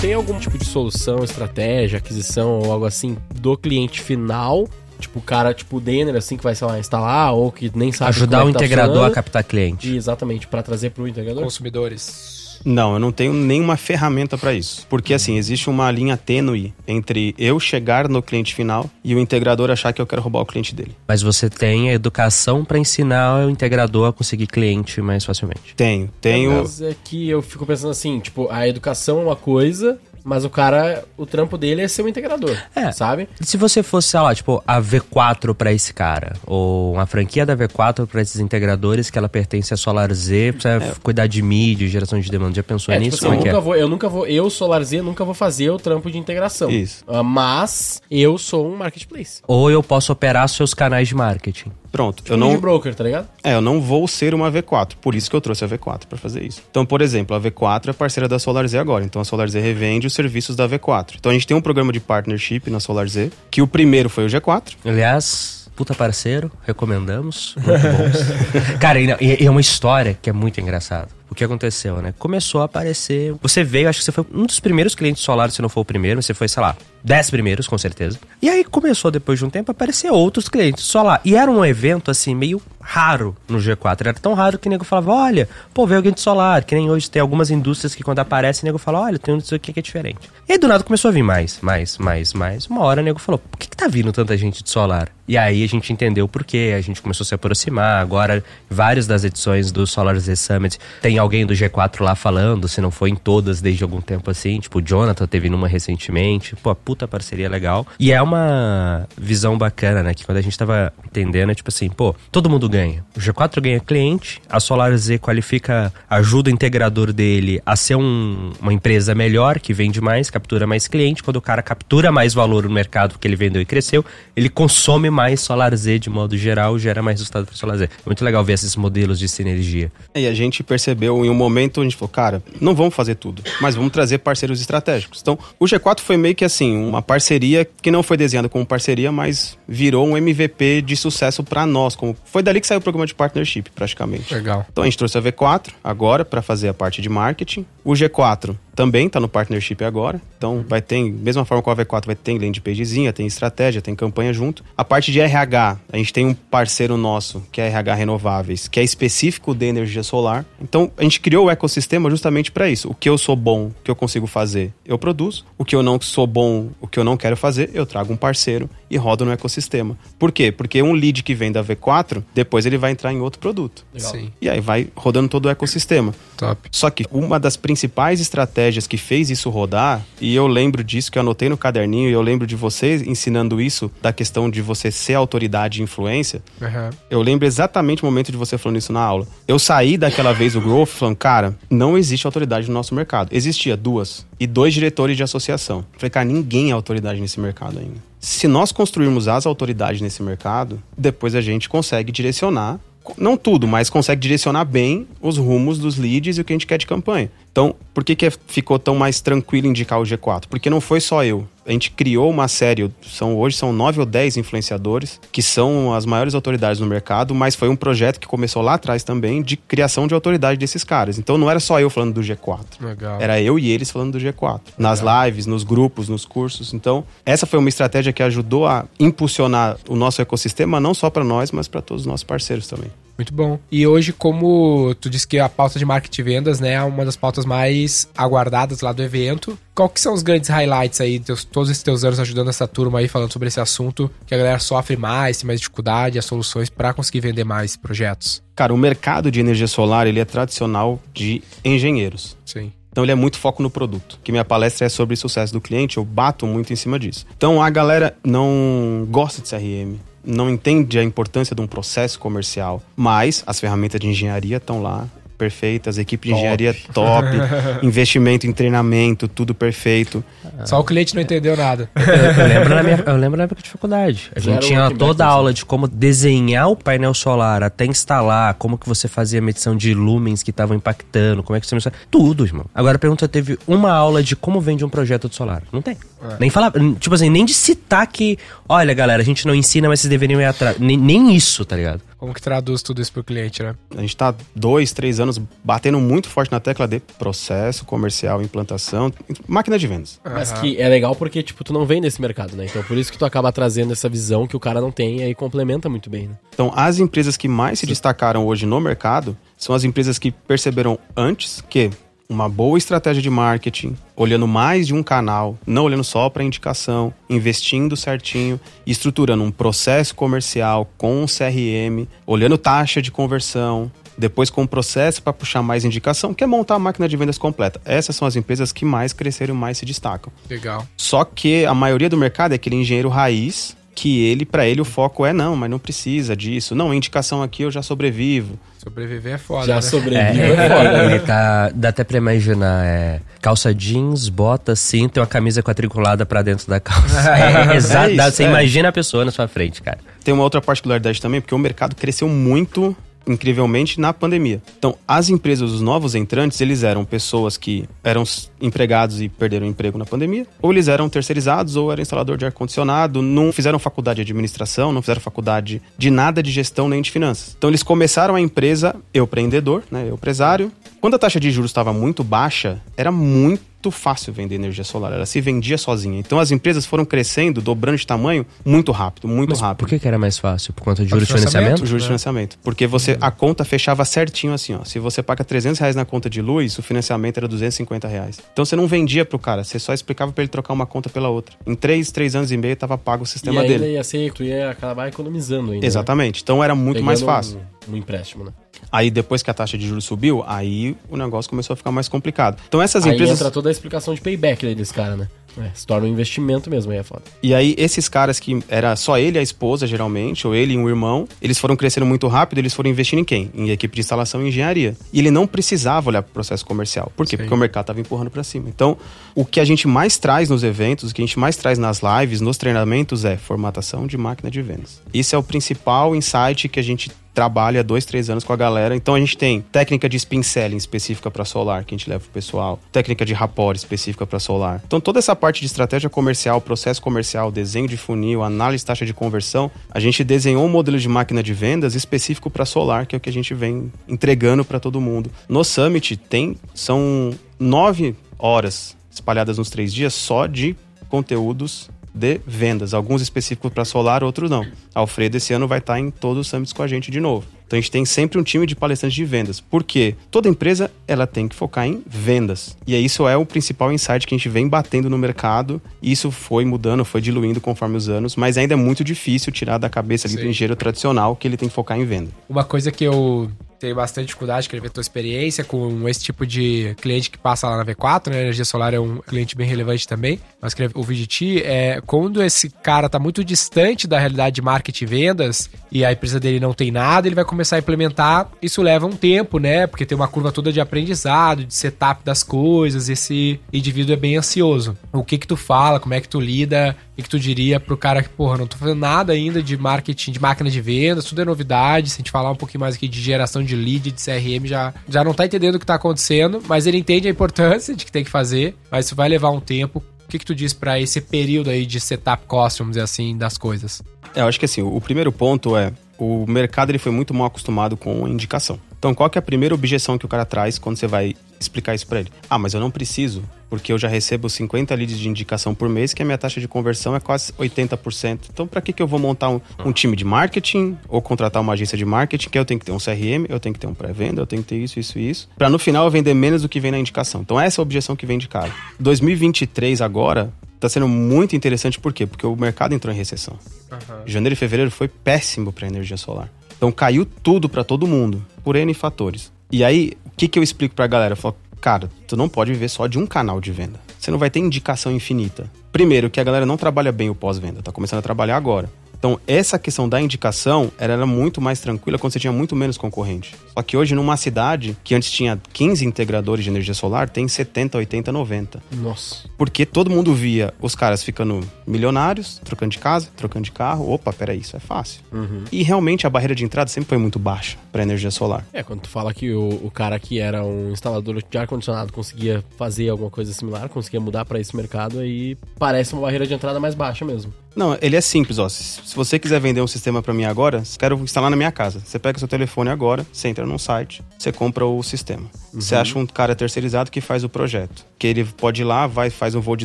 Tem 0.00 0.14
algum 0.14 0.38
tipo 0.38 0.58
de 0.58 0.64
solução, 0.64 1.24
estratégia, 1.24 1.98
aquisição 1.98 2.60
ou 2.60 2.72
algo 2.72 2.86
assim 2.86 3.16
do 3.34 3.56
cliente 3.56 4.00
final 4.00 4.68
Tipo, 4.98 5.18
o 5.18 5.22
cara, 5.22 5.52
tipo 5.52 5.76
o 5.76 5.80
Denner, 5.80 6.16
assim, 6.16 6.36
que 6.36 6.42
vai, 6.42 6.54
sei 6.54 6.66
lá, 6.66 6.78
instalar 6.78 7.34
ou 7.34 7.52
que 7.52 7.70
nem 7.74 7.92
sabe 7.92 8.10
Ajudar 8.10 8.44
o 8.44 8.48
é 8.48 8.52
tá 8.52 8.58
integrador 8.58 9.04
a 9.04 9.10
captar 9.10 9.44
cliente. 9.44 9.90
E, 9.90 9.96
exatamente, 9.96 10.46
para 10.46 10.62
trazer 10.62 10.90
para 10.90 11.02
o 11.02 11.08
integrador. 11.08 11.42
Consumidores. 11.42 12.45
Não, 12.64 12.94
eu 12.94 12.98
não 12.98 13.12
tenho 13.12 13.32
nenhuma 13.32 13.76
ferramenta 13.76 14.36
para 14.36 14.52
isso. 14.52 14.86
Porque 14.88 15.14
assim, 15.14 15.36
existe 15.36 15.68
uma 15.70 15.90
linha 15.90 16.16
tênue 16.16 16.72
entre 16.86 17.34
eu 17.38 17.58
chegar 17.58 18.08
no 18.08 18.22
cliente 18.22 18.54
final 18.54 18.88
e 19.04 19.14
o 19.14 19.18
integrador 19.18 19.70
achar 19.70 19.92
que 19.92 20.00
eu 20.00 20.06
quero 20.06 20.22
roubar 20.22 20.40
o 20.40 20.46
cliente 20.46 20.74
dele. 20.74 20.96
Mas 21.06 21.22
você 21.22 21.48
tem 21.48 21.90
a 21.90 21.92
educação 21.92 22.64
para 22.64 22.78
ensinar 22.78 23.46
o 23.46 23.50
integrador 23.50 24.08
a 24.08 24.12
conseguir 24.12 24.46
cliente 24.46 25.00
mais 25.00 25.24
facilmente? 25.24 25.74
Tenho, 25.76 26.10
tenho. 26.20 26.52
Mas 26.52 26.80
é 26.80 26.94
que 27.04 27.28
eu 27.28 27.42
fico 27.42 27.66
pensando 27.66 27.90
assim, 27.90 28.18
tipo, 28.20 28.48
a 28.50 28.66
educação 28.68 29.20
é 29.20 29.24
uma 29.24 29.36
coisa, 29.36 29.98
mas 30.26 30.44
o 30.44 30.50
cara, 30.50 31.04
o 31.16 31.24
trampo 31.24 31.56
dele 31.56 31.82
é 31.82 31.86
ser 31.86 32.02
um 32.02 32.08
integrador, 32.08 32.56
é. 32.74 32.90
sabe? 32.90 33.28
Se 33.40 33.56
você 33.56 33.80
fosse, 33.80 34.08
sei 34.08 34.18
lá, 34.18 34.34
tipo, 34.34 34.60
a 34.66 34.82
V4 34.82 35.54
para 35.54 35.72
esse 35.72 35.94
cara, 35.94 36.32
ou 36.44 36.94
uma 36.94 37.06
franquia 37.06 37.46
da 37.46 37.56
V4 37.56 38.08
para 38.08 38.20
esses 38.20 38.40
integradores 38.40 39.08
que 39.08 39.16
ela 39.16 39.28
pertence 39.28 39.72
a 39.72 39.76
Solar 39.76 40.12
Z, 40.12 40.54
pra 40.60 40.70
é. 40.72 40.92
cuidar 41.00 41.28
de 41.28 41.40
mídia, 41.40 41.86
geração 41.86 42.18
de 42.18 42.28
demanda, 42.28 42.56
já 42.56 42.62
pensou 42.64 42.92
é, 42.92 42.98
nisso? 42.98 43.18
Tipo 43.18 43.28
assim, 43.28 43.36
eu, 43.36 43.40
é 43.40 43.44
nunca 43.44 43.56
é? 43.56 43.60
vou, 43.60 43.76
eu 43.76 43.88
nunca 43.88 44.08
vou, 44.08 44.26
eu, 44.26 44.50
Solar 44.50 44.82
Z, 44.82 45.00
nunca 45.00 45.24
vou 45.24 45.32
fazer 45.32 45.70
o 45.70 45.78
trampo 45.78 46.10
de 46.10 46.18
integração. 46.18 46.68
Isso. 46.68 47.04
Uh, 47.06 47.22
mas 47.22 48.02
eu 48.10 48.36
sou 48.36 48.68
um 48.68 48.74
marketplace. 48.74 49.42
Ou 49.46 49.70
eu 49.70 49.80
posso 49.80 50.10
operar 50.10 50.48
seus 50.48 50.74
canais 50.74 51.06
de 51.06 51.14
marketing. 51.14 51.70
Pronto. 51.96 52.22
Tipo 52.22 52.34
eu 52.34 52.36
não. 52.36 52.58
broker, 52.58 52.94
tá 52.94 53.04
ligado? 53.04 53.28
É, 53.42 53.54
eu 53.54 53.60
não 53.60 53.80
vou 53.80 54.06
ser 54.06 54.34
uma 54.34 54.50
V4. 54.52 54.96
Por 55.00 55.14
isso 55.14 55.30
que 55.30 55.36
eu 55.36 55.40
trouxe 55.40 55.64
a 55.64 55.68
V4 55.68 56.06
para 56.06 56.18
fazer 56.18 56.42
isso. 56.42 56.62
Então, 56.70 56.84
por 56.84 57.00
exemplo, 57.00 57.34
a 57.34 57.40
V4 57.40 57.88
é 57.88 57.92
parceira 57.94 58.28
da 58.28 58.38
SolarZ 58.38 58.74
agora. 58.74 59.04
Então 59.04 59.22
a 59.22 59.24
SolarZ 59.24 59.54
revende 59.54 60.06
os 60.06 60.14
serviços 60.16 60.56
da 60.56 60.68
V4. 60.68 61.14
Então 61.18 61.30
a 61.30 61.32
gente 61.32 61.46
tem 61.46 61.56
um 61.56 61.60
programa 61.60 61.92
de 61.92 62.00
partnership 62.00 62.70
na 62.70 62.80
SolarZ, 62.80 63.30
que 63.50 63.62
o 63.62 63.66
primeiro 63.66 64.08
foi 64.08 64.26
o 64.26 64.28
G4. 64.28 64.72
Aliás, 64.84 65.68
puta 65.76 65.94
parceiro, 65.94 66.50
recomendamos. 66.66 67.54
Muito 67.56 67.82
bons. 67.82 68.76
Cara, 68.80 68.98
e 69.00 69.44
é 69.46 69.50
uma 69.50 69.60
história 69.60 70.18
que 70.20 70.28
é 70.28 70.32
muito 70.32 70.60
engraçada 70.60 71.08
o 71.30 71.34
que 71.34 71.44
aconteceu, 71.44 71.96
né? 72.00 72.14
Começou 72.18 72.62
a 72.62 72.64
aparecer. 72.64 73.34
Você 73.42 73.64
veio, 73.64 73.88
acho 73.88 73.98
que 73.98 74.04
você 74.04 74.12
foi 74.12 74.24
um 74.32 74.46
dos 74.46 74.60
primeiros 74.60 74.94
clientes 74.94 75.22
solares, 75.22 75.54
se 75.54 75.62
não 75.62 75.68
for 75.68 75.80
o 75.80 75.84
primeiro, 75.84 76.22
você 76.22 76.34
foi, 76.34 76.48
sei 76.48 76.62
lá, 76.62 76.76
dez 77.02 77.30
primeiros, 77.30 77.66
com 77.66 77.78
certeza. 77.78 78.18
E 78.40 78.48
aí 78.48 78.64
começou, 78.64 79.10
depois 79.10 79.38
de 79.38 79.44
um 79.44 79.50
tempo, 79.50 79.70
a 79.70 79.72
aparecer 79.72 80.10
outros 80.10 80.48
clientes 80.48 80.84
solar. 80.84 81.20
E 81.24 81.34
era 81.36 81.50
um 81.50 81.64
evento, 81.64 82.10
assim, 82.10 82.34
meio 82.34 82.60
raro 82.86 83.36
no 83.48 83.58
G4. 83.58 84.00
Era 84.00 84.14
tão 84.14 84.34
raro 84.34 84.58
que 84.58 84.68
o 84.68 84.70
nego 84.70 84.84
falava: 84.84 85.12
olha, 85.12 85.48
pô, 85.74 85.86
veio 85.86 85.98
alguém 85.98 86.12
de 86.12 86.20
solar. 86.20 86.64
Que 86.64 86.74
nem 86.74 86.88
hoje 86.88 87.10
tem 87.10 87.20
algumas 87.20 87.50
indústrias 87.50 87.94
que 87.94 88.02
quando 88.02 88.20
aparece, 88.20 88.62
o 88.62 88.66
nego 88.66 88.78
fala: 88.78 89.00
olha, 89.00 89.18
tem 89.18 89.34
um 89.34 89.38
disso 89.38 89.54
aqui 89.54 89.72
que 89.72 89.80
é 89.80 89.82
diferente. 89.82 90.30
E 90.48 90.52
aí 90.52 90.58
do 90.58 90.68
nada 90.68 90.84
começou 90.84 91.08
a 91.08 91.12
vir 91.12 91.22
mais, 91.22 91.58
mais, 91.60 91.98
mais, 91.98 92.32
mais. 92.32 92.66
Uma 92.66 92.82
hora 92.82 93.00
o 93.00 93.04
nego 93.04 93.18
falou: 93.18 93.38
por 93.38 93.58
que, 93.58 93.68
que 93.68 93.76
tá 93.76 93.88
vindo 93.88 94.12
tanta 94.12 94.36
gente 94.36 94.62
de 94.62 94.70
solar? 94.70 95.08
E 95.28 95.36
aí 95.36 95.64
a 95.64 95.66
gente 95.66 95.92
entendeu 95.92 96.28
por 96.28 96.44
quê, 96.44 96.74
a 96.76 96.80
gente 96.80 97.02
começou 97.02 97.24
a 97.24 97.26
se 97.26 97.34
aproximar. 97.34 98.00
Agora, 98.00 98.44
várias 98.70 99.06
das 99.06 99.24
edições 99.24 99.72
do 99.72 99.86
Solar 99.86 100.16
Z 100.18 100.36
Summit 100.36 100.78
tem 101.02 101.15
alguém 101.18 101.46
do 101.46 101.54
G4 101.54 102.02
lá 102.02 102.14
falando, 102.14 102.68
se 102.68 102.80
não 102.80 102.90
foi 102.90 103.10
em 103.10 103.14
todas 103.14 103.60
desde 103.60 103.82
algum 103.82 104.00
tempo 104.00 104.30
assim. 104.30 104.58
Tipo, 104.60 104.78
o 104.78 104.82
Jonathan 104.82 105.26
teve 105.26 105.48
numa 105.48 105.68
recentemente. 105.68 106.56
Pô, 106.56 106.74
puta 106.74 107.06
parceria 107.06 107.48
legal. 107.48 107.86
E 107.98 108.12
é 108.12 108.20
uma 108.20 109.06
visão 109.16 109.56
bacana, 109.56 110.02
né? 110.02 110.14
Que 110.14 110.24
quando 110.24 110.38
a 110.38 110.42
gente 110.42 110.56
tava 110.56 110.92
entendendo, 111.04 111.50
é 111.50 111.54
tipo 111.54 111.68
assim, 111.68 111.88
pô, 111.88 112.14
todo 112.30 112.50
mundo 112.50 112.68
ganha. 112.68 113.04
O 113.16 113.20
G4 113.20 113.60
ganha 113.60 113.80
cliente, 113.80 114.40
a 114.48 114.60
Solar 114.60 114.96
Z 114.96 115.18
qualifica, 115.18 115.92
ajuda 116.08 116.50
o 116.50 116.52
integrador 116.52 117.12
dele 117.12 117.60
a 117.64 117.76
ser 117.76 117.96
um, 117.96 118.52
uma 118.60 118.72
empresa 118.72 119.14
melhor, 119.14 119.58
que 119.58 119.72
vende 119.72 120.00
mais, 120.00 120.30
captura 120.30 120.66
mais 120.66 120.88
cliente. 120.88 121.22
Quando 121.22 121.36
o 121.36 121.42
cara 121.42 121.62
captura 121.62 122.10
mais 122.12 122.34
valor 122.34 122.64
no 122.64 122.70
mercado 122.70 123.18
que 123.18 123.26
ele 123.26 123.36
vendeu 123.36 123.60
e 123.62 123.64
cresceu, 123.64 124.04
ele 124.34 124.48
consome 124.48 125.10
mais 125.10 125.40
Solar 125.40 125.74
Z 125.74 125.98
de 125.98 126.10
modo 126.10 126.36
geral, 126.36 126.78
gera 126.78 127.02
mais 127.02 127.18
resultado 127.18 127.46
para 127.46 127.54
Solar 127.54 127.78
Z. 127.78 127.84
É 127.84 127.88
muito 128.04 128.24
legal 128.24 128.44
ver 128.44 128.54
esses 128.54 128.76
modelos 128.76 129.18
de 129.18 129.28
sinergia. 129.28 129.90
E 130.14 130.26
a 130.26 130.34
gente 130.34 130.62
percebeu 130.62 131.05
em 131.06 131.30
um 131.30 131.34
momento, 131.34 131.80
a 131.80 131.84
gente 131.84 131.96
falou, 131.96 132.08
cara, 132.08 132.42
não 132.60 132.74
vamos 132.74 132.94
fazer 132.94 133.14
tudo, 133.14 133.42
mas 133.60 133.74
vamos 133.74 133.92
trazer 133.92 134.18
parceiros 134.18 134.60
estratégicos. 134.60 135.20
Então, 135.20 135.38
o 135.58 135.64
G4 135.64 136.00
foi 136.00 136.16
meio 136.16 136.34
que 136.34 136.44
assim, 136.44 136.76
uma 136.76 137.02
parceria 137.02 137.66
que 137.80 137.90
não 137.90 138.02
foi 138.02 138.16
desenhada 138.16 138.48
como 138.48 138.64
parceria, 138.64 139.10
mas 139.12 139.56
virou 139.68 140.06
um 140.06 140.16
MVP 140.16 140.82
de 140.82 140.96
sucesso 140.96 141.42
para 141.42 141.66
nós. 141.66 141.94
Como 141.94 142.16
foi 142.24 142.42
dali 142.42 142.60
que 142.60 142.66
saiu 142.66 142.78
o 142.78 142.82
programa 142.82 143.06
de 143.06 143.14
partnership, 143.14 143.64
praticamente. 143.74 144.32
Legal. 144.32 144.66
Então 144.70 144.82
a 144.82 144.86
gente 144.86 144.98
trouxe 144.98 145.16
a 145.18 145.22
V4 145.22 145.72
agora 145.82 146.24
para 146.24 146.42
fazer 146.42 146.68
a 146.68 146.74
parte 146.74 147.00
de 147.00 147.08
marketing. 147.08 147.64
O 147.84 147.92
G4 147.92 148.56
também 148.76 149.06
está 149.06 149.18
no 149.18 149.26
partnership 149.26 149.82
agora. 149.82 150.20
Então 150.36 150.64
vai 150.68 150.82
ter, 150.82 151.02
mesma 151.02 151.44
forma 151.46 151.62
que 151.62 151.70
a 151.70 151.74
V4 151.74 152.06
vai 152.06 152.14
ter 152.14 152.32
landing 152.34 152.60
pagezinha, 152.60 153.12
tem 153.12 153.26
estratégia, 153.26 153.80
tem 153.80 153.94
campanha 153.94 154.32
junto. 154.32 154.62
A 154.76 154.84
parte 154.84 155.10
de 155.10 155.18
RH, 155.18 155.78
a 155.90 155.96
gente 155.96 156.12
tem 156.12 156.26
um 156.26 156.34
parceiro 156.34 156.96
nosso, 156.98 157.42
que 157.50 157.60
é 157.60 157.68
RH 157.68 157.94
Renováveis, 157.94 158.68
que 158.68 158.78
é 158.78 158.84
específico 158.84 159.54
de 159.54 159.66
energia 159.66 160.02
solar. 160.02 160.44
Então 160.60 160.92
a 160.96 161.02
gente 161.02 161.20
criou 161.20 161.46
o 161.46 161.50
ecossistema 161.50 162.10
justamente 162.10 162.52
para 162.52 162.68
isso. 162.68 162.90
O 162.90 162.94
que 162.94 163.08
eu 163.08 163.16
sou 163.16 163.34
bom, 163.34 163.68
o 163.68 163.74
que 163.82 163.90
eu 163.90 163.96
consigo 163.96 164.26
fazer, 164.26 164.72
eu 164.84 164.98
produzo. 164.98 165.46
O 165.56 165.64
que 165.64 165.74
eu 165.74 165.82
não 165.82 165.98
sou 166.00 166.26
bom, 166.26 166.68
o 166.78 166.86
que 166.86 166.98
eu 166.98 167.04
não 167.04 167.16
quero 167.16 167.36
fazer, 167.36 167.70
eu 167.72 167.86
trago 167.86 168.12
um 168.12 168.16
parceiro 168.16 168.68
e 168.90 168.96
rodo 168.96 169.24
no 169.24 169.32
ecossistema. 169.32 169.96
Por 170.18 170.32
quê? 170.32 170.50
Porque 170.52 170.82
um 170.82 170.92
lead 170.92 171.22
que 171.22 171.34
vem 171.34 171.50
da 171.50 171.62
V4, 171.62 172.22
depois 172.34 172.66
ele 172.66 172.78
vai 172.78 172.92
entrar 172.92 173.12
em 173.12 173.20
outro 173.20 173.40
produto. 173.40 173.84
Sim. 173.96 174.30
E 174.40 174.48
aí 174.48 174.60
vai 174.60 174.88
rodando 174.94 175.28
todo 175.28 175.46
o 175.46 175.50
ecossistema. 175.50 176.14
Top. 176.36 176.68
Só 176.70 176.90
que 176.90 177.04
uma 177.10 177.40
das 177.40 177.56
principais 177.56 178.20
estratégias 178.20 178.86
que 178.86 178.96
fez 178.96 179.30
isso 179.30 179.50
rodar, 179.50 180.04
e 180.20 180.34
eu 180.34 180.46
lembro 180.46 180.84
disso 180.84 181.10
que 181.10 181.18
eu 181.18 181.20
anotei 181.20 181.48
no 181.48 181.56
caderninho, 181.56 182.08
e 182.08 182.12
eu 182.12 182.22
lembro 182.22 182.46
de 182.46 182.54
você 182.54 182.96
ensinando 183.06 183.60
isso, 183.60 183.90
da 184.02 184.12
questão 184.12 184.50
de 184.50 184.60
você 184.60 184.90
ser 184.90 185.14
autoridade 185.14 185.80
e 185.80 185.84
influência. 185.84 186.42
Uhum. 186.60 186.90
Eu 187.10 187.22
lembro 187.22 187.46
exatamente 187.46 188.02
o 188.02 188.06
momento 188.06 188.30
de 188.30 188.38
você 188.38 188.58
falando 188.58 188.78
isso 188.78 188.92
na 188.92 189.00
aula. 189.00 189.26
Eu 189.48 189.58
saí 189.58 189.96
daquela 189.96 190.32
vez 190.32 190.54
o 190.54 190.60
Growth 190.60 190.88
falando, 190.88 191.16
cara, 191.16 191.56
não 191.70 191.96
existe 191.96 192.26
autoridade 192.26 192.68
no 192.68 192.74
nosso 192.74 192.94
mercado. 192.94 193.30
Existia 193.32 193.76
duas. 193.76 194.26
E 194.38 194.46
dois 194.46 194.74
diretores 194.74 195.16
de 195.16 195.22
associação. 195.22 195.84
Falei, 195.96 196.10
cara, 196.10 196.24
ninguém 196.24 196.70
é 196.70 196.72
autoridade 196.72 197.20
nesse 197.20 197.40
mercado 197.40 197.78
ainda. 197.78 197.96
Se 198.20 198.48
nós 198.48 198.72
construirmos 198.72 199.28
as 199.28 199.46
autoridades 199.46 200.00
nesse 200.00 200.22
mercado, 200.22 200.82
depois 200.96 201.34
a 201.34 201.40
gente 201.40 201.68
consegue 201.68 202.10
direcionar 202.10 202.80
não 203.16 203.36
tudo, 203.36 203.68
mas 203.68 203.88
consegue 203.88 204.20
direcionar 204.20 204.64
bem 204.64 205.06
os 205.20 205.36
rumos 205.36 205.78
dos 205.78 205.96
leads 205.96 206.38
e 206.38 206.40
o 206.40 206.44
que 206.44 206.52
a 206.52 206.54
gente 206.54 206.66
quer 206.66 206.78
de 206.78 206.86
campanha. 206.86 207.30
Então, 207.56 207.74
por 207.94 208.04
que, 208.04 208.14
que 208.14 208.30
ficou 208.48 208.78
tão 208.78 208.94
mais 208.94 209.22
tranquilo 209.22 209.66
indicar 209.66 209.98
o 209.98 210.02
G4? 210.02 210.42
Porque 210.46 210.68
não 210.68 210.78
foi 210.78 211.00
só 211.00 211.24
eu. 211.24 211.48
A 211.64 211.72
gente 211.72 211.90
criou 211.90 212.28
uma 212.28 212.48
série, 212.48 212.92
são, 213.00 213.34
hoje 213.34 213.56
são 213.56 213.72
nove 213.72 213.98
ou 213.98 214.04
dez 214.04 214.36
influenciadores, 214.36 215.18
que 215.32 215.40
são 215.40 215.94
as 215.94 216.04
maiores 216.04 216.34
autoridades 216.34 216.80
no 216.82 216.86
mercado, 216.86 217.34
mas 217.34 217.54
foi 217.54 217.70
um 217.70 217.74
projeto 217.74 218.20
que 218.20 218.26
começou 218.26 218.60
lá 218.60 218.74
atrás 218.74 219.02
também, 219.02 219.40
de 219.40 219.56
criação 219.56 220.06
de 220.06 220.12
autoridade 220.12 220.60
desses 220.60 220.84
caras. 220.84 221.18
Então 221.18 221.38
não 221.38 221.50
era 221.50 221.58
só 221.58 221.80
eu 221.80 221.88
falando 221.88 222.12
do 222.12 222.20
G4. 222.20 222.58
Legal. 222.78 223.22
Era 223.22 223.40
eu 223.40 223.58
e 223.58 223.70
eles 223.70 223.90
falando 223.90 224.12
do 224.12 224.18
G4. 224.18 224.32
Legal. 224.42 224.60
Nas 224.76 225.00
lives, 225.00 225.46
nos 225.46 225.64
grupos, 225.64 226.10
nos 226.10 226.26
cursos. 226.26 226.74
Então, 226.74 227.04
essa 227.24 227.46
foi 227.46 227.58
uma 227.58 227.70
estratégia 227.70 228.12
que 228.12 228.22
ajudou 228.22 228.66
a 228.66 228.84
impulsionar 229.00 229.78
o 229.88 229.96
nosso 229.96 230.20
ecossistema, 230.20 230.78
não 230.78 230.92
só 230.92 231.08
para 231.08 231.24
nós, 231.24 231.50
mas 231.50 231.66
para 231.66 231.80
todos 231.80 232.02
os 232.02 232.06
nossos 232.06 232.24
parceiros 232.24 232.68
também. 232.68 232.90
Muito 233.16 233.32
bom. 233.32 233.58
E 233.70 233.86
hoje, 233.86 234.12
como 234.12 234.94
tu 235.00 235.08
disse 235.08 235.26
que 235.26 235.38
a 235.38 235.48
pauta 235.48 235.78
de 235.78 235.84
marketing 235.84 236.20
e 236.20 236.24
vendas, 236.24 236.60
né, 236.60 236.74
é 236.74 236.82
uma 236.82 237.04
das 237.04 237.16
pautas 237.16 237.44
mais 237.44 238.08
aguardadas 238.16 238.80
lá 238.80 238.92
do 238.92 239.02
evento. 239.02 239.58
Qual 239.74 239.88
que 239.88 240.00
são 240.00 240.14
os 240.14 240.22
grandes 240.22 240.48
highlights 240.48 241.00
aí, 241.00 241.18
teus, 241.18 241.44
todos 241.44 241.70
esses 241.70 241.82
teus 241.82 242.04
anos 242.04 242.20
ajudando 242.20 242.48
essa 242.48 242.66
turma 242.66 242.98
aí, 242.98 243.08
falando 243.08 243.32
sobre 243.32 243.48
esse 243.48 243.60
assunto, 243.60 244.10
que 244.26 244.34
a 244.34 244.38
galera 244.38 244.58
sofre 244.58 244.96
mais, 244.96 245.38
tem 245.38 245.46
mais 245.46 245.60
dificuldade, 245.60 246.18
as 246.18 246.24
soluções 246.24 246.70
para 246.70 246.92
conseguir 246.92 247.20
vender 247.20 247.44
mais 247.44 247.76
projetos? 247.76 248.42
Cara, 248.54 248.72
o 248.72 248.78
mercado 248.78 249.30
de 249.30 249.40
energia 249.40 249.66
solar, 249.66 250.06
ele 250.06 250.20
é 250.20 250.24
tradicional 250.24 251.00
de 251.12 251.42
engenheiros. 251.64 252.36
Sim. 252.44 252.72
Então 252.90 253.04
ele 253.04 253.12
é 253.12 253.14
muito 253.14 253.38
foco 253.38 253.62
no 253.62 253.68
produto. 253.68 254.18
Que 254.24 254.32
minha 254.32 254.44
palestra 254.44 254.86
é 254.86 254.88
sobre 254.88 255.14
sucesso 255.16 255.52
do 255.52 255.60
cliente, 255.60 255.98
eu 255.98 256.04
bato 256.04 256.46
muito 256.46 256.72
em 256.72 256.76
cima 256.76 256.98
disso. 256.98 257.26
Então 257.36 257.62
a 257.62 257.68
galera 257.68 258.16
não 258.24 259.06
gosta 259.10 259.42
de 259.42 259.50
CRM, 259.50 259.98
não 260.26 260.50
entende 260.50 260.98
a 260.98 261.02
importância 261.02 261.54
de 261.54 261.62
um 261.62 261.66
processo 261.66 262.18
comercial, 262.18 262.82
mas 262.96 263.42
as 263.46 263.60
ferramentas 263.60 264.00
de 264.00 264.08
engenharia 264.08 264.56
estão 264.56 264.82
lá 264.82 265.08
perfeitas, 265.36 265.98
equipe 265.98 266.28
de 266.28 266.34
top. 266.34 266.40
engenharia 266.40 266.76
top, 266.92 267.28
investimento 267.86 268.46
em 268.46 268.52
treinamento, 268.52 269.28
tudo 269.28 269.54
perfeito. 269.54 270.24
Só 270.64 270.80
o 270.80 270.84
cliente 270.84 271.14
não 271.14 271.22
entendeu 271.22 271.56
nada. 271.56 271.88
Eu, 271.94 272.42
eu, 272.42 272.48
lembro, 272.48 272.74
na 272.74 272.82
minha, 272.82 273.04
eu 273.06 273.16
lembro 273.16 273.36
na 273.36 273.44
época 273.44 273.62
de 273.62 273.68
faculdade. 273.68 274.30
A 274.34 274.40
gente 274.40 274.66
tinha 274.66 274.90
toda 274.90 275.24
a 275.24 275.28
aula 275.28 275.52
de 275.52 275.64
como 275.64 275.86
desenhar 275.86 276.68
o 276.68 276.76
painel 276.76 277.14
solar, 277.14 277.62
até 277.62 277.84
instalar, 277.84 278.54
como 278.54 278.78
que 278.78 278.88
você 278.88 279.06
fazia 279.06 279.38
a 279.38 279.42
medição 279.42 279.76
de 279.76 279.94
lumens 279.94 280.42
que 280.42 280.50
estavam 280.50 280.76
impactando, 280.76 281.42
como 281.42 281.56
é 281.56 281.60
que 281.60 281.66
você... 281.66 281.92
Tudo, 282.10 282.44
irmão. 282.44 282.66
Agora 282.74 282.96
a 282.96 282.98
pergunta, 282.98 283.28
teve 283.28 283.58
uma 283.66 283.92
aula 283.92 284.22
de 284.22 284.34
como 284.34 284.60
vende 284.60 284.84
um 284.84 284.88
projeto 284.88 285.28
de 285.28 285.34
solar? 285.34 285.62
Não 285.70 285.82
tem. 285.82 285.96
É. 286.22 286.36
Nem 286.40 286.50
falar, 286.50 286.72
tipo 286.98 287.14
assim, 287.14 287.28
nem 287.28 287.44
de 287.44 287.52
citar 287.52 288.06
que, 288.06 288.38
olha 288.68 288.94
galera, 288.94 289.22
a 289.22 289.24
gente 289.24 289.46
não 289.46 289.54
ensina, 289.54 289.88
mas 289.88 290.00
vocês 290.00 290.10
deveriam 290.10 290.40
ir 290.40 290.44
atrás. 290.44 290.78
Nem, 290.78 290.96
nem 290.96 291.34
isso, 291.34 291.64
tá 291.64 291.76
ligado? 291.76 292.02
Como 292.18 292.32
que 292.32 292.40
traduz 292.40 292.82
tudo 292.82 293.00
isso 293.00 293.12
pro 293.12 293.22
cliente, 293.22 293.62
né? 293.62 293.74
A 293.96 294.00
gente 294.00 294.16
tá 294.16 294.34
dois, 294.54 294.92
três 294.92 295.20
anos 295.20 295.38
batendo 295.62 296.00
muito 296.00 296.28
forte 296.28 296.50
na 296.50 296.58
tecla 296.58 296.88
de 296.88 296.98
processo, 296.98 297.84
comercial, 297.84 298.42
implantação, 298.42 299.12
máquina 299.46 299.78
de 299.78 299.86
vendas. 299.86 300.18
Mas 300.24 300.52
que 300.52 300.80
é 300.80 300.88
legal 300.88 301.14
porque, 301.14 301.42
tipo, 301.42 301.62
tu 301.62 301.72
não 301.72 301.84
vem 301.84 302.00
nesse 302.00 302.20
mercado, 302.20 302.56
né? 302.56 302.66
Então 302.66 302.82
por 302.82 302.96
isso 302.96 303.12
que 303.12 303.18
tu 303.18 303.24
acaba 303.24 303.52
trazendo 303.52 303.92
essa 303.92 304.08
visão 304.08 304.46
que 304.46 304.56
o 304.56 304.60
cara 304.60 304.80
não 304.80 304.90
tem 304.90 305.18
e 305.18 305.22
aí 305.24 305.34
complementa 305.34 305.88
muito 305.88 306.08
bem, 306.08 306.28
né? 306.28 306.34
Então 306.54 306.72
as 306.74 306.98
empresas 306.98 307.36
que 307.36 307.48
mais 307.48 307.78
se 307.78 307.86
destacaram 307.86 308.46
hoje 308.46 308.64
no 308.64 308.80
mercado 308.80 309.36
são 309.56 309.74
as 309.74 309.84
empresas 309.84 310.18
que 310.18 310.30
perceberam 310.30 310.98
antes 311.16 311.62
que 311.68 311.90
uma 312.28 312.48
boa 312.48 312.76
estratégia 312.78 313.22
de 313.22 313.30
marketing, 313.30 313.96
olhando 314.14 314.46
mais 314.46 314.86
de 314.86 314.94
um 314.94 315.02
canal, 315.02 315.58
não 315.66 315.84
olhando 315.84 316.04
só 316.04 316.28
para 316.28 316.44
indicação, 316.44 317.12
investindo 317.28 317.96
certinho, 317.96 318.60
estruturando 318.86 319.42
um 319.42 319.50
processo 319.50 320.14
comercial 320.14 320.90
com 320.96 321.22
um 321.22 321.26
CRM, 321.26 322.06
olhando 322.26 322.58
taxa 322.58 323.00
de 323.00 323.10
conversão, 323.10 323.90
depois 324.18 324.50
com 324.50 324.62
um 324.62 324.66
processo 324.66 325.22
para 325.22 325.32
puxar 325.32 325.62
mais 325.62 325.84
indicação, 325.84 326.32
que 326.32 326.42
é 326.42 326.46
montar 326.46 326.76
a 326.76 326.78
máquina 326.78 327.08
de 327.08 327.16
vendas 327.16 327.38
completa. 327.38 327.80
Essas 327.84 328.16
são 328.16 328.26
as 328.26 328.34
empresas 328.34 328.72
que 328.72 328.84
mais 328.84 329.12
cresceram 329.12 329.54
e 329.54 329.58
mais 329.58 329.78
se 329.78 329.84
destacam. 329.84 330.32
Legal. 330.48 330.86
Só 330.96 331.24
que 331.24 331.64
a 331.66 331.74
maioria 331.74 332.08
do 332.08 332.16
mercado 332.16 332.52
é 332.52 332.54
aquele 332.54 332.76
engenheiro 332.76 333.08
raiz 333.08 333.76
que 333.96 334.22
ele, 334.26 334.44
para 334.44 334.66
ele, 334.68 334.82
o 334.82 334.84
foco 334.84 335.24
é 335.24 335.32
não, 335.32 335.56
mas 335.56 335.70
não 335.70 335.78
precisa 335.78 336.36
disso. 336.36 336.74
Não, 336.74 336.92
indicação 336.92 337.42
aqui 337.42 337.62
eu 337.62 337.70
já 337.70 337.82
sobrevivo. 337.82 338.58
Sobreviver 338.76 339.34
é 339.34 339.38
foda. 339.38 339.66
Já 339.66 339.76
né? 339.76 339.80
sobrevive 339.80 340.40
é, 340.40 340.50
é 340.50 340.68
foda. 340.68 341.04
Ele 341.06 341.18
tá, 341.20 341.70
dá 341.74 341.88
até 341.88 342.04
pra 342.04 342.18
imaginar, 342.18 342.84
é, 342.84 343.20
calça 343.40 343.74
jeans, 343.74 344.28
bota, 344.28 344.76
cinto 344.76 345.16
e 345.16 345.20
uma 345.20 345.26
camisa 345.26 345.62
quadriculada 345.62 346.26
pra 346.26 346.42
dentro 346.42 346.68
da 346.68 346.78
calça. 346.78 347.16
É, 347.36 347.72
é 347.72 347.76
exato. 347.76 348.10
É 348.10 348.14
isso, 348.14 348.36
você 348.36 348.44
imagina 348.44 348.90
a 348.90 348.92
pessoa 348.92 349.24
na 349.24 349.30
sua 349.30 349.48
frente, 349.48 349.80
cara. 349.80 349.98
Tem 350.22 350.34
uma 350.34 350.42
outra 350.42 350.60
particularidade 350.60 351.20
também, 351.20 351.40
porque 351.40 351.54
o 351.54 351.58
mercado 351.58 351.96
cresceu 351.96 352.28
muito 352.28 352.94
incrivelmente 353.26 354.00
na 354.00 354.12
pandemia. 354.12 354.62
Então, 354.78 354.96
as 355.06 355.28
empresas, 355.28 355.72
os 355.72 355.80
novos 355.80 356.14
entrantes, 356.14 356.60
eles 356.60 356.82
eram 356.82 357.04
pessoas 357.04 357.56
que 357.56 357.88
eram 358.02 358.24
empregados 358.60 359.20
e 359.20 359.28
perderam 359.28 359.66
o 359.66 359.70
emprego 359.70 359.98
na 359.98 360.04
pandemia, 360.04 360.46
ou 360.62 360.72
eles 360.72 360.88
eram 360.88 361.08
terceirizados, 361.08 361.76
ou 361.76 361.90
eram 361.90 362.02
instalador 362.02 362.36
de 362.36 362.44
ar-condicionado, 362.44 363.22
não 363.22 363.52
fizeram 363.52 363.78
faculdade 363.78 364.24
de 364.24 364.32
administração, 364.32 364.92
não 364.92 365.02
fizeram 365.02 365.20
faculdade 365.20 365.82
de 365.98 366.10
nada 366.10 366.42
de 366.42 366.50
gestão 366.50 366.88
nem 366.88 367.02
de 367.02 367.10
finanças. 367.10 367.54
Então, 367.56 367.68
eles 367.70 367.82
começaram 367.82 368.34
a 368.34 368.40
empresa, 368.40 368.96
empreendedor, 369.14 369.82
né, 369.90 370.08
empresário. 370.12 370.70
Quando 371.00 371.14
a 371.14 371.18
taxa 371.18 371.38
de 371.40 371.50
juros 371.50 371.70
estava 371.70 371.92
muito 371.92 372.24
baixa, 372.24 372.80
era 372.96 373.12
muito 373.12 373.75
muito 373.86 373.90
fácil 373.90 374.32
vender 374.32 374.56
energia 374.56 374.84
solar, 374.84 375.12
ela 375.12 375.26
se 375.26 375.40
vendia 375.40 375.78
sozinha. 375.78 376.18
Então 376.18 376.38
as 376.38 376.50
empresas 376.50 376.84
foram 376.84 377.04
crescendo, 377.04 377.60
dobrando 377.60 377.96
de 377.96 378.06
tamanho 378.06 378.44
muito 378.64 378.90
rápido, 378.90 379.28
muito 379.28 379.50
Mas 379.50 379.60
rápido. 379.60 379.78
Por 379.78 379.88
que, 379.88 379.98
que 379.98 380.08
era 380.08 380.18
mais 380.18 380.38
fácil? 380.38 380.72
Por 380.72 380.82
conta 380.82 381.04
de 381.04 381.10
juros 381.10 381.26
de 381.26 381.32
financiamento? 381.34 381.86
Juros 381.86 382.02
de 382.02 382.08
financiamento. 382.08 382.58
Porque 382.62 382.86
você, 382.86 383.16
a 383.20 383.30
conta 383.30 383.64
fechava 383.64 384.04
certinho 384.04 384.52
assim, 384.52 384.74
ó. 384.74 384.84
Se 384.84 384.98
você 384.98 385.22
paga 385.22 385.44
300 385.44 385.78
reais 385.78 385.96
na 385.96 386.04
conta 386.04 386.28
de 386.28 386.42
luz, 386.42 386.78
o 386.78 386.82
financiamento 386.82 387.38
era 387.38 387.46
250 387.46 388.08
reais. 388.08 388.40
Então 388.52 388.64
você 388.64 388.74
não 388.74 388.86
vendia 388.86 389.24
pro 389.24 389.38
cara, 389.38 389.62
você 389.62 389.78
só 389.78 389.92
explicava 389.92 390.32
para 390.32 390.42
ele 390.42 390.50
trocar 390.50 390.72
uma 390.72 390.86
conta 390.86 391.08
pela 391.08 391.28
outra. 391.28 391.54
Em 391.66 391.74
3, 391.74 392.10
3 392.10 392.36
anos 392.36 392.52
e 392.52 392.56
meio 392.56 392.76
tava 392.76 392.98
pago 392.98 393.22
o 393.22 393.26
sistema 393.26 393.64
e 393.64 393.68
dele. 393.68 393.92
ia 393.92 394.04
ser, 394.04 394.32
tu 394.32 394.42
ia 394.42 394.70
acabar 394.70 395.08
economizando 395.08 395.72
ainda. 395.72 395.82
Né? 395.82 395.86
Exatamente. 395.86 396.38
Né? 396.38 396.40
Então 396.42 396.62
era 396.62 396.74
muito 396.74 396.96
Pegando 396.96 397.06
mais 397.06 397.22
fácil. 397.22 397.58
Um, 397.58 397.75
um 397.88 397.96
empréstimo, 397.96 398.44
né? 398.44 398.52
Aí 398.90 399.10
depois 399.10 399.42
que 399.42 399.50
a 399.50 399.54
taxa 399.54 399.76
de 399.78 399.86
juros 399.86 400.04
subiu, 400.04 400.44
aí 400.46 400.96
o 401.08 401.16
negócio 401.16 401.48
começou 401.48 401.74
a 401.74 401.76
ficar 401.76 401.90
mais 401.90 402.08
complicado. 402.08 402.62
Então 402.68 402.80
essas 402.80 403.04
aí 403.04 403.14
empresas. 403.14 403.36
entra 403.36 403.50
toda 403.50 403.68
a 403.68 403.72
explicação 403.72 404.14
de 404.14 404.20
payback 404.20 404.64
deles, 404.64 404.92
cara, 404.92 405.16
né? 405.16 405.28
É, 405.58 405.70
se 405.74 405.86
torna 405.86 406.06
um 406.06 406.10
investimento 406.10 406.68
mesmo, 406.68 406.92
aí 406.92 406.98
é 406.98 407.02
foda. 407.02 407.22
E 407.42 407.54
aí, 407.54 407.74
esses 407.78 408.08
caras 408.08 408.38
que 408.38 408.62
era 408.68 408.94
só 408.94 409.18
ele 409.18 409.38
e 409.38 409.40
a 409.40 409.42
esposa, 409.42 409.86
geralmente, 409.86 410.46
ou 410.46 410.54
ele 410.54 410.74
e 410.74 410.78
um 410.78 410.88
irmão, 410.88 411.26
eles 411.40 411.58
foram 411.58 411.74
crescendo 411.74 412.04
muito 412.04 412.28
rápido, 412.28 412.58
eles 412.58 412.74
foram 412.74 412.90
investindo 412.90 413.20
em 413.20 413.24
quem? 413.24 413.50
Em 413.54 413.70
equipe 413.70 413.94
de 413.94 414.00
instalação 414.00 414.42
e 414.42 414.48
engenharia. 414.48 414.94
E 415.12 415.18
ele 415.18 415.30
não 415.30 415.46
precisava 415.46 416.10
olhar 416.10 416.22
para 416.22 416.30
o 416.30 416.32
processo 416.32 416.64
comercial. 416.64 417.10
Por 417.16 417.24
quê? 417.24 417.30
Sim. 417.30 417.36
Porque 417.38 417.54
o 417.54 417.56
mercado 417.56 417.84
estava 417.84 418.00
empurrando 418.00 418.30
para 418.30 418.44
cima. 418.44 418.68
Então, 418.68 418.98
o 419.34 419.44
que 419.44 419.58
a 419.58 419.64
gente 419.64 419.88
mais 419.88 420.18
traz 420.18 420.50
nos 420.50 420.62
eventos, 420.62 421.10
o 421.10 421.14
que 421.14 421.22
a 421.22 421.26
gente 421.26 421.38
mais 421.38 421.56
traz 421.56 421.78
nas 421.78 422.00
lives, 422.02 422.40
nos 422.40 422.58
treinamentos 422.58 423.24
é 423.24 423.36
formatação 423.36 424.06
de 424.06 424.18
máquina 424.18 424.50
de 424.50 424.60
vendas. 424.60 425.00
Isso 425.12 425.34
é 425.34 425.38
o 425.38 425.42
principal 425.42 426.14
insight 426.14 426.68
que 426.68 426.78
a 426.78 426.82
gente 426.82 427.10
trabalha 427.36 427.84
dois, 427.84 428.06
três 428.06 428.30
anos 428.30 428.44
com 428.44 428.52
a 428.54 428.56
galera. 428.56 428.96
Então 428.96 429.14
a 429.14 429.20
gente 429.20 429.36
tem 429.36 429.60
técnica 429.60 430.08
de 430.08 430.16
spin 430.16 430.42
selling 430.42 430.78
específica 430.78 431.30
para 431.30 431.44
solar, 431.44 431.84
que 431.84 431.94
a 431.94 431.98
gente 431.98 432.08
leva 432.08 432.24
pro 432.24 432.32
pessoal, 432.32 432.80
técnica 432.90 433.26
de 433.26 433.34
rapport 433.34 433.76
específica 433.76 434.26
para 434.26 434.38
solar. 434.38 434.82
Então 434.86 434.98
toda 434.98 435.18
essa 435.18 435.36
parte 435.36 435.60
de 435.60 435.66
estratégia 435.66 436.08
comercial, 436.08 436.62
processo 436.62 437.02
comercial, 437.02 437.52
desenho 437.52 437.86
de 437.86 437.98
funil, 437.98 438.42
análise 438.42 438.86
taxa 438.86 439.04
de 439.04 439.12
conversão, 439.12 439.70
a 439.90 440.00
gente 440.00 440.24
desenhou 440.24 440.64
um 440.64 440.68
modelo 440.68 440.98
de 440.98 441.10
máquina 441.10 441.42
de 441.42 441.52
vendas 441.52 441.94
específico 441.94 442.48
para 442.48 442.64
solar, 442.64 443.04
que 443.04 443.14
é 443.14 443.18
o 443.18 443.20
que 443.20 443.28
a 443.28 443.32
gente 443.32 443.52
vem 443.52 443.92
entregando 444.08 444.64
para 444.64 444.80
todo 444.80 444.98
mundo. 444.98 445.30
No 445.46 445.62
Summit 445.62 446.16
tem 446.16 446.56
são 446.74 447.34
nove 447.60 448.16
horas 448.38 448.96
espalhadas 449.10 449.58
nos 449.58 449.68
três 449.68 449.92
dias 449.92 450.14
só 450.14 450.46
de 450.46 450.74
conteúdos 451.10 451.90
de 452.16 452.40
vendas. 452.46 452.94
Alguns 452.94 453.20
específicos 453.20 453.72
para 453.72 453.84
solar, 453.84 454.24
outros 454.24 454.50
não. 454.50 454.66
Alfredo 454.94 455.36
esse 455.36 455.52
ano 455.52 455.68
vai 455.68 455.78
estar 455.78 456.00
em 456.00 456.10
todos 456.10 456.40
os 456.40 456.48
summits 456.48 456.72
com 456.72 456.82
a 456.82 456.86
gente 456.86 457.10
de 457.10 457.20
novo. 457.20 457.55
Então 457.66 457.76
a 457.76 457.80
gente 457.80 457.90
tem 457.90 458.04
sempre 458.04 458.38
um 458.38 458.42
time 458.42 458.66
de 458.66 458.76
palestrantes 458.76 459.14
de 459.14 459.24
vendas. 459.24 459.60
Por 459.60 459.82
quê? 459.82 460.14
Toda 460.30 460.48
empresa 460.48 460.90
ela 461.06 461.26
tem 461.26 461.48
que 461.48 461.54
focar 461.54 461.86
em 461.86 462.02
vendas. 462.06 462.76
E 462.86 462.96
isso 462.96 463.26
é 463.26 463.36
o 463.36 463.44
principal 463.44 463.92
insight 463.92 464.26
que 464.26 464.34
a 464.34 464.38
gente 464.38 464.48
vem 464.48 464.68
batendo 464.68 465.10
no 465.10 465.18
mercado. 465.18 465.80
Isso 466.02 466.30
foi 466.30 466.64
mudando, 466.64 467.04
foi 467.04 467.20
diluindo 467.20 467.60
conforme 467.60 467.96
os 467.96 468.08
anos, 468.08 468.36
mas 468.36 468.56
ainda 468.56 468.74
é 468.74 468.76
muito 468.76 469.02
difícil 469.02 469.52
tirar 469.52 469.78
da 469.78 469.88
cabeça 469.88 470.28
do 470.28 470.46
engenheiro 470.46 470.76
tradicional 470.76 471.34
que 471.34 471.48
ele 471.48 471.56
tem 471.56 471.68
que 471.68 471.74
focar 471.74 471.98
em 471.98 472.04
venda. 472.04 472.30
Uma 472.48 472.64
coisa 472.64 472.92
que 472.92 473.04
eu 473.04 473.50
tenho 473.78 473.94
bastante 473.94 474.26
dificuldade, 474.26 474.68
queria 474.68 474.82
ver 474.82 474.90
tua 474.90 475.00
experiência 475.00 475.62
com 475.62 476.08
esse 476.08 476.22
tipo 476.24 476.46
de 476.46 476.94
cliente 477.00 477.30
que 477.30 477.38
passa 477.38 477.68
lá 477.68 477.76
na 477.76 477.84
V4, 477.84 478.30
né? 478.30 478.38
A 478.38 478.42
energia 478.42 478.64
solar 478.64 478.94
é 478.94 479.00
um 479.00 479.18
cliente 479.18 479.56
bem 479.56 479.66
relevante 479.66 480.08
também, 480.08 480.40
mas 480.60 480.74
queria 480.74 480.90
ouvir 480.94 481.16
de 481.16 481.26
ti, 481.26 481.62
é, 481.62 482.00
quando 482.04 482.42
esse 482.42 482.70
cara 482.70 483.08
tá 483.08 483.18
muito 483.18 483.44
distante 483.44 484.06
da 484.06 484.18
realidade 484.18 484.56
de 484.56 484.62
marketing 484.62 485.04
e 485.04 485.06
vendas 485.06 485.70
e 485.92 486.04
a 486.04 486.12
empresa 486.12 486.40
dele 486.40 486.58
não 486.58 486.72
tem 486.72 486.90
nada, 486.90 487.28
ele 487.28 487.34
vai 487.34 487.44
começar 487.56 487.76
a 487.76 487.78
implementar, 487.78 488.50
isso 488.60 488.82
leva 488.82 489.06
um 489.06 489.12
tempo, 489.12 489.58
né? 489.58 489.86
Porque 489.86 490.04
tem 490.04 490.14
uma 490.14 490.28
curva 490.28 490.52
toda 490.52 490.70
de 490.70 490.78
aprendizado, 490.78 491.64
de 491.64 491.74
setup 491.74 492.22
das 492.22 492.42
coisas, 492.42 493.08
esse 493.08 493.58
indivíduo 493.72 494.12
é 494.12 494.16
bem 494.16 494.36
ansioso. 494.36 494.96
O 495.10 495.24
que 495.24 495.38
que 495.38 495.46
tu 495.46 495.56
fala, 495.56 495.98
como 495.98 496.12
é 496.12 496.20
que 496.20 496.28
tu 496.28 496.38
lida, 496.38 496.94
o 497.12 497.16
que 497.16 497.22
que 497.22 497.28
tu 497.30 497.40
diria 497.40 497.80
pro 497.80 497.96
cara 497.96 498.22
que, 498.22 498.28
porra, 498.28 498.58
não 498.58 498.66
tô 498.66 498.76
fazendo 498.76 498.98
nada 498.98 499.32
ainda 499.32 499.62
de 499.62 499.76
marketing, 499.76 500.32
de 500.32 500.40
máquina 500.40 500.68
de 500.68 500.80
vendas, 500.82 501.24
tudo 501.24 501.40
é 501.40 501.44
novidade, 501.46 502.10
se 502.10 502.16
a 502.16 502.18
gente 502.18 502.30
falar 502.30 502.50
um 502.50 502.56
pouquinho 502.56 502.80
mais 502.80 502.94
aqui 502.94 503.08
de 503.08 503.20
geração 503.22 503.64
de 503.64 503.74
lead, 503.74 504.10
de 504.10 504.22
CRM, 504.22 504.66
já, 504.66 504.92
já 505.08 505.24
não 505.24 505.32
tá 505.32 505.46
entendendo 505.46 505.76
o 505.76 505.78
que 505.80 505.86
tá 505.86 505.94
acontecendo, 505.94 506.62
mas 506.68 506.86
ele 506.86 506.98
entende 506.98 507.26
a 507.26 507.30
importância 507.30 507.96
de 507.96 508.04
que 508.04 508.12
tem 508.12 508.22
que 508.22 508.30
fazer, 508.30 508.76
mas 508.90 509.06
isso 509.06 509.16
vai 509.16 509.28
levar 509.28 509.50
um 509.50 509.60
tempo. 509.60 510.04
O 510.26 510.28
que, 510.28 510.40
que 510.40 510.44
tu 510.44 510.54
diz 510.54 510.72
para 510.72 511.00
esse 511.00 511.20
período 511.20 511.70
aí 511.70 511.86
de 511.86 512.00
setup 512.00 512.46
cost, 512.46 512.80
vamos 512.80 512.92
dizer 512.92 513.04
assim, 513.04 513.38
das 513.38 513.56
coisas? 513.56 514.02
É, 514.34 514.40
eu 514.40 514.48
acho 514.48 514.58
que 514.58 514.64
assim, 514.64 514.82
o 514.82 515.00
primeiro 515.00 515.30
ponto 515.30 515.76
é 515.76 515.92
o 516.18 516.46
mercado 516.46 516.90
ele 516.90 516.98
foi 516.98 517.12
muito 517.12 517.34
mal 517.34 517.46
acostumado 517.46 517.96
com 517.96 518.26
indicação. 518.26 518.78
Então, 518.98 519.14
qual 519.14 519.28
que 519.28 519.38
é 519.38 519.40
a 519.40 519.42
primeira 519.42 519.74
objeção 519.74 520.18
que 520.18 520.24
o 520.24 520.28
cara 520.28 520.44
traz 520.44 520.78
quando 520.78 520.96
você 520.96 521.06
vai 521.06 521.34
explicar 521.60 521.94
isso 521.94 522.06
para 522.06 522.20
ele? 522.20 522.30
Ah, 522.48 522.58
mas 522.58 522.74
eu 522.74 522.80
não 522.80 522.90
preciso, 522.90 523.42
porque 523.68 523.92
eu 523.92 523.98
já 523.98 524.08
recebo 524.08 524.48
50 524.48 524.94
leads 524.94 525.18
de 525.18 525.28
indicação 525.28 525.74
por 525.74 525.88
mês, 525.88 526.14
que 526.14 526.22
a 526.22 526.24
minha 526.24 526.38
taxa 526.38 526.60
de 526.60 526.66
conversão 526.66 527.14
é 527.14 527.20
quase 527.20 527.52
80%. 527.52 528.40
Então, 528.52 528.66
para 528.66 528.80
que, 528.80 528.92
que 528.92 529.02
eu 529.02 529.06
vou 529.06 529.18
montar 529.18 529.50
um, 529.50 529.60
um, 529.84 529.92
time 529.92 530.16
de 530.16 530.24
marketing 530.24 530.96
ou 531.08 531.20
contratar 531.20 531.62
uma 531.62 531.74
agência 531.74 531.96
de 531.96 532.04
marketing, 532.04 532.48
que 532.48 532.58
eu 532.58 532.64
tenho 532.64 532.80
que 532.80 532.86
ter 532.86 532.92
um 532.92 532.98
CRM, 532.98 533.46
eu 533.48 533.60
tenho 533.60 533.74
que 533.74 533.78
ter 533.78 533.86
um 533.86 533.94
pré-venda, 533.94 534.40
eu 534.40 534.46
tenho 534.46 534.62
que 534.62 534.68
ter 534.68 534.76
isso, 534.76 534.98
isso 534.98 535.18
e 535.18 535.30
isso, 535.30 535.48
para 535.56 535.68
no 535.68 535.78
final 535.78 536.04
eu 536.04 536.10
vender 536.10 536.34
menos 536.34 536.62
do 536.62 536.68
que 536.68 536.80
vem 536.80 536.90
na 536.90 536.98
indicação. 536.98 537.42
Então, 537.42 537.60
essa 537.60 537.80
é 537.80 537.82
a 537.82 537.84
objeção 537.84 538.16
que 538.16 538.26
vem 538.26 538.38
de 538.38 538.48
cara. 538.48 538.72
2023 538.98 540.00
agora, 540.00 540.52
tá 540.78 540.88
sendo 540.88 541.08
muito 541.08 541.56
interessante, 541.56 541.98
por 541.98 542.12
quê? 542.12 542.26
Porque 542.26 542.46
o 542.46 542.56
mercado 542.56 542.94
entrou 542.94 543.12
em 543.12 543.16
recessão. 543.16 543.58
Uhum. 543.90 544.22
Janeiro 544.26 544.54
e 544.54 544.56
fevereiro 544.56 544.90
foi 544.90 545.08
péssimo 545.08 545.72
para 545.72 545.86
energia 545.86 546.16
solar. 546.16 546.50
Então 546.76 546.92
caiu 546.92 547.24
tudo 547.24 547.68
para 547.68 547.82
todo 547.82 548.06
mundo, 548.06 548.44
por 548.62 548.76
N 548.76 548.92
fatores. 548.92 549.52
E 549.70 549.82
aí, 549.82 550.12
o 550.24 550.30
que, 550.36 550.46
que 550.46 550.58
eu 550.58 550.62
explico 550.62 550.94
pra 550.94 551.06
galera? 551.06 551.32
Eu 551.32 551.36
falo, 551.36 551.56
cara, 551.80 552.10
tu 552.26 552.36
não 552.36 552.48
pode 552.48 552.72
viver 552.72 552.88
só 552.88 553.06
de 553.06 553.18
um 553.18 553.26
canal 553.26 553.60
de 553.60 553.72
venda. 553.72 554.00
Você 554.18 554.30
não 554.30 554.38
vai 554.38 554.50
ter 554.50 554.60
indicação 554.60 555.12
infinita. 555.12 555.70
Primeiro, 555.90 556.28
que 556.28 556.40
a 556.40 556.44
galera 556.44 556.66
não 556.66 556.76
trabalha 556.76 557.10
bem 557.10 557.30
o 557.30 557.34
pós-venda, 557.34 557.82
tá 557.82 557.90
começando 557.90 558.18
a 558.18 558.22
trabalhar 558.22 558.56
agora. 558.56 558.90
Então, 559.18 559.38
essa 559.46 559.78
questão 559.78 560.08
da 560.08 560.20
indicação 560.20 560.90
era 560.98 561.26
muito 561.26 561.60
mais 561.60 561.80
tranquila 561.80 562.18
quando 562.18 562.32
você 562.32 562.38
tinha 562.38 562.52
muito 562.52 562.76
menos 562.76 562.96
concorrente. 562.96 563.54
Só 563.72 563.82
que 563.82 563.96
hoje, 563.96 564.14
numa 564.14 564.36
cidade 564.36 564.96
que 565.02 565.14
antes 565.14 565.30
tinha 565.30 565.60
15 565.72 566.04
integradores 566.04 566.64
de 566.64 566.70
energia 566.70 566.94
solar, 566.94 567.28
tem 567.28 567.46
70, 567.46 567.98
80, 567.98 568.32
90. 568.32 568.82
Nossa. 568.92 569.48
Porque 569.56 569.84
todo 569.84 570.10
mundo 570.10 570.34
via 570.34 570.72
os 570.80 570.94
caras 570.94 571.22
ficando 571.22 571.60
milionários, 571.86 572.60
trocando 572.64 572.92
de 572.92 572.98
casa, 572.98 573.28
trocando 573.36 573.64
de 573.64 573.72
carro. 573.72 574.10
Opa, 574.10 574.32
peraí, 574.32 574.58
isso 574.58 574.76
é 574.76 574.80
fácil. 574.80 575.20
Uhum. 575.32 575.64
E 575.70 575.82
realmente 575.82 576.26
a 576.26 576.30
barreira 576.30 576.54
de 576.54 576.64
entrada 576.64 576.88
sempre 576.88 577.08
foi 577.08 577.18
muito 577.18 577.38
baixa 577.38 577.76
para 577.92 578.02
energia 578.02 578.30
solar. 578.30 578.66
É, 578.72 578.82
quando 578.82 579.00
tu 579.00 579.08
fala 579.08 579.32
que 579.32 579.52
o, 579.52 579.68
o 579.84 579.90
cara 579.90 580.18
que 580.18 580.38
era 580.38 580.64
um 580.64 580.92
instalador 580.92 581.42
de 581.42 581.58
ar-condicionado 581.58 582.12
conseguia 582.12 582.64
fazer 582.76 583.08
alguma 583.08 583.30
coisa 583.30 583.52
similar, 583.52 583.88
conseguia 583.88 584.20
mudar 584.20 584.44
para 584.44 584.60
esse 584.60 584.74
mercado, 584.76 585.18
aí 585.18 585.56
parece 585.78 586.12
uma 586.14 586.22
barreira 586.22 586.46
de 586.46 586.54
entrada 586.54 586.80
mais 586.80 586.94
baixa 586.94 587.24
mesmo. 587.24 587.52
Não, 587.76 587.96
ele 588.00 588.16
é 588.16 588.20
simples, 588.22 588.58
ó. 588.58 588.70
Se 588.70 589.14
você 589.14 589.38
quiser 589.38 589.60
vender 589.60 589.82
um 589.82 589.86
sistema 589.86 590.22
para 590.22 590.32
mim 590.32 590.44
agora, 590.44 590.82
quero 590.98 591.14
instalar 591.18 591.50
na 591.50 591.56
minha 591.56 591.70
casa. 591.70 592.00
Você 592.02 592.18
pega 592.18 592.38
seu 592.38 592.48
telefone 592.48 592.88
agora, 592.88 593.26
você 593.30 593.48
entra 593.48 593.66
num 593.66 593.76
site, 593.76 594.22
você 594.38 594.50
compra 594.50 594.86
o 594.86 595.02
sistema. 595.02 595.42
Uhum. 595.74 595.80
Você 595.82 595.94
acha 595.94 596.18
um 596.18 596.24
cara 596.24 596.56
terceirizado 596.56 597.10
que 597.10 597.20
faz 597.20 597.44
o 597.44 597.50
projeto. 597.50 598.06
Que 598.18 598.26
ele 598.26 598.44
pode 598.44 598.80
ir 598.80 598.84
lá, 598.84 599.06
vai, 599.06 599.28
faz 599.28 599.54
um 599.54 599.60
voo 599.60 599.76
de 599.76 599.84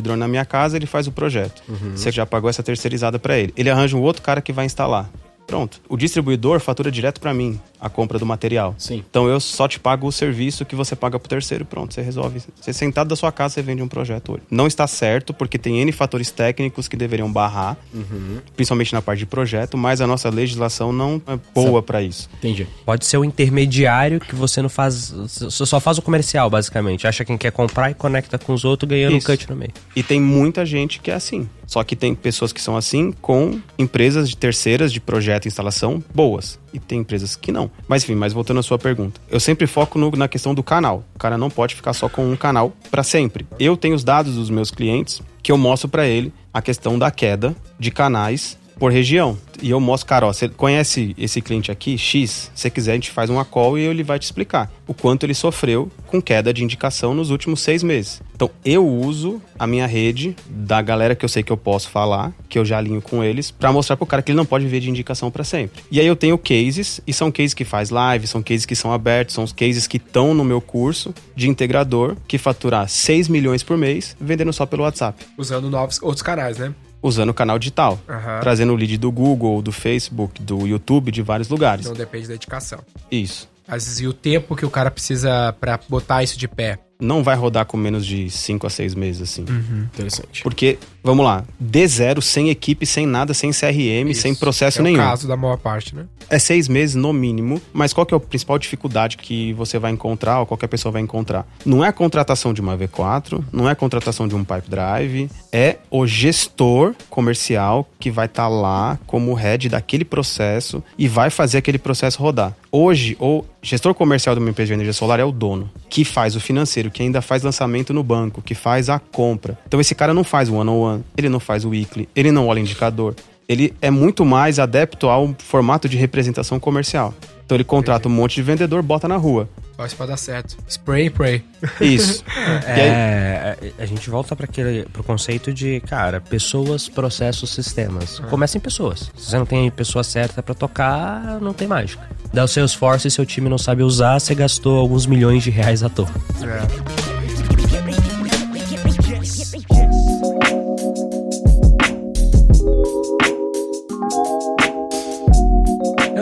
drone 0.00 0.18
na 0.18 0.26
minha 0.26 0.46
casa, 0.46 0.74
ele 0.76 0.86
faz 0.86 1.06
o 1.06 1.12
projeto. 1.12 1.62
Uhum. 1.68 1.94
Você 1.94 2.10
já 2.10 2.24
pagou 2.24 2.48
essa 2.48 2.62
terceirizada 2.62 3.18
para 3.18 3.38
ele. 3.38 3.52
Ele 3.58 3.68
arranja 3.68 3.94
um 3.94 4.00
outro 4.00 4.22
cara 4.22 4.40
que 4.40 4.54
vai 4.54 4.64
instalar. 4.64 5.10
Pronto. 5.46 5.82
O 5.86 5.98
distribuidor 5.98 6.60
fatura 6.60 6.90
direto 6.90 7.20
para 7.20 7.34
mim 7.34 7.60
a 7.82 7.90
compra 7.90 8.16
do 8.16 8.24
material. 8.24 8.76
Sim. 8.78 9.04
Então 9.10 9.26
eu 9.26 9.40
só 9.40 9.66
te 9.66 9.80
pago 9.80 10.06
o 10.06 10.12
serviço 10.12 10.64
que 10.64 10.76
você 10.76 10.94
paga 10.94 11.18
pro 11.18 11.28
terceiro, 11.28 11.64
pronto, 11.64 11.92
você 11.92 12.00
resolve. 12.00 12.40
Você 12.60 12.72
sentado 12.72 13.08
da 13.08 13.16
sua 13.16 13.32
casa, 13.32 13.54
você 13.54 13.62
vende 13.62 13.82
um 13.82 13.88
projeto 13.88 14.34
hoje. 14.34 14.42
Não 14.48 14.68
está 14.68 14.86
certo, 14.86 15.34
porque 15.34 15.58
tem 15.58 15.80
N 15.80 15.90
fatores 15.90 16.30
técnicos 16.30 16.86
que 16.86 16.96
deveriam 16.96 17.30
barrar, 17.30 17.76
uhum. 17.92 18.38
principalmente 18.54 18.92
na 18.92 19.02
parte 19.02 19.18
de 19.18 19.26
projeto, 19.26 19.76
mas 19.76 20.00
a 20.00 20.06
nossa 20.06 20.30
legislação 20.30 20.92
não 20.92 21.20
é 21.26 21.36
boa 21.52 21.82
para 21.82 22.00
isso. 22.00 22.30
Entendi. 22.38 22.68
Pode 22.86 23.04
ser 23.04 23.16
o 23.16 23.24
intermediário 23.24 24.20
que 24.20 24.36
você 24.36 24.62
não 24.62 24.68
faz, 24.68 25.12
só 25.26 25.80
faz 25.80 25.98
o 25.98 26.02
comercial, 26.02 26.48
basicamente. 26.48 27.08
Acha 27.08 27.24
quem 27.24 27.36
quer 27.36 27.50
comprar 27.50 27.90
e 27.90 27.94
conecta 27.94 28.38
com 28.38 28.52
os 28.52 28.64
outros, 28.64 28.88
ganhando 28.88 29.16
isso. 29.16 29.28
um 29.28 29.34
cut 29.34 29.50
no 29.50 29.56
meio. 29.56 29.72
E 29.96 30.04
tem 30.04 30.20
muita 30.20 30.64
gente 30.64 31.00
que 31.00 31.10
é 31.10 31.14
assim. 31.14 31.48
Só 31.66 31.82
que 31.82 31.96
tem 31.96 32.14
pessoas 32.14 32.52
que 32.52 32.60
são 32.60 32.76
assim 32.76 33.12
com 33.12 33.58
empresas 33.78 34.28
de 34.28 34.36
terceiras 34.36 34.92
de 34.92 35.00
projeto 35.00 35.46
e 35.46 35.48
instalação 35.48 36.04
boas. 36.14 36.60
E 36.72 36.78
tem 36.78 37.00
empresas 37.00 37.34
que 37.34 37.50
não. 37.50 37.70
Mas 37.88 38.04
enfim, 38.04 38.14
mas 38.14 38.32
voltando 38.32 38.60
à 38.60 38.62
sua 38.62 38.78
pergunta. 38.78 39.20
Eu 39.30 39.40
sempre 39.40 39.66
foco 39.66 39.98
no, 39.98 40.10
na 40.12 40.28
questão 40.28 40.54
do 40.54 40.62
canal. 40.62 41.04
O 41.14 41.18
cara 41.18 41.36
não 41.36 41.50
pode 41.50 41.74
ficar 41.74 41.92
só 41.92 42.08
com 42.08 42.30
um 42.30 42.36
canal 42.36 42.72
para 42.90 43.02
sempre. 43.02 43.46
Eu 43.58 43.76
tenho 43.76 43.94
os 43.94 44.04
dados 44.04 44.34
dos 44.34 44.50
meus 44.50 44.70
clientes 44.70 45.20
que 45.42 45.50
eu 45.50 45.58
mostro 45.58 45.88
para 45.88 46.06
ele 46.06 46.32
a 46.54 46.62
questão 46.62 46.98
da 46.98 47.10
queda 47.10 47.54
de 47.78 47.90
canais 47.90 48.56
por 48.78 48.92
região. 48.92 49.38
E 49.62 49.70
eu 49.70 49.78
mostro, 49.78 50.08
cara, 50.08 50.26
ó, 50.26 50.32
você 50.32 50.48
conhece 50.48 51.14
esse 51.16 51.40
cliente 51.40 51.70
aqui, 51.70 51.96
X? 51.96 52.50
Se 52.54 52.68
quiser, 52.68 52.92
a 52.92 52.94
gente 52.94 53.10
faz 53.10 53.30
uma 53.30 53.44
call 53.44 53.78
e 53.78 53.82
ele 53.82 54.02
vai 54.02 54.18
te 54.18 54.24
explicar 54.24 54.70
o 54.86 54.94
quanto 54.94 55.24
ele 55.24 55.34
sofreu 55.34 55.90
com 56.06 56.20
queda 56.20 56.52
de 56.52 56.64
indicação 56.64 57.14
nos 57.14 57.30
últimos 57.30 57.60
seis 57.60 57.82
meses. 57.82 58.20
Então, 58.34 58.50
eu 58.64 58.86
uso 58.86 59.40
a 59.56 59.66
minha 59.66 59.86
rede 59.86 60.34
da 60.48 60.82
galera 60.82 61.14
que 61.14 61.24
eu 61.24 61.28
sei 61.28 61.44
que 61.44 61.52
eu 61.52 61.56
posso 61.56 61.88
falar, 61.88 62.32
que 62.48 62.58
eu 62.58 62.64
já 62.64 62.78
alinho 62.78 63.00
com 63.00 63.22
eles, 63.22 63.52
para 63.52 63.72
mostrar 63.72 63.96
pro 63.96 64.04
cara 64.04 64.20
que 64.20 64.32
ele 64.32 64.36
não 64.36 64.44
pode 64.44 64.64
viver 64.64 64.80
de 64.80 64.90
indicação 64.90 65.30
para 65.30 65.44
sempre. 65.44 65.82
E 65.90 66.00
aí 66.00 66.06
eu 66.06 66.16
tenho 66.16 66.36
cases, 66.36 67.00
e 67.06 67.12
são 67.12 67.30
cases 67.30 67.54
que 67.54 67.64
faz 67.64 67.90
live, 67.90 68.26
são 68.26 68.42
cases 68.42 68.66
que 68.66 68.74
são 68.74 68.92
abertos, 68.92 69.34
são 69.34 69.44
os 69.44 69.52
cases 69.52 69.86
que 69.86 69.96
estão 69.96 70.34
no 70.34 70.44
meu 70.44 70.60
curso 70.60 71.14
de 71.36 71.48
integrador, 71.48 72.16
que 72.26 72.36
faturar 72.36 72.88
6 72.88 73.28
milhões 73.28 73.62
por 73.62 73.78
mês, 73.78 74.16
vendendo 74.20 74.52
só 74.52 74.66
pelo 74.66 74.82
WhatsApp. 74.82 75.24
Usando 75.38 75.70
novos 75.70 76.02
outros 76.02 76.22
canais, 76.22 76.58
né? 76.58 76.74
Usando 77.02 77.30
o 77.30 77.34
canal 77.34 77.58
digital, 77.58 77.98
uhum. 78.08 78.40
trazendo 78.40 78.72
o 78.72 78.76
lead 78.76 78.96
do 78.96 79.10
Google, 79.10 79.60
do 79.60 79.72
Facebook, 79.72 80.40
do 80.42 80.66
YouTube, 80.66 81.10
de 81.10 81.20
vários 81.20 81.48
lugares. 81.48 81.86
Não 81.86 81.94
depende 81.94 82.28
da 82.28 82.34
dedicação. 82.34 82.78
Isso. 83.10 83.50
Às 83.66 83.84
vezes, 83.84 84.00
e 84.00 84.06
o 84.06 84.12
tempo 84.12 84.56
que 84.56 84.64
o 84.64 84.70
cara 84.70 84.90
precisa 84.90 85.54
para 85.60 85.78
botar 85.88 86.22
isso 86.22 86.38
de 86.38 86.48
pé? 86.48 86.78
não 87.02 87.22
vai 87.22 87.34
rodar 87.34 87.66
com 87.66 87.76
menos 87.76 88.06
de 88.06 88.30
5 88.30 88.66
a 88.66 88.70
6 88.70 88.94
meses, 88.94 89.22
assim. 89.22 89.44
Uhum. 89.48 89.88
Interessante. 89.92 90.42
Porque, 90.42 90.78
vamos 91.02 91.24
lá, 91.24 91.44
D 91.58 91.86
zero, 91.86 92.22
sem 92.22 92.50
equipe, 92.50 92.86
sem 92.86 93.06
nada, 93.06 93.34
sem 93.34 93.50
CRM, 93.50 94.10
Isso. 94.10 94.22
sem 94.22 94.34
processo 94.34 94.80
é 94.80 94.82
nenhum. 94.82 95.00
É 95.00 95.04
o 95.04 95.08
caso 95.08 95.28
da 95.28 95.36
maior 95.36 95.58
parte, 95.58 95.94
né? 95.94 96.06
É 96.30 96.38
seis 96.38 96.68
meses 96.68 96.94
no 96.94 97.12
mínimo, 97.12 97.60
mas 97.72 97.92
qual 97.92 98.06
que 98.06 98.14
é 98.14 98.16
a 98.16 98.20
principal 98.20 98.58
dificuldade 98.58 99.16
que 99.16 99.52
você 99.54 99.78
vai 99.78 99.92
encontrar 99.92 100.40
ou 100.40 100.46
qualquer 100.46 100.68
pessoa 100.68 100.92
vai 100.92 101.02
encontrar? 101.02 101.46
Não 101.64 101.84
é 101.84 101.88
a 101.88 101.92
contratação 101.92 102.54
de 102.54 102.60
uma 102.60 102.76
V4, 102.76 103.42
não 103.52 103.68
é 103.68 103.72
a 103.72 103.74
contratação 103.74 104.26
de 104.26 104.34
um 104.34 104.44
pipe 104.44 104.70
drive, 104.70 105.28
é 105.52 105.78
o 105.90 106.06
gestor 106.06 106.94
comercial 107.10 107.88
que 107.98 108.10
vai 108.10 108.26
estar 108.26 108.44
tá 108.44 108.48
lá 108.48 108.98
como 109.06 109.34
head 109.34 109.68
daquele 109.68 110.04
processo 110.04 110.82
e 110.96 111.06
vai 111.06 111.28
fazer 111.28 111.58
aquele 111.58 111.78
processo 111.78 112.22
rodar. 112.22 112.54
Hoje, 112.70 113.16
o 113.20 113.44
gestor 113.62 113.94
comercial 113.94 114.34
de 114.34 114.40
uma 114.40 114.50
empresa 114.50 114.68
de 114.68 114.72
energia 114.74 114.92
solar 114.92 115.20
é 115.20 115.24
o 115.24 115.30
dono, 115.30 115.70
que 115.88 116.04
faz 116.04 116.34
o 116.34 116.40
financeiro, 116.40 116.90
que 116.90 117.02
ainda 117.02 117.20
faz 117.20 117.42
lançamento 117.42 117.92
no 117.92 118.02
banco, 118.02 118.42
que 118.42 118.54
faz 118.54 118.88
a 118.88 118.98
compra. 118.98 119.58
Então 119.66 119.80
esse 119.80 119.94
cara 119.94 120.12
não 120.12 120.24
faz 120.24 120.48
o 120.48 120.54
one-on-one, 120.54 120.91
ele 121.16 121.28
não 121.28 121.40
faz 121.40 121.64
o 121.64 121.70
weekly, 121.70 122.08
ele 122.14 122.32
não 122.32 122.46
olha 122.48 122.60
indicador. 122.60 123.14
Ele 123.48 123.74
é 123.82 123.90
muito 123.90 124.24
mais 124.24 124.58
adepto 124.58 125.08
ao 125.08 125.34
formato 125.38 125.88
de 125.88 125.96
representação 125.96 126.58
comercial. 126.58 127.12
Então 127.44 127.56
ele 127.56 127.64
contrata 127.64 128.08
um 128.08 128.12
monte 128.12 128.36
de 128.36 128.42
vendedor, 128.42 128.82
bota 128.82 129.06
na 129.06 129.16
rua. 129.16 129.48
Só 129.76 129.86
isso 129.86 129.96
pra 129.96 130.06
dar 130.06 130.16
certo. 130.16 130.56
Spray 130.68 131.10
pray. 131.10 131.44
Isso. 131.80 132.24
é, 132.66 133.56
aí... 133.60 133.74
a 133.78 133.84
gente 133.84 134.08
volta 134.08 134.36
para 134.36 134.44
aquele 134.44 134.84
pro 134.84 135.02
conceito 135.02 135.52
de, 135.52 135.80
cara, 135.80 136.20
pessoas, 136.20 136.88
processos, 136.88 137.50
sistemas. 137.50 138.20
Uhum. 138.20 138.26
Começa 138.26 138.56
em 138.56 138.60
pessoas. 138.60 139.10
Se 139.16 139.30
você 139.30 139.38
não 139.38 139.46
tem 139.46 139.70
pessoa 139.70 140.04
certa 140.04 140.42
para 140.42 140.54
tocar, 140.54 141.40
não 141.40 141.52
tem 141.52 141.66
mágica. 141.66 142.08
Dá 142.32 142.44
o 142.44 142.48
seu 142.48 142.64
esforço 142.64 143.08
e 143.08 143.10
seu 143.10 143.26
time 143.26 143.48
não 143.48 143.58
sabe 143.58 143.82
usar, 143.82 144.18
você 144.18 144.34
gastou 144.34 144.78
alguns 144.78 145.04
milhões 145.04 145.42
de 145.42 145.50
reais 145.50 145.82
à 145.82 145.88
toa. 145.88 146.08
É. 146.42 147.12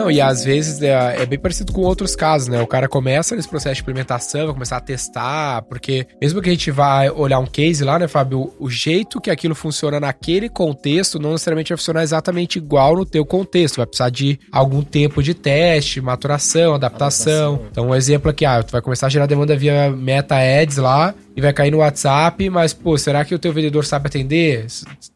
Não, 0.01 0.09
e 0.09 0.19
às 0.19 0.43
vezes 0.43 0.81
é, 0.81 1.21
é, 1.21 1.25
bem 1.25 1.37
parecido 1.37 1.71
com 1.71 1.81
outros 1.81 2.15
casos, 2.15 2.47
né? 2.47 2.61
O 2.61 2.67
cara 2.67 2.87
começa 2.87 3.35
nesse 3.35 3.47
processo 3.47 3.75
de 3.75 3.81
implementação, 3.81 4.45
vai 4.45 4.53
começar 4.53 4.77
a 4.77 4.81
testar, 4.81 5.61
porque 5.63 6.07
mesmo 6.19 6.41
que 6.41 6.49
a 6.49 6.51
gente 6.51 6.71
vá 6.71 7.11
olhar 7.11 7.39
um 7.39 7.45
case 7.45 7.83
lá, 7.83 7.99
né, 7.99 8.07
Fábio, 8.07 8.51
o 8.59 8.69
jeito 8.69 9.21
que 9.21 9.29
aquilo 9.29 9.53
funciona 9.53 9.99
naquele 9.99 10.49
contexto 10.49 11.19
não 11.19 11.33
necessariamente 11.33 11.69
vai 11.69 11.77
funcionar 11.77 12.03
exatamente 12.03 12.57
igual 12.57 12.95
no 12.95 13.05
teu 13.05 13.25
contexto. 13.25 13.77
Vai 13.77 13.85
precisar 13.85 14.09
de 14.09 14.39
algum 14.51 14.81
tempo 14.81 15.21
de 15.21 15.33
teste, 15.33 16.01
maturação, 16.01 16.73
adaptação. 16.73 17.53
adaptação. 17.53 17.67
Então, 17.71 17.89
um 17.89 17.95
exemplo 17.95 18.31
aqui, 18.31 18.43
ah, 18.43 18.63
tu 18.63 18.71
vai 18.71 18.81
começar 18.81 19.07
a 19.07 19.09
gerar 19.09 19.27
demanda 19.27 19.55
via 19.55 19.91
Meta 19.91 20.35
Ads 20.35 20.77
lá, 20.77 21.13
e 21.35 21.41
vai 21.41 21.53
cair 21.53 21.71
no 21.71 21.77
WhatsApp, 21.77 22.49
mas, 22.49 22.73
pô, 22.73 22.97
será 22.97 23.23
que 23.23 23.33
o 23.33 23.39
teu 23.39 23.53
vendedor 23.53 23.85
sabe 23.85 24.07
atender 24.07 24.65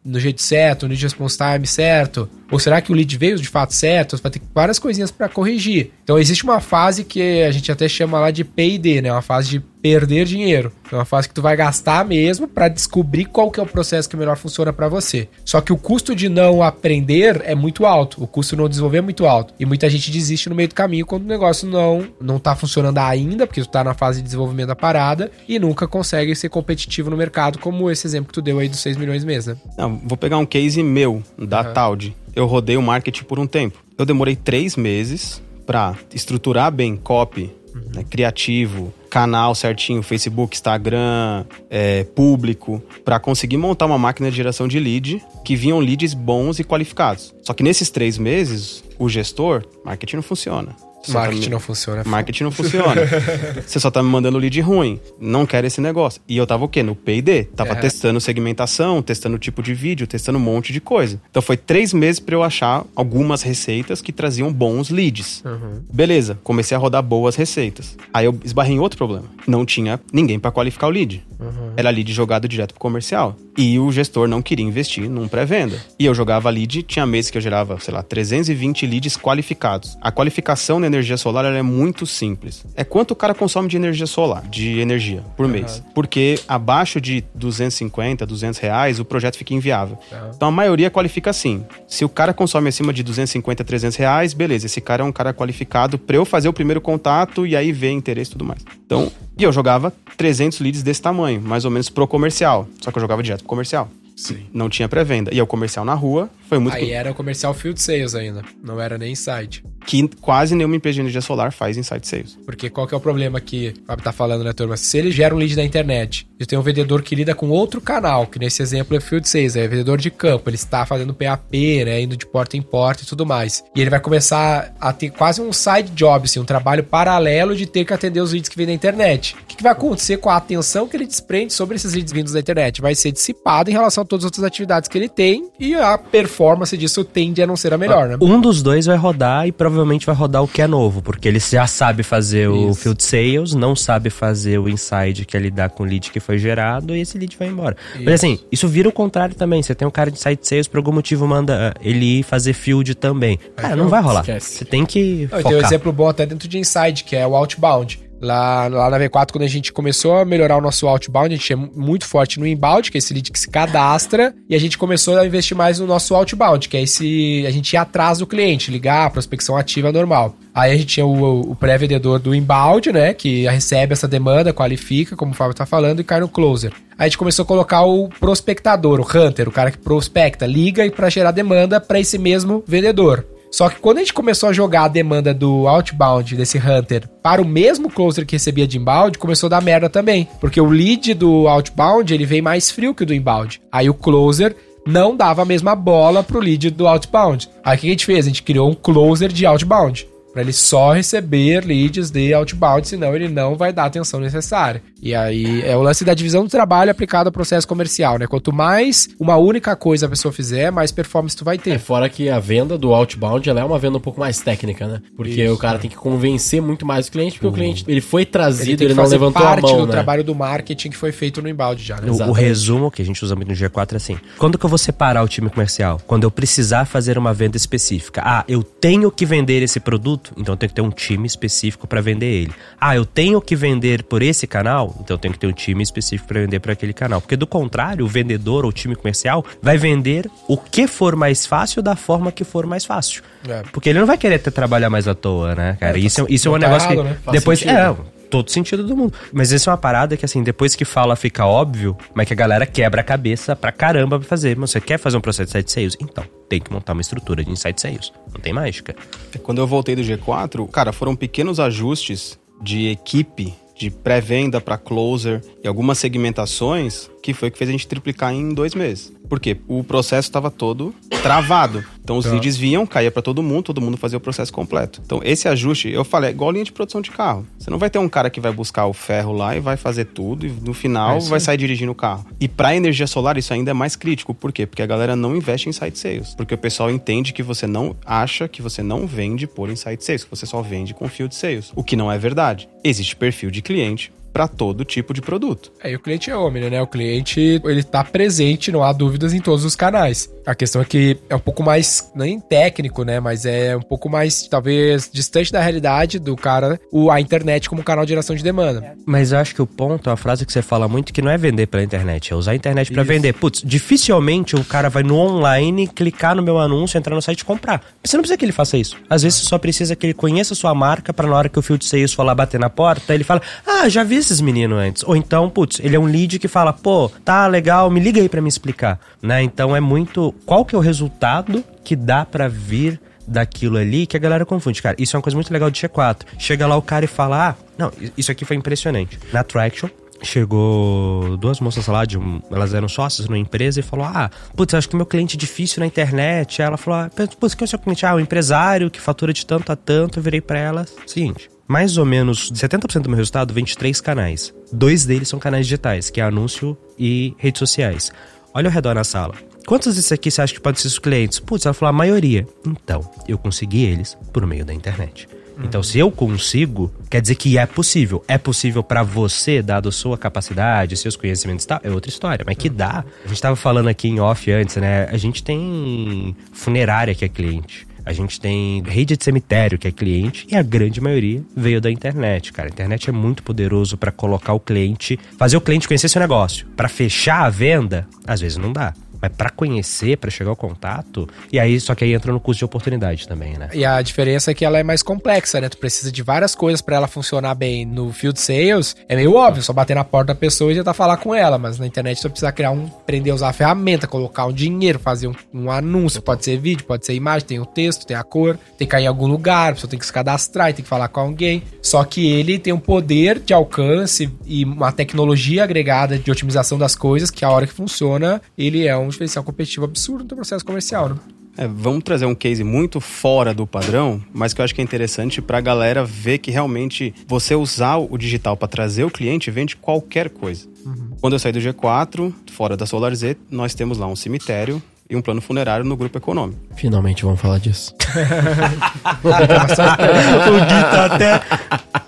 no 0.04 0.20
jeito 0.20 0.42
certo, 0.42 0.88
no 0.88 0.96
response 0.96 1.38
time 1.38 1.68
certo? 1.68 2.30
Ou 2.52 2.60
será 2.60 2.80
que 2.80 2.92
o 2.92 2.96
lead 2.96 3.18
veio 3.18 3.38
de 3.38 3.48
fato 3.48 3.74
certo? 3.74 4.16
Você 4.16 4.24
vai 4.24 4.32
ter 4.32 4.42
várias 4.54 4.80
coisinhas 4.80 5.12
para 5.12 5.28
corrigir. 5.28 5.92
Então 6.04 6.18
existe 6.18 6.44
uma 6.44 6.60
fase 6.60 7.04
que 7.04 7.44
a 7.44 7.52
gente 7.52 7.72
até 7.72 7.88
chama 7.90 8.20
lá 8.20 8.32
de 8.32 8.44
P&D, 8.44 9.02
né? 9.02 9.12
Uma 9.12 9.22
fase 9.22 9.50
de 9.50 9.60
perder 9.86 10.26
dinheiro. 10.26 10.72
É 10.92 10.96
uma 10.96 11.06
fase 11.06 11.28
que 11.28 11.34
tu 11.36 11.44
vai 11.44 11.56
gastar 11.56 12.04
mesmo 12.04 12.48
para 12.48 12.68
descobrir 12.68 13.26
qual 13.26 13.52
que 13.52 13.60
é 13.60 13.64
o 13.64 13.68
processo 13.68 14.10
que 14.10 14.18
melhor 14.18 14.36
funciona 14.36 14.74
para 14.74 14.90
você. 14.90 15.30
Só 15.44 15.62
que 15.62 15.72
o 15.72 15.78
custo 15.78 16.16
de 16.16 16.28
não 16.28 16.64
aprender 16.64 17.44
é 17.46 17.54
muito 17.54 17.86
alto, 17.86 18.24
o 18.24 18.26
custo 18.26 18.56
de 18.56 18.64
não 18.64 18.68
desenvolver 18.68 18.98
é 18.98 19.02
muito 19.02 19.28
alto. 19.28 19.54
E 19.60 19.66
muita 19.66 19.88
gente 19.88 20.10
desiste 20.10 20.50
no 20.50 20.56
meio 20.56 20.70
do 20.70 20.74
caminho 20.74 21.06
quando 21.06 21.26
o 21.26 21.28
negócio 21.28 21.70
não 21.70 22.08
não 22.20 22.40
tá 22.40 22.56
funcionando 22.56 22.98
ainda, 22.98 23.46
porque 23.46 23.62
tu 23.62 23.70
tá 23.70 23.84
na 23.84 23.94
fase 23.94 24.22
de 24.22 24.24
desenvolvimento 24.24 24.70
da 24.70 24.76
parada 24.76 25.30
e 25.48 25.60
nunca 25.60 25.88
consegue 25.88 26.36
ser 26.36 26.50
competitivo 26.50 27.12
no 27.12 27.18
mercado, 27.18 27.60
como 27.60 27.92
esse 27.92 28.08
exemplo 28.08 28.30
que 28.30 28.34
tu 28.34 28.42
deu 28.42 28.58
aí 28.58 28.68
dos 28.68 28.80
6 28.80 28.98
milhões 28.98 29.24
mês, 29.24 29.46
né? 29.46 29.56
Não, 29.78 30.02
vou 30.04 30.18
pegar 30.18 30.40
um 30.40 30.48
case 30.48 30.82
meu 30.82 31.22
da 31.38 31.62
uhum. 31.62 31.74
Taud. 31.74 32.16
Eu 32.36 32.48
rodei 32.48 32.76
o 32.76 32.82
marketing 32.82 33.24
por 33.26 33.38
um 33.38 33.46
tempo. 33.46 33.78
Eu 33.96 34.04
demorei 34.04 34.36
três 34.36 34.76
meses 34.76 35.44
para 35.64 35.96
estruturar 36.12 36.72
bem 36.72 36.96
copy, 36.96 37.54
né, 37.94 38.06
criativo, 38.10 38.94
canal 39.10 39.54
certinho, 39.54 40.02
Facebook, 40.02 40.56
Instagram, 40.56 41.46
é, 41.70 42.04
público, 42.04 42.82
para 43.04 43.20
conseguir 43.20 43.58
montar 43.58 43.86
uma 43.86 43.98
máquina 43.98 44.30
de 44.30 44.38
geração 44.38 44.68
de 44.68 44.80
lead 44.80 45.22
que 45.44 45.56
vinham 45.56 45.80
leads 45.80 46.14
bons 46.14 46.60
e 46.60 46.64
qualificados. 46.64 47.34
Só 47.42 47.54
que 47.54 47.64
nesses 47.64 47.90
três 47.90 48.18
meses, 48.18 48.84
o 48.98 49.10
gestor, 49.10 49.66
marketing 49.84 50.18
não 50.18 50.24
funciona. 50.24 50.76
Marketing 51.14 51.42
tá 51.42 51.46
me... 51.46 51.52
não 51.52 51.60
funciona. 51.60 52.04
Marketing 52.06 52.44
não 52.44 52.52
funciona. 52.52 53.02
você 53.66 53.80
só 53.80 53.92
tá 53.92 54.02
me 54.02 54.10
mandando 54.10 54.38
lead 54.38 54.60
ruim. 54.62 55.00
Não 55.20 55.46
quero 55.46 55.68
esse 55.68 55.82
negócio. 55.82 56.22
E 56.28 56.38
eu 56.38 56.48
tava 56.48 56.66
o 56.66 56.68
quê? 56.68 56.84
No 56.84 56.96
P&D. 56.96 57.46
Tava 57.56 57.74
é. 57.74 57.76
testando 57.76 58.20
segmentação, 58.20 59.02
testando 59.02 59.38
tipo 59.38 59.62
de 59.62 59.74
vídeo, 59.74 60.08
testando 60.08 60.38
um 60.38 60.42
monte 60.42 60.72
de 60.74 60.80
coisa. 60.80 61.22
Então 61.30 61.42
foi 61.42 61.58
três 61.58 61.94
meses 61.94 62.20
para 62.20 62.36
eu 62.36 62.44
achar 62.44 62.86
algumas 62.96 63.42
receitas 63.42 64.02
que 64.02 64.12
traziam 64.12 64.52
bons 64.52 64.90
leads. 64.90 65.44
Uhum. 65.46 65.82
Beleza, 65.92 66.40
comecei 66.44 66.76
a 66.76 66.80
rodar 66.80 67.04
boas 67.04 67.36
receitas. 67.36 67.98
Aí 68.14 68.26
eu 68.26 68.38
esbarrei 68.44 68.76
em 68.76 68.80
outro 68.80 68.98
problema. 68.98 69.26
Não 69.48 69.66
tinha 69.66 70.00
ninguém 70.12 70.40
para 70.40 70.52
qualificar 70.52 70.88
o 70.88 70.92
lead. 70.92 71.24
Uhum. 71.40 71.74
Era 71.76 71.90
lead 71.90 72.12
jogado 72.14 72.48
direto 72.48 72.74
pro 72.74 72.80
comercial. 72.80 73.36
E 73.58 73.80
o 73.80 73.92
gestor 73.92 74.28
não 74.28 74.42
queria 74.42 74.66
investir 74.66 75.10
num 75.10 75.28
pré-venda. 75.28 75.80
E 75.98 76.06
eu 76.06 76.14
jogava 76.14 76.50
lead, 76.50 76.84
tinha 76.84 77.06
meses 77.06 77.32
que 77.32 77.38
eu 77.38 77.42
gerava, 77.42 77.80
sei 77.80 77.94
lá, 77.94 78.04
320 78.04 78.86
leads 78.86 79.18
qualificados. 79.18 79.98
A 80.02 80.12
qualificação 80.12 80.80
na 80.80 80.88
energia 80.96 81.18
solar 81.18 81.46
é 81.46 81.62
muito 81.62 82.06
simples. 82.06 82.66
É 82.76 82.84
quanto 82.84 83.12
o 83.12 83.16
cara 83.16 83.34
consome 83.34 83.68
de 83.68 83.78
energia 83.78 84.08
solar, 84.08 84.44
de 84.48 84.80
energia, 84.80 85.24
por 85.36 85.46
uhum. 85.46 85.52
mês. 85.52 85.84
Porque 85.94 86.40
abaixo 86.48 87.00
de 87.00 87.24
250, 87.34 88.26
200 88.26 88.60
reais, 88.60 89.00
o 89.00 89.06
projeto 89.06 89.38
fica 89.38 89.54
inviável. 89.54 89.98
Uhum. 90.12 90.32
Então 90.36 90.48
a 90.48 90.52
maioria 90.52 90.90
qualifica 90.90 91.30
assim. 91.30 91.66
Se 91.88 92.04
o 92.04 92.10
cara 92.10 92.34
consome 92.34 92.70
acima 92.70 92.94
de 92.94 93.04
250, 93.04 93.64
300 93.64 93.98
reais, 93.98 94.34
beleza, 94.34 94.66
esse 94.66 94.82
cara 94.82 95.04
é 95.04 95.06
um 95.06 95.12
cara 95.12 95.34
qualificado 95.34 95.98
para 95.98 96.16
eu 96.16 96.26
fazer 96.26 96.48
o 96.48 96.54
primeiro 96.54 96.82
contato 96.82 97.46
e 97.46 97.56
aí 97.56 97.72
ver 97.72 97.92
interesse 97.92 98.32
e 98.32 98.34
tudo 98.34 98.46
mais. 98.46 98.62
Então, 98.86 99.12
e 99.38 99.44
eu 99.44 99.52
jogava 99.52 99.94
300 100.18 100.60
leads 100.60 100.84
desse 100.84 101.02
tamanho, 101.02 101.42
mais 101.42 101.66
ou 101.66 101.72
menos 101.72 101.90
pro 101.90 102.08
comercial. 102.08 102.68
Só 102.82 102.92
que 102.92 102.98
eu 102.98 103.02
jogava 103.02 103.22
direto 103.22 103.40
pro 103.40 103.48
comercial. 103.48 103.90
Sim. 104.16 104.46
Não 104.54 104.70
tinha 104.70 104.88
pré-venda. 104.88 105.32
E 105.34 105.42
o 105.42 105.46
comercial 105.46 105.84
na 105.84 105.94
rua 105.94 106.30
foi 106.48 106.58
muito. 106.58 106.76
Aí 106.76 106.92
era 106.92 107.12
o 107.12 107.14
comercial 107.14 107.54
field 107.54 107.82
sales 107.82 108.16
ainda. 108.16 108.44
Não 108.64 108.80
era 108.80 108.98
nem 108.98 109.14
site. 109.14 109.64
Que 109.86 110.08
quase 110.22 110.56
nenhuma 110.56 110.76
empresa 110.76 110.96
de 110.96 111.02
energia 111.02 111.22
solar 111.22 111.52
faz 111.52 111.78
em 111.78 111.84
site 111.84 112.08
sales. 112.08 112.38
Porque 112.46 112.70
qual 112.70 112.88
que 112.88 112.94
é 112.94 112.98
o 112.98 113.02
problema 113.02 113.40
que 113.40 113.74
o 113.84 113.86
Fábio 113.86 114.04
tá 114.04 114.12
falando, 114.12 114.44
né, 114.44 114.54
turma? 114.54 114.78
Se 114.78 114.98
ele 114.98 115.12
gera 115.12 115.34
um 115.34 115.38
lead 115.38 115.56
da 115.56 115.64
internet 115.64 116.28
e 116.40 116.46
tem 116.46 116.58
um 116.58 116.62
vendedor 116.62 117.02
que 117.02 117.16
lida 117.16 117.34
com 117.34 117.50
outro 117.50 117.80
canal, 117.80 118.28
que 118.28 118.40
nesse 118.40 118.62
exemplo 118.62 118.98
é 118.98 119.00
field 119.00 119.28
sales, 119.28 119.56
é 119.56 119.68
vendedor 119.68 119.98
de 119.98 120.10
campo, 120.10 120.50
ele 120.50 120.56
está 120.56 120.86
fazendo 120.86 121.14
PAP, 121.14 121.54
né, 121.86 122.02
indo 122.02 122.18
de 122.18 122.26
porta 122.26 122.58
em 122.58 122.62
porta 122.62 123.04
e 123.04 123.06
tudo 123.06 123.26
mais. 123.26 123.64
E 123.76 123.82
ele 123.82 123.90
vai 123.90 124.00
começar 124.00 124.74
a 124.80 124.92
ter 124.92 125.12
quase 125.12 125.42
um 125.42 125.54
side 125.54 125.92
job, 125.92 126.26
assim, 126.26 126.40
um 126.40 126.46
trabalho 126.46 126.84
paralelo 126.84 127.56
de 127.56 127.66
ter 127.66 127.86
que 127.86 127.94
atender 127.94 128.20
os 128.20 128.32
leads 128.32 128.50
que 128.50 128.58
vêm 128.58 128.68
da 128.68 128.74
internet. 128.74 129.36
O 129.36 129.46
que, 129.46 129.56
que 129.58 129.64
vai 129.64 129.72
acontecer 129.72 130.18
com 130.18 130.30
a 130.30 130.38
atenção 130.38 130.88
que 130.88 130.98
ele 130.98 131.06
desprende 131.06 131.54
sobre 131.54 131.76
esses 131.76 131.94
leads 131.94 132.12
vindos 132.12 132.34
da 132.34 132.40
internet? 132.40 132.82
Vai 132.82 132.96
ser 132.96 133.12
dissipado 133.12 133.70
em 133.70 133.74
relação 133.74 134.02
a 134.02 134.06
todas 134.06 134.26
as 134.26 134.30
outras 134.30 134.44
atividades 134.44 134.90
que 134.90 134.98
ele 134.98 135.10
tem 135.10 135.50
e 135.60 135.76
a 135.76 135.98
performance 135.98 136.76
disso 136.78 137.04
tende 137.04 137.42
a 137.42 137.48
não 137.48 137.56
ser 137.56 137.74
a 137.74 137.78
melhor, 137.78 138.08
né? 138.10 138.18
Um 138.20 138.42
dos 138.42 138.62
dois 138.62 138.86
vai 138.86 138.98
rodar 138.98 139.48
e 139.48 139.52
provavelmente 139.52 139.75
vai 139.84 140.16
rodar 140.16 140.44
o 140.44 140.48
que 140.48 140.62
é 140.62 140.68
novo, 140.68 141.02
porque 141.02 141.28
ele 141.28 141.40
já 141.40 141.68
sabe 141.68 142.04
fazer 142.04 142.50
Isso. 142.50 142.70
o 142.70 142.74
field 142.76 143.04
sales, 143.04 143.54
não 143.54 143.76
sabe 143.76 144.10
fazer 144.10 144.60
o 144.60 144.70
inside, 144.70 145.26
que 145.26 145.36
é 145.36 145.40
lidar 145.40 145.70
com 145.70 145.84
o 145.84 145.86
lead 145.86 146.12
que 146.12 146.20
foi 146.20 146.38
gerado, 146.38 146.96
e 146.96 147.02
esse 147.02 147.18
lead 147.18 147.36
vai 147.38 147.48
embora. 147.48 147.76
Isso. 147.94 148.04
Mas 148.04 148.14
assim, 148.16 148.40
isso 148.52 148.68
vira 148.68 148.88
o 148.88 148.92
contrário 148.92 149.36
também. 149.36 149.62
Você 149.62 149.76
tem 149.76 149.88
um 149.88 149.92
cara 149.92 150.12
de 150.12 150.20
site 150.20 150.48
sales, 150.48 150.68
por 150.68 150.78
algum 150.78 150.92
motivo 150.92 151.28
manda 151.28 151.74
ah, 151.76 151.80
ele 151.82 152.20
ir 152.20 152.24
fazer 152.24 152.54
field 152.54 152.96
também. 152.96 153.40
Cara, 153.56 153.76
não 153.76 153.88
vai 153.88 154.02
rolar. 154.02 154.22
Esquece. 154.22 154.60
Você 154.60 154.66
tem 154.66 154.86
que. 154.86 155.28
Focar. 155.28 155.44
Tem 155.44 155.56
um 155.56 155.66
exemplo 155.66 155.92
bom 155.92 156.08
até 156.08 156.26
dentro 156.26 156.48
de 156.48 156.58
inside, 156.58 157.04
que 157.04 157.16
é 157.16 157.26
o 157.26 157.36
outbound. 157.36 158.05
Lá, 158.26 158.68
lá 158.68 158.90
na 158.90 159.00
V4, 159.00 159.32
quando 159.32 159.44
a 159.44 159.48
gente 159.48 159.72
começou 159.72 160.18
a 160.18 160.26
melhorar 160.26 160.58
o 160.58 160.62
nosso 160.62 160.88
outbound, 160.88 161.34
a 161.34 161.38
gente 161.38 161.54
é 161.54 161.56
muito 161.56 162.06
forte 162.06 162.40
no 162.40 162.48
inbound, 162.48 162.90
que 162.90 162.98
é 162.98 163.00
esse 163.00 163.14
lead 163.14 163.32
que 163.32 163.40
se 163.40 163.50
cadastra, 163.50 164.34
e 164.50 164.56
a 164.56 164.60
gente 164.60 164.78
começou 164.78 165.18
a 165.18 165.26
investir 165.26 165.56
mais 165.56 165.80
no 165.80 165.86
nosso 165.86 166.16
outbound, 166.16 166.68
que 166.68 166.76
é 166.76 166.82
esse. 166.82 167.46
A 167.48 167.52
gente 167.52 167.74
ir 167.74 167.78
atrás 167.78 168.18
do 168.18 168.28
cliente, 168.28 168.72
ligar, 168.72 169.12
prospecção 169.12 169.56
ativa 169.56 169.92
normal. 169.92 170.36
Aí 170.54 170.72
a 170.72 170.76
gente 170.76 170.88
tinha 170.88 171.06
o, 171.06 171.52
o 171.52 171.56
pré-vendedor 171.56 172.18
do 172.18 172.34
inbound, 172.34 172.92
né? 172.92 173.14
Que 173.14 173.46
recebe 173.48 173.94
essa 173.94 174.08
demanda, 174.08 174.54
qualifica, 174.54 175.16
como 175.16 175.32
o 175.32 175.36
Fábio 175.36 175.54
tá 175.54 175.66
falando, 175.66 176.00
e 176.00 176.04
cai 176.04 176.20
no 176.20 176.30
closer. 176.30 176.72
Aí 176.98 177.06
a 177.06 177.08
gente 177.08 177.18
começou 177.18 177.44
a 177.44 177.46
colocar 177.46 177.84
o 177.84 178.10
prospectador, 178.10 179.00
o 179.00 179.04
hunter, 179.04 179.48
o 179.48 179.52
cara 179.52 179.70
que 179.70 179.78
prospecta, 179.78 180.46
liga 180.46 180.90
para 180.90 181.10
gerar 181.10 181.32
demanda 181.32 181.80
para 181.80 182.00
esse 182.00 182.18
mesmo 182.18 182.64
vendedor. 182.66 183.26
Só 183.56 183.70
que 183.70 183.80
quando 183.80 184.00
a 184.00 184.00
gente 184.02 184.14
começou 184.14 184.50
a 184.50 184.52
jogar 184.52 184.84
a 184.84 184.88
demanda 184.90 185.34
do 185.34 185.66
outbound 185.66 186.36
desse 186.36 186.58
hunter 186.58 187.08
para 187.24 187.42
o 187.42 187.46
mesmo 187.46 187.90
closer 187.90 188.26
que 188.26 188.36
recebia 188.36 188.68
de 188.68 188.78
inbound, 188.78 189.18
começou 189.18 189.48
a 189.48 189.52
dar 189.52 189.62
merda 189.62 189.90
também. 189.90 190.28
Porque 190.42 190.60
o 190.60 190.66
lead 190.66 191.14
do 191.14 191.48
outbound, 191.48 192.14
ele 192.14 192.26
vem 192.26 192.42
mais 192.42 192.70
frio 192.70 192.94
que 192.94 193.04
o 193.04 193.06
do 193.06 193.14
inbound. 193.14 193.62
Aí 193.72 193.90
o 193.90 193.94
closer 193.94 194.54
não 194.86 195.16
dava 195.16 195.44
a 195.44 195.46
mesma 195.46 195.74
bola 195.74 196.22
pro 196.22 196.42
lead 196.42 196.70
do 196.70 196.86
outbound. 196.86 197.50
Aí 197.64 197.78
o 197.78 197.80
que 197.80 197.88
a 197.88 197.92
gente 197.92 198.06
fez? 198.06 198.26
A 198.26 198.28
gente 198.28 198.44
criou 198.44 198.70
um 198.70 198.74
closer 198.74 199.32
de 199.32 199.46
outbound 199.46 200.06
para 200.36 200.42
ele 200.42 200.52
só 200.52 200.92
receber 200.92 201.64
leads 201.64 202.12
de 202.12 202.34
outbound, 202.34 202.86
senão 202.86 203.16
ele 203.16 203.30
não 203.30 203.56
vai 203.56 203.72
dar 203.72 203.84
a 203.84 203.86
atenção 203.86 204.20
necessária. 204.20 204.84
E 205.02 205.16
aí 205.16 205.62
é 205.62 205.78
o 205.78 205.82
lance 205.82 206.04
da 206.04 206.14
divisão 206.14 206.44
do 206.44 206.50
trabalho 206.50 206.92
aplicado 206.92 207.30
ao 207.30 207.32
processo 207.32 207.66
comercial, 207.66 208.18
né? 208.18 208.28
Quanto 208.28 208.52
mais 208.52 209.08
uma 209.18 209.38
única 209.38 209.74
coisa 209.78 210.08
a 210.08 210.10
pessoa 210.10 210.34
fizer, 210.34 210.72
mais 210.72 210.92
performance 210.92 211.38
tu 211.38 211.46
vai 211.46 211.58
ter. 211.58 211.72
É, 211.72 211.78
fora 211.78 212.10
que 212.10 212.28
a 212.28 212.38
venda 212.38 212.78
do 212.78 212.94
outbound 212.94 213.50
ela 213.50 213.62
é 213.62 213.64
uma 213.64 213.80
venda 213.80 213.98
um 213.98 214.02
pouco 214.02 214.20
mais 214.20 214.42
técnica, 214.42 214.86
né? 214.86 215.02
Porque 215.16 215.42
Isso, 215.42 215.54
o 215.54 215.58
cara 215.58 215.78
é. 215.78 215.80
tem 215.80 215.90
que 215.90 215.96
convencer 215.96 216.62
muito 216.62 216.86
mais 216.86 217.08
o 217.08 217.12
cliente, 217.14 217.36
porque 217.36 217.46
uhum. 217.46 217.54
o 217.54 217.56
cliente 217.56 217.86
ele 217.88 218.02
foi 218.02 218.26
trazido, 218.26 218.84
ele, 218.84 218.92
ele 218.92 218.94
não 218.94 219.08
levantou 219.08 219.42
a 219.42 219.46
mão, 219.46 219.62
parte 219.62 219.74
do 219.74 219.86
né? 219.86 219.92
trabalho 219.94 220.24
do 220.24 220.36
marketing 220.36 220.90
que 220.90 220.98
foi 220.98 221.14
feito 221.14 221.42
no 221.42 221.48
inbound 221.48 221.82
já, 221.82 222.02
né? 222.02 222.12
O, 222.12 222.32
o, 222.32 222.34
resumo 222.34 222.92
que 222.92 223.02
a 223.02 223.06
gente 223.06 223.24
usa 223.24 223.38
muito 223.38 223.48
no 223.48 223.56
G4 223.56 223.94
é 223.94 223.96
assim: 223.96 224.18
quando 224.38 224.58
que 224.58 224.66
eu 224.66 224.70
vou 224.70 224.78
separar 224.78 225.24
o 225.24 225.30
time 225.30 225.50
comercial? 225.50 226.02
Quando 226.06 226.24
eu 226.24 226.32
precisar 226.32 226.84
fazer 226.84 227.18
uma 227.18 227.34
venda 227.34 227.56
específica. 227.56 228.22
Ah, 228.26 228.44
eu 228.50 228.64
tenho 228.64 229.10
que 229.10 229.26
vender 229.26 229.62
esse 229.62 229.80
produto 229.80 230.25
produto, 230.26 230.34
então 230.38 230.56
tenho 230.58 230.70
que 230.70 230.76
ter 230.76 230.82
um 230.82 230.90
time 230.90 231.28
específico 231.28 231.88
para 231.88 232.02
vender 232.02 232.26
ele. 232.26 232.52
Ah, 232.80 232.96
eu 232.96 233.06
tenho 233.06 233.40
que 233.42 233.56
vender 233.56 234.04
por 234.04 234.22
esse 234.22 234.48
canal, 234.48 234.96
então 235.00 235.18
tenho 235.18 235.34
que 235.34 235.40
ter 235.40 235.48
um 235.48 235.52
time 235.52 235.84
específico 235.84 236.28
para 236.28 236.42
vender 236.42 236.60
para 236.60 236.74
aquele 236.74 236.94
canal. 236.94 237.22
Porque 237.22 237.36
do 237.36 237.46
contrário, 237.46 238.06
o 238.06 238.08
vendedor 238.08 238.64
ou 238.64 238.70
o 238.70 238.74
time 238.74 238.96
comercial 238.96 239.46
vai 239.62 239.78
vender 239.78 240.30
o 240.48 240.58
que 240.58 240.88
for 240.88 241.16
mais 241.16 241.46
fácil 241.46 241.82
da 241.82 241.96
forma 241.96 242.32
que 242.32 242.44
for 242.44 242.66
mais 242.66 242.86
fácil. 242.86 243.22
É. 243.48 243.64
Porque 243.72 243.90
ele 243.90 244.00
não 244.00 244.08
vai 244.08 244.18
querer 244.18 244.40
ter 244.40 244.52
trabalhar 244.52 244.90
mais 244.90 245.08
à 245.08 245.14
toa, 245.14 245.54
né, 245.54 245.78
cara? 245.80 245.98
É, 245.98 246.02
isso, 246.02 246.26
tá, 246.26 246.32
isso 246.32 246.48
é 246.48 246.52
um 246.52 246.60
tá 246.60 246.68
negócio 246.68 246.92
errado, 246.92 247.06
que 247.06 247.12
né? 247.12 247.32
depois 247.32 247.62
é, 247.66 247.96
todo 248.30 248.52
sentido 248.52 248.84
do 248.84 248.96
mundo. 248.96 249.14
Mas 249.32 249.52
isso 249.52 249.70
é 249.70 249.72
uma 249.72 249.78
parada 249.78 250.18
que, 250.18 250.26
assim, 250.26 250.44
depois 250.44 250.76
que 250.76 250.86
fala 250.86 251.16
fica 251.16 251.46
óbvio, 251.46 251.96
mas 252.14 252.28
que 252.28 252.34
a 252.34 252.36
galera 252.36 252.66
quebra 252.66 253.02
a 253.02 253.04
cabeça 253.04 253.56
pra 253.56 253.72
caramba 253.72 254.20
pra 254.20 254.28
fazer. 254.28 254.58
Mas 254.58 254.72
você 254.72 254.82
quer 254.82 254.98
fazer 254.98 255.18
um 255.18 255.22
processo 255.22 255.48
de 255.48 255.52
site 255.52 255.72
sales? 255.72 255.98
Então, 256.00 256.24
tem 256.50 256.60
que 256.60 256.72
montar 256.72 256.94
uma 256.94 257.02
estrutura 257.02 257.44
de 257.44 257.52
insight 257.52 257.80
sales. 257.80 258.12
Não 258.34 258.42
tem 258.42 258.54
mágica. 258.54 258.96
Quando 259.44 259.60
eu 259.60 259.68
voltei 259.68 259.96
do 259.96 260.02
G4, 260.02 260.70
cara, 260.70 260.92
foram 260.92 261.16
pequenos 261.16 261.60
ajustes 261.60 262.40
de 262.62 262.88
equipe 262.88 263.54
de 263.76 263.90
pré-venda 263.90 264.62
para 264.62 264.78
closer 264.78 265.42
e 265.62 265.68
algumas 265.68 265.98
segmentações 265.98 267.10
que 267.22 267.34
foi 267.34 267.52
que 267.52 267.58
fez 267.58 267.70
a 267.70 267.72
gente 267.72 267.88
triplicar 267.88 268.34
em 268.34 268.54
dois 268.54 268.74
meses. 268.74 269.12
Por 269.28 269.40
quê? 269.40 269.58
O 269.68 269.84
processo 269.84 270.28
estava 270.28 270.50
todo 270.50 270.94
travado. 271.22 271.84
Então 272.04 272.18
os 272.18 272.26
tá. 272.26 272.32
leads 272.32 272.56
vinham, 272.56 272.86
caía 272.86 273.10
para 273.10 273.22
todo 273.22 273.42
mundo, 273.42 273.64
todo 273.64 273.82
mundo 273.82 273.98
fazia 273.98 274.18
o 274.18 274.22
processo 274.22 274.54
completo. 274.54 275.02
Então 275.04 275.22
esse 275.24 275.48
ajuste, 275.48 275.90
eu 275.90 276.06
falei, 276.06 276.30
é 276.30 276.34
igual 276.34 276.52
linha 276.52 276.64
de 276.64 276.72
produção 276.72 277.02
de 277.02 277.10
carro. 277.10 277.48
Você 277.58 277.72
não 277.72 277.80
vai 277.80 277.90
ter 277.90 277.98
um 277.98 278.08
cara 278.08 278.30
que 278.30 278.40
vai 278.40 278.52
buscar 278.52 278.86
o 278.86 278.94
ferro 278.94 279.34
lá 279.34 279.56
e 279.56 279.60
vai 279.60 279.76
fazer 279.76 280.06
tudo 280.06 280.46
e 280.46 280.50
no 280.50 280.74
final 280.74 281.18
é 281.18 281.20
vai 281.22 281.40
sair 281.40 281.58
dirigindo 281.58 281.92
o 281.92 281.96
carro. 281.96 282.26
E 282.40 282.48
para 282.48 282.76
energia 282.76 283.08
solar 283.08 283.38
isso 283.38 283.54
ainda 283.54 283.72
é 283.72 283.74
mais 283.74 283.96
crítico. 283.96 284.34
Por 284.34 284.52
quê? 284.52 284.68
Porque 284.68 284.84
a 284.84 284.86
galera 284.86 285.16
não 285.16 285.36
investe 285.36 285.68
em 285.68 285.72
site 285.72 285.98
sales. 285.98 286.36
Porque 286.36 286.54
o 286.54 286.58
pessoal 286.58 286.92
entende 286.92 287.34
que 287.34 287.42
você 287.42 287.66
não 287.66 287.96
acha 288.06 288.48
que 288.48 288.62
você 288.62 288.84
não 288.84 289.08
vende 289.08 289.48
por 289.48 289.70
insight 289.70 290.04
sales, 290.04 290.24
que 290.24 290.30
você 290.30 290.46
só 290.46 290.62
vende 290.62 290.94
com 290.94 291.08
field 291.08 291.34
sales. 291.34 291.72
O 291.76 291.84
que 291.84 291.96
não 291.96 292.12
é 292.12 292.18
verdade. 292.18 292.70
Existe 292.84 293.16
perfil 293.16 293.50
de 293.50 293.62
cliente, 293.62 294.12
para 294.36 294.50
todo 294.50 294.84
tipo 294.84 295.14
de 295.14 295.22
produto. 295.22 295.72
É, 295.82 295.92
e 295.92 295.96
o 295.96 296.00
cliente 296.02 296.30
é 296.30 296.36
homem, 296.36 296.70
né? 296.70 296.82
O 296.82 296.88
cliente, 296.88 297.62
ele 297.64 297.82
tá 297.82 298.04
presente, 298.04 298.70
não 298.70 298.84
há 298.84 298.92
dúvidas 298.92 299.34
em 299.34 299.40
todos 299.40 299.64
os 299.64 299.78
canais. 299.78 300.30
A 300.46 300.54
questão 300.54 300.82
é 300.82 300.86
que 300.86 301.18
é 301.30 301.36
um 301.36 301.40
pouco 301.40 301.64
mais, 301.64 302.12
nem 302.16 302.40
técnico, 302.40 303.04
né? 303.04 303.20
Mas 303.20 303.46
é 303.46 303.76
um 303.76 303.82
pouco 303.82 304.10
mais, 304.10 304.48
talvez, 304.48 305.10
distante 305.12 305.52
da 305.52 305.60
realidade 305.60 306.20
do 306.20 306.36
cara, 306.36 306.80
o, 306.92 307.10
a 307.10 307.20
internet 307.20 307.70
como 307.70 307.84
canal 307.84 308.06
de 308.06 308.10
geração 308.10 308.36
de 308.36 308.44
demanda. 308.44 308.94
Mas 309.06 309.32
eu 309.32 309.40
acho 309.40 309.56
que 309.56 309.62
o 309.62 309.68
ponto, 309.68 310.10
a 310.10 310.16
frase 310.16 310.46
que 310.46 310.54
você 310.54 310.62
fala 310.62 310.88
muito, 310.88 311.12
que 311.12 311.22
não 311.22 311.32
é 311.32 311.38
vender 311.38 311.68
pela 311.68 311.84
internet, 311.84 312.32
é 312.32 312.36
usar 312.36 312.52
a 312.52 312.56
internet 312.56 312.92
para 312.92 313.04
vender. 313.04 313.34
Putz, 313.34 313.62
dificilmente 313.66 314.56
o 314.56 314.64
cara 314.64 314.90
vai 314.90 315.04
no 315.04 315.18
online, 315.18 315.88
clicar 315.88 316.36
no 316.36 316.44
meu 316.44 316.60
anúncio, 316.60 316.98
entrar 316.98 317.16
no 317.16 317.22
site 317.22 317.40
e 317.40 317.46
comprar. 317.46 317.82
Você 318.04 318.16
não 318.16 318.22
precisa 318.22 318.38
que 318.38 318.46
ele 318.46 318.52
faça 318.52 318.78
isso. 318.78 318.98
Às 319.10 319.24
vezes 319.24 319.40
você 319.40 319.50
só 319.50 319.58
precisa 319.58 319.96
que 319.96 320.06
ele 320.06 320.14
conheça 320.14 320.54
a 320.54 320.56
sua 320.56 320.74
marca 320.76 321.12
para 321.12 321.28
na 321.28 321.36
hora 321.36 321.50
que 321.50 321.58
o 321.58 321.62
Field 321.62 321.84
Sales 321.84 322.14
for 322.14 322.24
lá 322.24 322.36
bater 322.36 322.60
na 322.60 322.70
porta, 322.70 323.14
ele 323.14 323.24
fala, 323.24 323.42
ah, 323.66 323.90
já 323.90 324.04
vi 324.04 324.16
esses 324.16 324.40
meninos 324.42 324.78
antes. 324.78 325.04
Ou 325.04 325.16
então, 325.16 325.50
putz, 325.50 325.80
ele 325.80 325.96
é 325.96 326.00
um 326.00 326.06
lead 326.06 326.38
que 326.38 326.48
fala, 326.48 326.72
pô, 326.72 327.10
tá 327.24 327.48
legal, 327.48 327.90
me 327.90 328.00
liga 328.00 328.22
aí 328.22 328.30
para 328.30 328.42
me 328.42 328.50
explicar, 328.50 329.00
né? 329.26 329.42
Então 329.42 329.76
é 329.76 329.80
muito 329.80 330.34
qual 330.46 330.64
que 330.64 330.76
é 330.76 330.78
o 330.78 330.82
resultado 330.82 331.64
que 331.84 331.96
dá 331.96 332.26
para 332.26 332.48
vir 332.48 333.00
daquilo 333.28 333.78
ali 333.78 334.06
que 334.06 334.16
a 334.16 334.20
galera 334.20 334.46
confunde. 334.46 334.82
Cara, 334.82 334.96
isso 335.00 335.16
é 335.16 335.18
uma 335.18 335.24
coisa 335.24 335.36
muito 335.36 335.52
legal 335.52 335.70
de 335.70 335.82
G4. 335.82 336.22
Chega 336.38 336.68
lá 336.68 336.78
o 336.78 336.82
cara 336.82 337.06
e 337.06 337.08
fala: 337.08 337.50
Ah, 337.50 337.56
não, 337.78 337.92
isso 338.18 338.32
aqui 338.32 338.46
foi 338.46 338.56
impressionante. 338.56 339.20
Na 339.34 339.44
Traction, 339.44 339.90
chegou 340.22 341.38
duas 341.38 341.60
moças 341.60 341.88
lá, 341.88 342.06
de 342.06 342.18
um, 342.18 342.42
elas 342.52 342.74
eram 342.74 342.88
sócias 342.88 343.28
numa 343.28 343.38
empresa 343.38 343.80
e 343.80 343.84
falou: 343.84 344.06
Ah, 344.06 344.30
putz, 344.56 344.74
acho 344.74 344.90
que 344.90 344.96
meu 344.96 345.06
cliente 345.06 345.36
é 345.36 345.40
difícil 345.40 345.80
na 345.80 345.86
internet. 345.86 346.62
Ela 346.62 346.78
falou: 346.78 347.00
ah, 347.00 347.10
Putz, 347.40 347.56
quem 347.56 347.66
é 347.66 347.68
o 347.68 347.70
seu 347.70 347.80
cliente? 347.80 348.06
Ah, 348.06 348.16
o 348.16 348.20
empresário 348.20 348.90
que 348.90 349.02
fatura 349.02 349.34
de 349.34 349.46
tanto 349.46 349.72
a 349.72 349.76
tanto. 349.76 350.20
Eu 350.20 350.24
virei 350.24 350.42
pra 350.42 350.60
ela: 350.60 350.86
Seguinte, 351.06 351.50
mais 351.68 351.98
ou 351.98 352.06
menos 352.06 352.52
70% 352.52 353.02
do 353.02 353.10
meu 353.10 353.18
resultado 353.18 353.54
vem 353.54 353.64
de 353.64 353.78
três 353.78 354.00
canais. 354.00 354.54
Dois 354.72 355.06
deles 355.06 355.28
são 355.28 355.40
canais 355.40 355.66
digitais, 355.66 356.10
que 356.10 356.22
é 356.22 356.24
anúncio 356.24 356.78
e 356.98 357.34
redes 357.38 357.60
sociais. 357.60 358.12
Olha 358.56 358.70
ao 358.70 358.74
redor 358.74 358.96
na 358.96 359.04
sala. 359.04 359.36
Quantos 359.68 359.98
desses 359.98 360.14
aqui 360.14 360.32
você 360.32 360.42
acha 360.42 360.54
que 360.54 360.62
podem 360.62 360.80
ser 360.80 360.88
os 360.88 360.98
clientes? 360.98 361.42
Putz, 361.42 361.66
ela 361.66 361.74
falou 361.74 361.90
a 361.90 361.94
maioria. 361.94 362.48
Então, 362.66 363.02
eu 363.28 363.38
consegui 363.38 363.84
eles 363.84 364.18
por 364.32 364.48
meio 364.48 364.64
da 364.64 364.74
internet. 364.74 365.28
Então, 365.62 365.84
se 365.84 366.00
eu 366.00 366.10
consigo, 366.10 366.90
quer 367.10 367.22
dizer 367.22 367.36
que 367.36 367.58
é 367.58 367.66
possível. 367.66 368.24
É 368.30 368.38
possível 368.38 368.82
para 368.82 369.04
você, 369.04 369.62
dado 369.62 369.92
sua 369.92 370.18
capacidade, 370.18 370.96
seus 370.96 371.18
conhecimentos 371.18 371.66
e 371.66 371.68
tal, 371.68 371.82
é 371.84 371.92
outra 371.92 372.10
história. 372.10 372.46
Mas 372.48 372.56
que 372.56 372.70
dá. 372.70 373.04
A 373.26 373.28
gente 373.28 373.42
tava 373.42 373.58
falando 373.58 373.90
aqui 373.90 374.08
em 374.08 374.22
off 374.22 374.50
antes, 374.50 374.78
né? 374.78 375.10
A 375.10 375.18
gente 375.18 375.44
tem 375.44 376.34
funerária 376.54 377.14
que 377.14 377.26
é 377.26 377.30
cliente. 377.30 377.86
A 378.06 378.14
gente 378.14 378.40
tem 378.40 378.84
rede 378.84 379.18
de 379.18 379.24
cemitério, 379.24 379.80
que 379.80 379.88
é 379.88 379.92
cliente, 379.92 380.48
e 380.50 380.56
a 380.56 380.62
grande 380.62 381.02
maioria 381.02 381.42
veio 381.56 381.82
da 381.82 381.90
internet, 381.90 382.54
cara. 382.54 382.70
A 382.70 382.72
internet 382.72 383.10
é 383.10 383.14
muito 383.14 383.42
poderoso 383.42 383.98
para 383.98 384.12
colocar 384.12 384.54
o 384.54 384.60
cliente, 384.60 385.20
fazer 385.38 385.58
o 385.58 385.62
cliente 385.62 385.88
conhecer 385.88 386.08
seu 386.08 386.22
negócio. 386.22 386.68
Para 386.76 386.88
fechar 386.88 387.46
a 387.46 387.50
venda, 387.50 388.08
às 388.28 388.42
vezes 388.42 388.58
não 388.58 388.72
dá. 388.72 388.94
Mas 389.26 389.36
para 389.36 389.50
conhecer, 389.50 390.18
para 390.18 390.30
chegar 390.30 390.52
ao 390.52 390.56
contato, 390.56 391.28
e 391.52 391.60
aí 391.60 391.80
só 391.80 391.96
que 391.96 392.04
aí 392.04 392.14
entra 392.14 392.32
no 392.32 392.40
custo 392.40 392.60
de 392.60 392.66
oportunidade 392.66 393.28
também, 393.28 393.58
né? 393.58 393.70
E 393.74 393.84
a 393.84 394.02
diferença 394.02 394.52
é 394.52 394.54
que 394.54 394.64
ela 394.64 394.78
é 394.78 394.84
mais 394.84 395.02
complexa, 395.02 395.60
né? 395.60 395.68
Tu 395.70 395.78
precisa 395.78 396.12
de 396.12 396.22
várias 396.22 396.54
coisas 396.54 396.82
para 396.82 396.96
ela 396.96 397.08
funcionar 397.08 397.56
bem. 397.56 397.86
No 397.86 398.12
field 398.14 398.40
sales 398.40 398.96
é 399.08 399.16
meio 399.16 399.34
óbvio, 399.34 399.64
só 399.64 399.74
bater 399.74 399.96
na 399.96 400.04
porta 400.04 400.34
da 400.34 400.36
pessoa 400.36 400.72
e 400.72 400.76
tentar 400.76 400.94
falar 400.94 401.18
com 401.18 401.34
ela, 401.34 401.58
mas 401.58 401.80
na 401.80 401.88
internet 401.88 402.22
tu 402.22 402.30
precisa 402.30 402.52
criar 402.52 402.72
um, 402.72 402.86
aprender 402.86 403.32
a 403.32 403.36
usar 403.36 403.50
a 403.50 403.54
ferramenta, 403.54 404.08
colocar 404.08 404.46
um 404.46 404.54
dinheiro, 404.54 405.00
fazer 405.00 405.28
um, 405.28 405.36
um 405.54 405.72
anúncio, 405.72 406.22
pode 406.22 406.46
ser 406.46 406.58
vídeo, 406.58 406.86
pode 406.86 407.06
ser 407.06 407.14
imagem, 407.14 407.48
tem 407.48 407.60
o 407.60 407.66
texto, 407.66 408.06
tem 408.06 408.16
a 408.16 408.24
cor, 408.24 408.58
tem 408.78 408.88
que 408.88 408.92
cair 408.92 409.06
em 409.06 409.08
algum 409.08 409.28
lugar, 409.28 409.72
a 409.72 409.74
pessoa 409.74 409.90
tem 409.90 410.00
que 410.00 410.06
se 410.06 410.14
cadastrar, 410.14 410.74
tem 410.74 410.84
que 410.84 410.90
falar 410.90 411.08
com 411.08 411.20
alguém. 411.20 411.64
Só 411.82 412.04
que 412.04 412.32
ele 412.32 412.60
tem 412.60 412.74
um 412.74 412.80
poder 412.80 413.40
de 413.40 413.54
alcance 413.54 414.30
e 414.46 414.64
uma 414.64 414.92
tecnologia 414.92 415.64
agregada 415.64 416.18
de 416.18 416.32
otimização 416.32 416.78
das 416.78 416.96
coisas 416.96 417.32
que 417.32 417.44
a 417.44 417.50
hora 417.50 417.68
que 417.68 417.74
funciona, 417.74 418.42
ele 418.58 418.88
é 418.88 418.98
um 418.98 419.10
diferencial 419.16 419.44
competitivo 419.44 419.86
absurdo 419.86 420.24
no 420.24 420.28
teu 420.28 420.36
processo 420.36 420.64
comercial, 420.64 421.10
né? 421.10 421.16
É, 421.58 421.68
vamos 421.68 422.04
trazer 422.04 422.26
um 422.26 422.36
case 422.36 422.66
muito 422.66 423.00
fora 423.00 423.54
do 423.54 423.66
padrão, 423.66 424.22
mas 424.34 424.54
que 424.54 424.60
eu 424.60 424.66
acho 424.66 424.76
que 424.76 424.82
é 424.82 424.84
interessante 424.84 425.42
para 425.42 425.58
a 425.58 425.62
galera 425.62 426.04
ver 426.04 426.40
que 426.40 426.52
realmente 426.52 427.16
você 427.26 427.56
usar 427.56 427.96
o 427.96 428.18
digital 428.18 428.58
para 428.58 428.68
trazer 428.68 429.06
o 429.06 429.10
cliente 429.10 429.50
vende 429.50 429.78
qualquer 429.78 430.30
coisa. 430.30 430.68
Uhum. 430.86 431.12
Quando 431.22 431.34
eu 431.34 431.40
saí 431.40 431.54
do 431.54 431.60
G4, 431.60 432.34
fora 432.52 432.76
da 432.76 432.86
Solar 432.86 433.16
Z, 433.16 433.38
nós 433.50 433.74
temos 433.74 433.98
lá 433.98 434.06
um 434.06 434.18
cemitério 434.18 434.84
e 435.10 435.16
um 435.16 435.22
plano 435.22 435.40
funerário 435.40 435.86
no 435.86 435.96
grupo 435.96 436.18
econômico. 436.18 436.60
Finalmente 436.76 437.24
vamos 437.24 437.40
falar 437.40 437.60
disso. 437.60 437.96
o 439.24 440.60
Gui 440.60 440.82
tá 440.92 441.06
até 441.06 442.05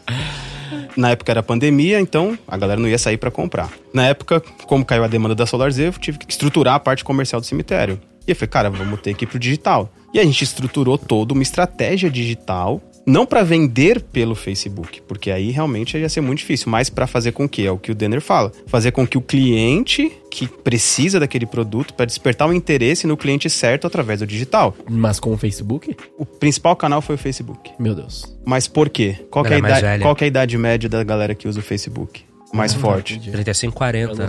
na 0.98 1.12
época 1.12 1.32
era 1.32 1.44
pandemia, 1.44 2.00
então 2.00 2.38
a 2.48 2.58
galera 2.58 2.82
não 2.82 2.90
ia 2.90 2.98
sair 2.98 3.18
para 3.18 3.32
comprar. 3.32 3.72
Na 3.94 4.08
época, 4.08 4.42
como 4.66 4.84
caiu 4.84 5.04
a 5.04 5.08
demanda 5.08 5.36
da 5.36 5.46
SolarZ, 5.46 5.80
eu 5.80 5.94
tive 5.94 6.18
que 6.18 6.30
estruturar 6.30 6.74
a 6.74 6.80
parte 6.80 7.04
comercial 7.04 7.40
do 7.40 7.46
cemitério. 7.46 8.02
E 8.28 8.32
eu 8.32 8.36
falei, 8.36 8.50
cara, 8.50 8.70
vamos 8.70 9.00
ter 9.00 9.14
que 9.14 9.24
ir 9.24 9.28
pro 9.28 9.40
digital. 9.40 9.90
E 10.14 10.20
a 10.20 10.24
gente 10.24 10.44
estruturou 10.44 10.98
toda 10.98 11.34
uma 11.34 11.44
estratégia 11.44 12.10
digital 12.10 12.82
não 13.08 13.26
para 13.26 13.42
vender 13.42 14.02
pelo 14.02 14.36
Facebook, 14.36 15.02
porque 15.08 15.32
aí 15.32 15.50
realmente 15.50 15.98
ia 15.98 16.10
ser 16.10 16.20
muito 16.20 16.40
difícil, 16.40 16.70
mas 16.70 16.90
para 16.90 17.08
fazer 17.08 17.32
com 17.32 17.48
que, 17.48 17.66
é 17.66 17.72
o 17.72 17.78
que 17.78 17.90
o 17.90 17.96
Denner 17.96 18.20
fala, 18.20 18.52
fazer 18.68 18.92
com 18.92 19.08
que 19.08 19.18
o 19.18 19.22
cliente 19.22 20.12
que 20.30 20.46
precisa 20.46 21.18
daquele 21.18 21.46
produto 21.46 21.94
para 21.94 22.06
despertar 22.06 22.46
o 22.48 22.52
um 22.52 22.54
interesse 22.54 23.08
no 23.08 23.16
cliente 23.16 23.50
certo 23.50 23.88
através 23.88 24.20
do 24.20 24.28
digital. 24.28 24.76
Mas 24.90 25.22
com 25.22 25.32
o 25.32 25.38
Facebook? 25.38 25.96
O 26.18 26.26
principal 26.26 26.76
canal 26.76 27.02
foi 27.02 27.16
o 27.16 27.18
Facebook. 27.18 27.72
Meu 27.80 27.96
Deus. 27.96 28.36
Mas 28.46 28.68
por 28.68 28.90
quê? 28.90 29.16
Qual, 29.32 29.46
é, 29.46 29.56
a, 29.56 29.58
idade, 29.58 30.02
qual 30.02 30.18
é 30.20 30.24
a 30.26 30.28
idade 30.28 30.58
média 30.58 30.90
da 30.90 31.02
galera 31.02 31.34
que 31.34 31.48
usa 31.48 31.60
o 31.60 31.64
Facebook? 31.64 32.28
mais 32.54 32.74
ah, 32.74 32.80
forte. 32.80 33.20
35, 33.20 33.78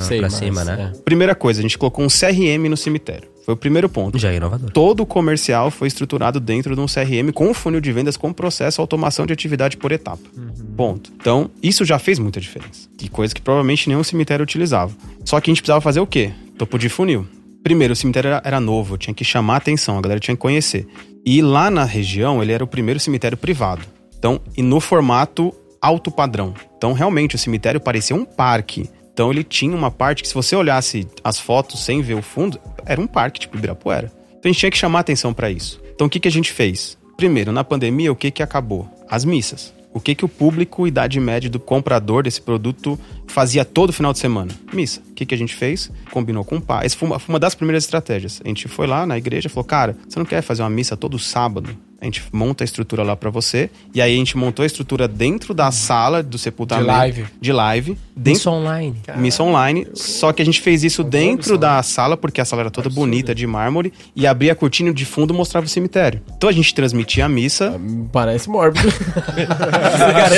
sei, 0.00 0.18
pra 0.18 0.28
cima, 0.28 0.64
né? 0.64 0.92
É. 0.92 0.98
Primeira 1.02 1.36
coisa, 1.36 1.60
a 1.60 1.62
gente 1.62 1.78
colocou 1.78 2.04
um 2.04 2.08
CRM 2.08 2.68
no 2.68 2.76
cemitério. 2.76 3.28
Foi 3.48 3.54
o 3.54 3.56
primeiro 3.56 3.88
ponto. 3.88 4.18
Já 4.18 4.30
é 4.30 4.36
inovador. 4.36 4.70
Todo 4.72 5.00
o 5.00 5.06
comercial 5.06 5.70
foi 5.70 5.88
estruturado 5.88 6.38
dentro 6.38 6.74
de 6.74 6.82
um 6.82 6.84
CRM 6.84 7.32
com 7.32 7.54
funil 7.54 7.80
de 7.80 7.90
vendas 7.90 8.14
com 8.14 8.30
processo 8.30 8.78
automação 8.78 9.24
de 9.24 9.32
atividade 9.32 9.78
por 9.78 9.90
etapa. 9.90 10.20
Uhum. 10.36 10.52
Ponto. 10.76 11.10
Então, 11.18 11.50
isso 11.62 11.82
já 11.82 11.98
fez 11.98 12.18
muita 12.18 12.42
diferença. 12.42 12.90
E 13.00 13.08
coisa 13.08 13.34
que 13.34 13.40
provavelmente 13.40 13.88
nenhum 13.88 14.04
cemitério 14.04 14.42
utilizava. 14.42 14.94
Só 15.24 15.40
que 15.40 15.50
a 15.50 15.54
gente 15.54 15.62
precisava 15.62 15.80
fazer 15.80 15.98
o 15.98 16.06
quê? 16.06 16.30
Topo 16.58 16.78
de 16.78 16.90
funil. 16.90 17.26
Primeiro, 17.62 17.94
o 17.94 17.96
cemitério 17.96 18.28
era, 18.28 18.42
era 18.44 18.60
novo, 18.60 18.98
tinha 18.98 19.14
que 19.14 19.24
chamar 19.24 19.54
a 19.54 19.56
atenção, 19.56 19.96
a 19.96 20.02
galera 20.02 20.20
tinha 20.20 20.36
que 20.36 20.42
conhecer. 20.42 20.86
E 21.24 21.40
lá 21.40 21.70
na 21.70 21.84
região, 21.84 22.42
ele 22.42 22.52
era 22.52 22.62
o 22.62 22.66
primeiro 22.66 23.00
cemitério 23.00 23.38
privado. 23.38 23.80
Então, 24.18 24.42
e 24.58 24.62
no 24.62 24.78
formato 24.78 25.54
alto 25.80 26.10
padrão. 26.10 26.52
Então, 26.76 26.92
realmente, 26.92 27.34
o 27.34 27.38
cemitério 27.38 27.80
parecia 27.80 28.14
um 28.14 28.26
parque. 28.26 28.90
Então, 29.18 29.32
ele 29.32 29.42
tinha 29.42 29.74
uma 29.74 29.90
parte 29.90 30.22
que, 30.22 30.28
se 30.28 30.34
você 30.34 30.54
olhasse 30.54 31.04
as 31.24 31.40
fotos 31.40 31.84
sem 31.84 32.00
ver 32.00 32.14
o 32.14 32.22
fundo, 32.22 32.56
era 32.86 33.00
um 33.00 33.06
parque, 33.08 33.40
tipo 33.40 33.58
Ibirapuera. 33.58 34.12
Então, 34.38 34.42
a 34.44 34.46
gente 34.46 34.60
tinha 34.60 34.70
que 34.70 34.78
chamar 34.78 35.00
atenção 35.00 35.34
para 35.34 35.50
isso. 35.50 35.80
Então, 35.92 36.06
o 36.06 36.10
que, 36.10 36.20
que 36.20 36.28
a 36.28 36.30
gente 36.30 36.52
fez? 36.52 36.96
Primeiro, 37.16 37.50
na 37.50 37.64
pandemia, 37.64 38.12
o 38.12 38.14
que, 38.14 38.30
que 38.30 38.44
acabou? 38.44 38.88
As 39.10 39.24
missas. 39.24 39.74
O 39.92 39.98
que, 39.98 40.14
que 40.14 40.24
o 40.24 40.28
público, 40.28 40.86
idade 40.86 41.18
média 41.18 41.50
do 41.50 41.58
comprador 41.58 42.22
desse 42.22 42.40
produto 42.40 42.96
fazia 43.26 43.64
todo 43.64 43.92
final 43.92 44.12
de 44.12 44.20
semana? 44.20 44.52
Missa. 44.72 45.00
O 45.10 45.14
que, 45.14 45.26
que 45.26 45.34
a 45.34 45.38
gente 45.38 45.56
fez? 45.56 45.90
Combinou 46.12 46.44
com 46.44 46.58
o 46.58 46.60
pai. 46.60 46.86
Essa 46.86 46.96
foi 46.96 47.08
uma, 47.08 47.18
foi 47.18 47.32
uma 47.32 47.40
das 47.40 47.56
primeiras 47.56 47.82
estratégias. 47.82 48.40
A 48.44 48.46
gente 48.46 48.68
foi 48.68 48.86
lá 48.86 49.04
na 49.04 49.18
igreja 49.18 49.48
e 49.48 49.50
falou: 49.50 49.64
Cara, 49.64 49.96
você 50.08 50.16
não 50.16 50.26
quer 50.26 50.42
fazer 50.42 50.62
uma 50.62 50.70
missa 50.70 50.96
todo 50.96 51.18
sábado? 51.18 51.76
A 52.00 52.04
gente 52.04 52.22
monta 52.32 52.62
a 52.62 52.64
estrutura 52.64 53.02
lá 53.02 53.16
para 53.16 53.28
você. 53.28 53.68
E 53.92 54.00
aí 54.00 54.14
a 54.14 54.16
gente 54.16 54.36
montou 54.36 54.62
a 54.62 54.66
estrutura 54.66 55.08
dentro 55.08 55.52
da 55.52 55.72
sala 55.72 56.22
do 56.22 56.38
sepultamento. 56.38 56.86
De 56.86 56.96
live. 56.96 57.26
De 57.40 57.52
live. 57.52 57.98
Dentro, 58.14 58.32
missa 58.32 58.50
online. 58.50 58.96
Caramba. 59.04 59.22
Missa 59.22 59.42
online. 59.42 59.86
Só 59.94 60.32
que 60.32 60.40
a 60.40 60.44
gente 60.44 60.60
fez 60.60 60.84
isso 60.84 61.02
dentro 61.02 61.58
da 61.58 61.82
sala, 61.82 62.16
porque 62.16 62.40
a 62.40 62.44
sala 62.44 62.62
era 62.62 62.70
toda 62.70 62.88
bonita, 62.88 63.34
de 63.34 63.44
mármore. 63.48 63.92
E 64.14 64.28
abria 64.28 64.52
a 64.52 64.54
cortina 64.54 64.92
de 64.92 65.04
fundo 65.04 65.34
mostrava 65.34 65.66
o 65.66 65.68
cemitério. 65.68 66.22
Então 66.36 66.48
a 66.48 66.52
gente 66.52 66.72
transmitia 66.72 67.24
a 67.24 67.28
missa. 67.28 67.74
Ah, 67.74 68.08
parece 68.12 68.48
mórbido. 68.48 68.88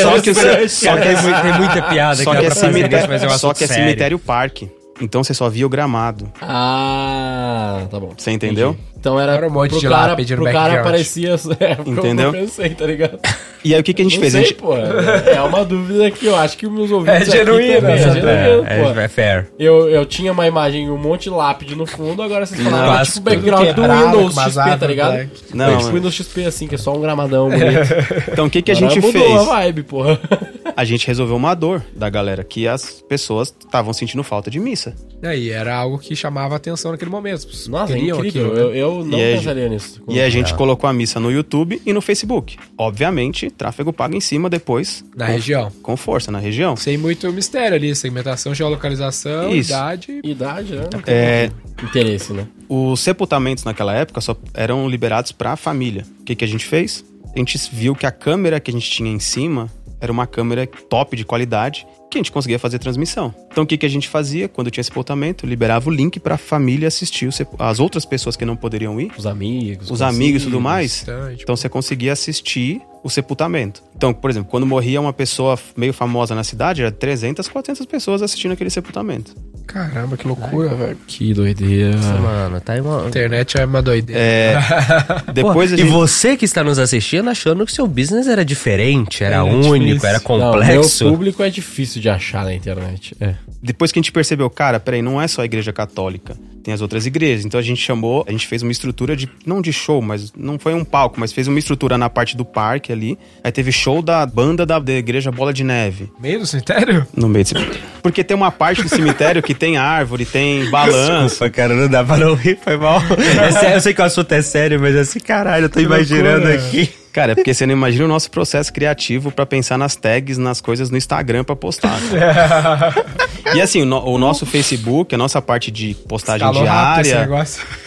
só 0.03 0.21
que, 0.21 0.35
só 0.69 0.97
que 0.97 1.09
é, 1.09 1.43
tem 1.43 1.59
muita 1.59 1.83
piada 1.83 2.23
só 2.23 2.35
que, 2.35 2.47
é 2.47 2.51
cemitério, 2.51 3.13
é 3.13 3.29
só 3.37 3.53
que 3.53 3.65
é 3.65 3.67
cemitério 3.67 4.19
parque. 4.19 4.80
Então 5.01 5.25
você 5.25 5.33
só 5.33 5.49
via 5.49 5.67
o 5.67 5.69
gramado. 5.69 6.31
Ah, 6.41 7.87
tá 7.91 7.99
bom. 7.99 8.13
Você 8.17 8.31
entendeu? 8.31 8.71
Entendi. 8.71 8.89
Então 8.99 9.19
era, 9.19 9.33
era 9.33 9.47
um 9.49 9.51
monte 9.51 9.71
pro 9.71 9.81
de 9.81 9.89
cara, 9.89 10.09
lápide 10.09 10.37
pro 10.37 10.45
cara 10.45 10.83
parecia... 10.83 11.35
É, 11.59 11.73
Entendeu? 11.89 12.27
Eu 12.27 12.33
pensei, 12.33 12.71
tá 12.71 12.87
ligado? 12.87 13.19
E 13.65 13.75
aí 13.75 13.81
o 13.81 13.85
que, 13.85 13.95
que 13.95 14.03
a 14.03 14.05
gente 14.05 14.15
não 14.15 14.21
fez? 14.21 14.33
Sei, 14.33 14.41
a 14.41 14.45
gente... 14.45 14.55
pô, 14.55 14.77
é 14.77 15.41
uma 15.43 15.65
dúvida 15.65 16.11
que 16.11 16.27
eu 16.27 16.37
acho 16.37 16.57
que 16.57 16.67
os 16.67 16.73
meus 16.73 16.91
ouvintes. 16.91 17.29
É 17.29 17.39
genuína, 17.39 17.77
também, 17.77 17.95
é, 17.95 17.95
é, 17.95 18.13
genuíno, 18.13 19.01
é, 19.01 19.05
é, 19.05 19.09
fair. 19.09 19.49
Eu, 19.59 19.89
eu 19.89 20.05
tinha 20.07 20.33
uma 20.33 20.47
imagem, 20.47 20.91
um 20.91 20.99
monte 20.99 21.25
de 21.25 21.31
lápide 21.31 21.75
no 21.75 21.87
fundo, 21.87 22.23
agora 22.23 22.47
vocês 22.47 22.61
falaram 22.61 22.93
Nossa, 22.95 23.13
tipo 23.13 23.25
background 23.25 23.69
do 23.75 23.83
Windows 23.83 24.35
XP, 24.35 24.77
tá 24.79 24.87
ligado? 24.87 25.21
black. 25.21 25.31
Não, 25.55 25.75
é 25.75 25.77
tipo. 25.77 25.93
Windows 25.93 26.15
XP, 26.15 26.45
assim, 26.45 26.67
que 26.67 26.75
é 26.75 26.79
só 26.79 26.95
um 26.95 27.01
gramadão 27.01 27.49
bonito. 27.51 28.31
Então 28.33 28.47
o 28.47 28.51
que, 28.51 28.63
que 28.63 28.73
a 28.73 28.77
Agora 28.77 28.95
gente 28.95 29.05
mudou 29.05 29.23
fez? 29.23 29.41
a 29.41 29.43
vibe, 29.45 29.83
porra. 29.83 30.21
A 30.77 30.85
gente 30.85 31.07
resolveu 31.07 31.37
uma 31.37 31.55
dor 31.55 31.85
da 31.95 32.09
galera, 32.09 32.45
que 32.45 32.67
as 32.67 33.03
pessoas 33.03 33.49
estavam 33.49 33.93
sentindo 33.93 34.23
falta 34.23 34.51
de 34.51 34.59
missa. 34.59 34.95
E 35.23 35.27
aí, 35.27 35.51
era 35.51 35.75
algo 35.75 35.99
que 35.99 36.17
chamava 36.17 36.57
atenção 36.57 36.93
naquele 36.93 37.11
momento. 37.11 37.47
Nossa, 37.69 37.93
é 37.93 37.97
Queriam 37.97 38.19
incrível. 38.19 38.53
aquilo, 38.53 38.71
né? 38.71 38.79
eu, 38.79 38.99
eu 38.99 39.05
não 39.05 39.19
E 39.19 39.37
pensaria 39.37 39.69
nisso. 39.69 40.03
E 40.09 40.21
a 40.21 40.31
gente 40.31 40.55
colocou 40.55 40.89
a 40.89 40.93
missa 40.93 41.21
no 41.21 41.31
YouTube 41.31 41.83
e 41.85 41.93
no 41.93 42.01
Facebook. 42.01 42.57
Obviamente, 42.79 43.50
tráfego 43.51 43.93
pago 43.93 44.15
em 44.17 44.21
cima 44.21 44.49
depois. 44.49 45.05
Na 45.17 45.27
com, 45.27 45.33
região. 45.33 45.73
Com 45.83 45.97
força, 45.97 46.31
na 46.31 46.39
região. 46.39 46.77
Sem 46.77 46.97
muito 46.97 47.31
mistério 47.33 47.77
ali, 47.77 47.95
segmentação, 47.95 48.55
geolocalização, 48.55 49.55
Isso. 49.55 49.71
idade. 49.71 50.21
Idade, 50.23 50.75
né? 50.77 50.89
É, 51.07 51.51
Interesse, 51.83 52.33
né? 52.33 52.47
os 52.69 53.01
sepultamentos 53.01 53.65
naquela 53.65 53.95
época 53.95 54.21
só 54.21 54.37
eram 54.55 54.89
liberados 54.89 55.33
para 55.33 55.53
a 55.53 55.57
família. 55.57 56.05
O 56.21 56.25
que, 56.25 56.35
que 56.37 56.45
a 56.45 56.49
gente 56.49 56.65
fez? 56.65 57.05
A 57.35 57.39
gente 57.39 57.59
viu 57.73 57.95
que 57.95 58.07
a 58.07 58.11
câmera 58.13 58.61
que 58.61 58.71
a 58.71 58.75
gente 58.75 58.91
tinha 58.91 59.11
em 59.11 59.19
cima 59.19 59.69
era 60.01 60.11
uma 60.11 60.27
câmera 60.27 60.67
top 60.67 61.17
de 61.17 61.25
qualidade 61.25 61.87
que 62.11 62.19
a 62.19 62.21
gente 62.21 62.33
conseguia 62.33 62.59
fazer 62.59 62.79
transmissão. 62.79 63.33
Então 63.53 63.63
o 63.65 63.67
que, 63.67 63.77
que 63.77 63.87
a 63.87 63.89
gente 63.89 64.09
fazia 64.09 64.49
quando 64.49 64.71
tinha 64.71 64.83
sepultamento? 64.83 65.47
Liberava 65.47 65.89
o 65.89 65.93
link 65.93 66.19
para 66.19 66.35
a 66.35 66.39
família 66.39 66.89
assistir 66.89 67.29
as 67.59 67.79
outras 67.79 68.05
pessoas 68.05 68.37
que 68.37 68.45
não 68.45 68.57
poderiam 68.57 69.01
ir, 69.01 69.13
Os 69.17 69.27
amigos. 69.27 69.91
os 69.91 70.03
amigos 70.03 70.43
e 70.43 70.45
tudo 70.47 70.61
mais. 70.61 71.07
Então 71.41 71.55
você 71.55 71.69
conseguia 71.69 72.13
assistir 72.13 72.81
o 73.03 73.09
sepultamento. 73.11 73.83
Então, 73.97 74.13
por 74.13 74.31
exemplo, 74.31 74.51
quando 74.51 74.67
morria 74.67 75.01
uma 75.01 75.13
pessoa 75.13 75.59
meio 75.77 75.93
famosa 75.93 76.35
na 76.35 76.45
cidade, 76.45 76.83
era 76.83 76.91
300, 76.91 77.49
400 77.49 77.87
pessoas 77.87 78.23
assistindo 78.23 78.53
aquele 78.53 78.71
sepultamento. 78.71 79.35
Caramba, 79.67 80.17
que 80.17 80.27
loucura, 80.27 80.69
velho. 80.75 80.99
Que 81.07 81.33
doideira. 81.33 81.97
Mano, 81.97 82.61
tá 82.61 82.73
aí 82.73 82.81
uma. 82.81 83.07
Internet 83.07 83.57
é 83.59 83.65
uma 83.65 83.81
doideira. 83.81 84.21
É, 84.21 84.57
depois 85.33 85.71
Pô, 85.71 85.77
a 85.77 85.79
E 85.79 85.83
gente... 85.83 85.91
você 85.91 86.37
que 86.37 86.45
está 86.45 86.65
nos 86.65 86.79
assistindo 86.79 87.31
achando 87.31 87.65
que 87.65 87.73
seu 87.73 87.87
business 87.87 88.27
era 88.27 88.45
diferente, 88.45 89.23
era 89.23 89.37
Era 89.37 89.45
único, 89.45 89.79
difícil. 89.87 90.09
era 90.09 90.19
Não, 90.19 90.25
complexo. 90.25 91.05
meu 91.05 91.13
público 91.15 91.43
é 91.43 91.51
difícil 91.51 92.01
de 92.03 92.09
achar 92.09 92.45
na 92.45 92.53
internet. 92.55 93.15
É. 93.21 93.35
Depois 93.63 93.93
que 93.93 93.99
a 93.99 94.03
gente 94.03 94.11
percebeu, 94.13 94.49
cara, 94.51 94.81
peraí, 94.81 95.03
não 95.03 95.21
é 95.21 95.29
só 95.29 95.43
a 95.43 95.45
igreja 95.45 95.73
católica, 95.73 96.37
tem 96.63 96.75
as 96.75 96.81
outras 96.81 97.07
igrejas. 97.07 97.45
Então 97.45 97.59
a 97.59 97.63
gente 97.63 97.81
chamou, 97.81 98.25
a 98.27 98.31
gente 98.33 98.47
fez 98.47 98.63
uma 98.63 98.73
estrutura 98.73 99.17
de, 99.17 99.29
não 99.45 99.61
de 99.61 99.73
show, 99.73 100.01
mas 100.01 100.33
não 100.37 100.59
foi 100.59 100.75
um 100.75 100.85
palco, 100.85 101.19
mas 101.19 101.33
fez 101.33 101.49
uma 101.49 101.59
estrutura 101.59 101.97
na 101.99 102.09
parte 102.09 102.37
do 102.37 102.45
parque 102.45 102.93
ali. 102.93 103.19
Aí 103.43 103.51
teve 103.51 103.73
show 103.73 104.03
da 104.03 104.25
banda 104.27 104.65
da, 104.65 104.79
da 104.79 104.93
igreja 104.93 105.31
Bola 105.31 105.53
de 105.53 105.65
Neve. 105.65 106.11
Meio 106.21 106.41
do 106.41 106.47
cemitério? 106.47 107.07
No 107.17 107.29
meio 107.29 107.45
desse... 107.45 107.55
Porque 108.03 108.25
tem 108.25 108.37
uma 108.37 108.51
parte 108.51 108.83
do 108.83 108.89
cemitério 108.89 109.43
que 109.43 109.55
tem 109.55 109.77
árvore, 109.77 110.25
tem 110.25 110.69
balanço. 110.71 111.31
Desculpa, 111.31 111.51
cara, 111.51 111.75
não 111.75 111.89
dá 111.89 112.05
pra 112.05 112.17
não 112.17 112.35
rir, 112.35 112.59
foi 112.63 112.77
mal. 112.77 113.01
É 113.41 113.53
sério, 113.53 113.77
eu 113.77 113.81
sei 113.81 113.95
que 113.95 114.01
o 114.01 114.05
assunto 114.05 114.33
é 114.33 114.43
sério, 114.43 114.81
mas 114.81 114.95
assim, 114.97 115.19
caralho, 115.19 115.65
eu 115.67 115.69
tô 115.69 115.81
imaginando 115.81 116.47
loucura. 116.47 116.55
aqui. 116.55 117.00
Cara, 117.13 117.33
é 117.33 117.35
porque 117.35 117.53
você 117.53 117.67
não 117.67 117.73
imagina 117.73 118.05
o 118.05 118.09
nosso 118.09 118.31
processo 118.31 118.73
criativo 118.73 119.31
pra 119.33 119.45
pensar 119.45 119.77
nas 119.77 119.97
tags, 119.97 120.39
nas 120.39 120.61
coisas 120.61 120.91
no 120.91 120.97
Instagram 120.97 121.43
pra 121.45 121.57
postar. 121.57 121.99
e 123.55 123.61
assim, 123.61 123.83
o, 123.83 123.85
no- 123.85 124.05
o 124.05 124.19
nosso 124.19 124.47
Facebook, 124.47 125.15
a 125.15 125.19
nossa 125.19 125.43
parte 125.43 125.71
de 125.71 125.95
postagem 126.09 126.47
Escalou 126.47 126.63
diária, 126.63 127.29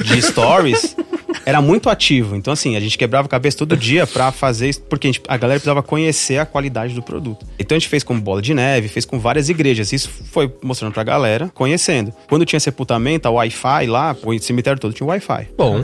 de 0.03 0.21
stories, 0.21 0.95
era 1.45 1.61
muito 1.61 1.89
ativo. 1.89 2.35
Então, 2.35 2.51
assim, 2.53 2.75
a 2.75 2.79
gente 2.79 2.97
quebrava 2.97 3.25
a 3.25 3.29
cabeça 3.29 3.57
todo 3.57 3.77
dia 3.77 4.05
pra 4.05 4.31
fazer 4.31 4.69
isso, 4.69 4.81
porque 4.81 5.07
a, 5.07 5.11
gente- 5.11 5.21
a 5.27 5.37
galera 5.37 5.59
precisava 5.59 5.81
conhecer 5.81 6.37
a 6.39 6.45
qualidade 6.45 6.93
do 6.93 7.01
produto. 7.01 7.45
Então 7.57 7.75
a 7.75 7.79
gente 7.79 7.89
fez 7.89 8.03
com 8.03 8.19
bola 8.19 8.41
de 8.41 8.53
neve, 8.53 8.87
fez 8.89 9.05
com 9.05 9.19
várias 9.19 9.47
igrejas. 9.49 9.93
Isso 9.93 10.09
foi 10.31 10.53
mostrando 10.61 10.91
pra 10.93 11.03
galera, 11.03 11.49
conhecendo. 11.53 12.13
Quando 12.27 12.45
tinha 12.45 12.59
sepultamento, 12.59 13.27
a 13.27 13.31
Wi-Fi 13.31 13.87
lá, 13.87 14.15
o 14.23 14.37
cemitério 14.39 14.79
todo 14.79 14.93
tinha 14.93 15.07
Wi-Fi. 15.07 15.47
Bom, 15.57 15.83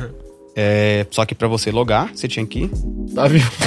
É, 0.62 1.07
só 1.10 1.26
que 1.26 1.34
pra 1.34 1.47
você 1.47 1.72
logar, 1.72 2.10
você 2.14 2.28
tinha 2.28 2.45
que 2.45 2.64
ir 2.64 2.70
Tá 3.16 3.30
vivo? 3.30 3.49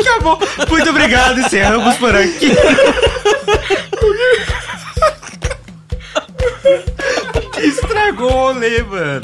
acabou. 0.00 0.38
Muito 0.68 0.90
obrigado, 0.90 1.38
encerramos 1.40 1.96
por 1.98 2.16
aqui. 2.16 2.50
Estragou 7.60 8.28
o 8.28 8.52
rolê, 8.52 8.82
mano. 8.82 9.22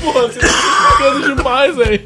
Porra, 0.00 0.22
você 0.22 0.40
tá 0.40 0.48
ficando 0.96 1.36
demais, 1.36 1.76
velho. 1.76 2.00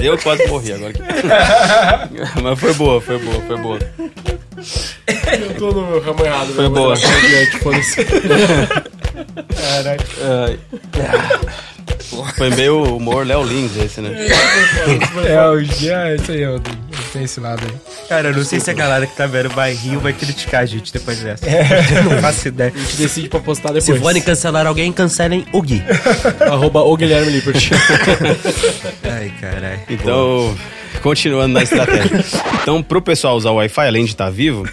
Eu 0.00 0.18
quase 0.18 0.46
morri 0.46 0.72
agora. 0.72 0.92
Mas 2.42 2.58
foi 2.58 2.74
boa, 2.74 3.00
foi 3.00 3.18
boa, 3.18 3.40
foi 3.42 3.56
boa. 3.58 3.78
Eu 5.40 5.54
tô 5.54 5.70
no 5.72 6.00
errado. 6.24 6.52
Foi 6.54 6.68
boa. 6.68 6.94
mas 7.64 7.96
é, 12.12 12.32
Foi 12.36 12.50
meio 12.50 12.96
humor 12.96 13.26
Léo 13.26 13.42
Lins 13.42 13.76
esse, 13.76 14.00
né? 14.00 14.26
É, 15.26 15.48
o 15.48 15.62
dia, 15.62 16.14
isso 16.14 16.32
aí, 16.32 16.42
eu 16.42 16.60
tem 17.12 17.24
esse 17.24 17.40
lado 17.40 17.62
aí. 17.64 17.74
Cara, 18.08 18.28
eu 18.28 18.36
não 18.36 18.44
sei 18.44 18.60
se 18.60 18.70
a 18.70 18.74
galera 18.74 19.06
que 19.06 19.16
tá 19.16 19.26
vendo 19.26 19.48
vai 19.50 19.72
rir 19.72 19.96
ou 19.96 20.00
vai 20.00 20.12
criticar 20.12 20.62
a 20.62 20.66
gente 20.66 20.92
depois 20.92 21.18
dessa. 21.20 21.44
Eu 21.48 22.04
não 22.04 22.20
faço 22.20 22.48
ideia. 22.48 22.72
A 22.74 22.78
gente 22.78 22.96
decide 22.96 23.28
pra 23.28 23.40
postar 23.40 23.68
Se 23.68 23.74
depois. 23.80 24.00
forem 24.00 24.22
cancelar 24.22 24.66
alguém, 24.66 24.92
cancelem 24.92 25.46
o 25.52 25.62
Gui. 25.62 25.82
Arroba 26.40 26.80
o 26.82 26.96
Guilherme 26.96 27.30
Lippert. 27.32 27.70
Ai, 29.04 29.32
caralho. 29.40 29.80
Então, 29.88 30.56
continuando 30.98 31.54
na 31.54 31.62
estratégia. 31.62 32.24
Então, 32.62 32.82
pro 32.82 33.00
pessoal 33.00 33.36
usar 33.36 33.50
o 33.50 33.56
Wi-Fi, 33.56 33.86
além 33.86 34.04
de 34.04 34.10
estar 34.10 34.30
vivo, 34.30 34.64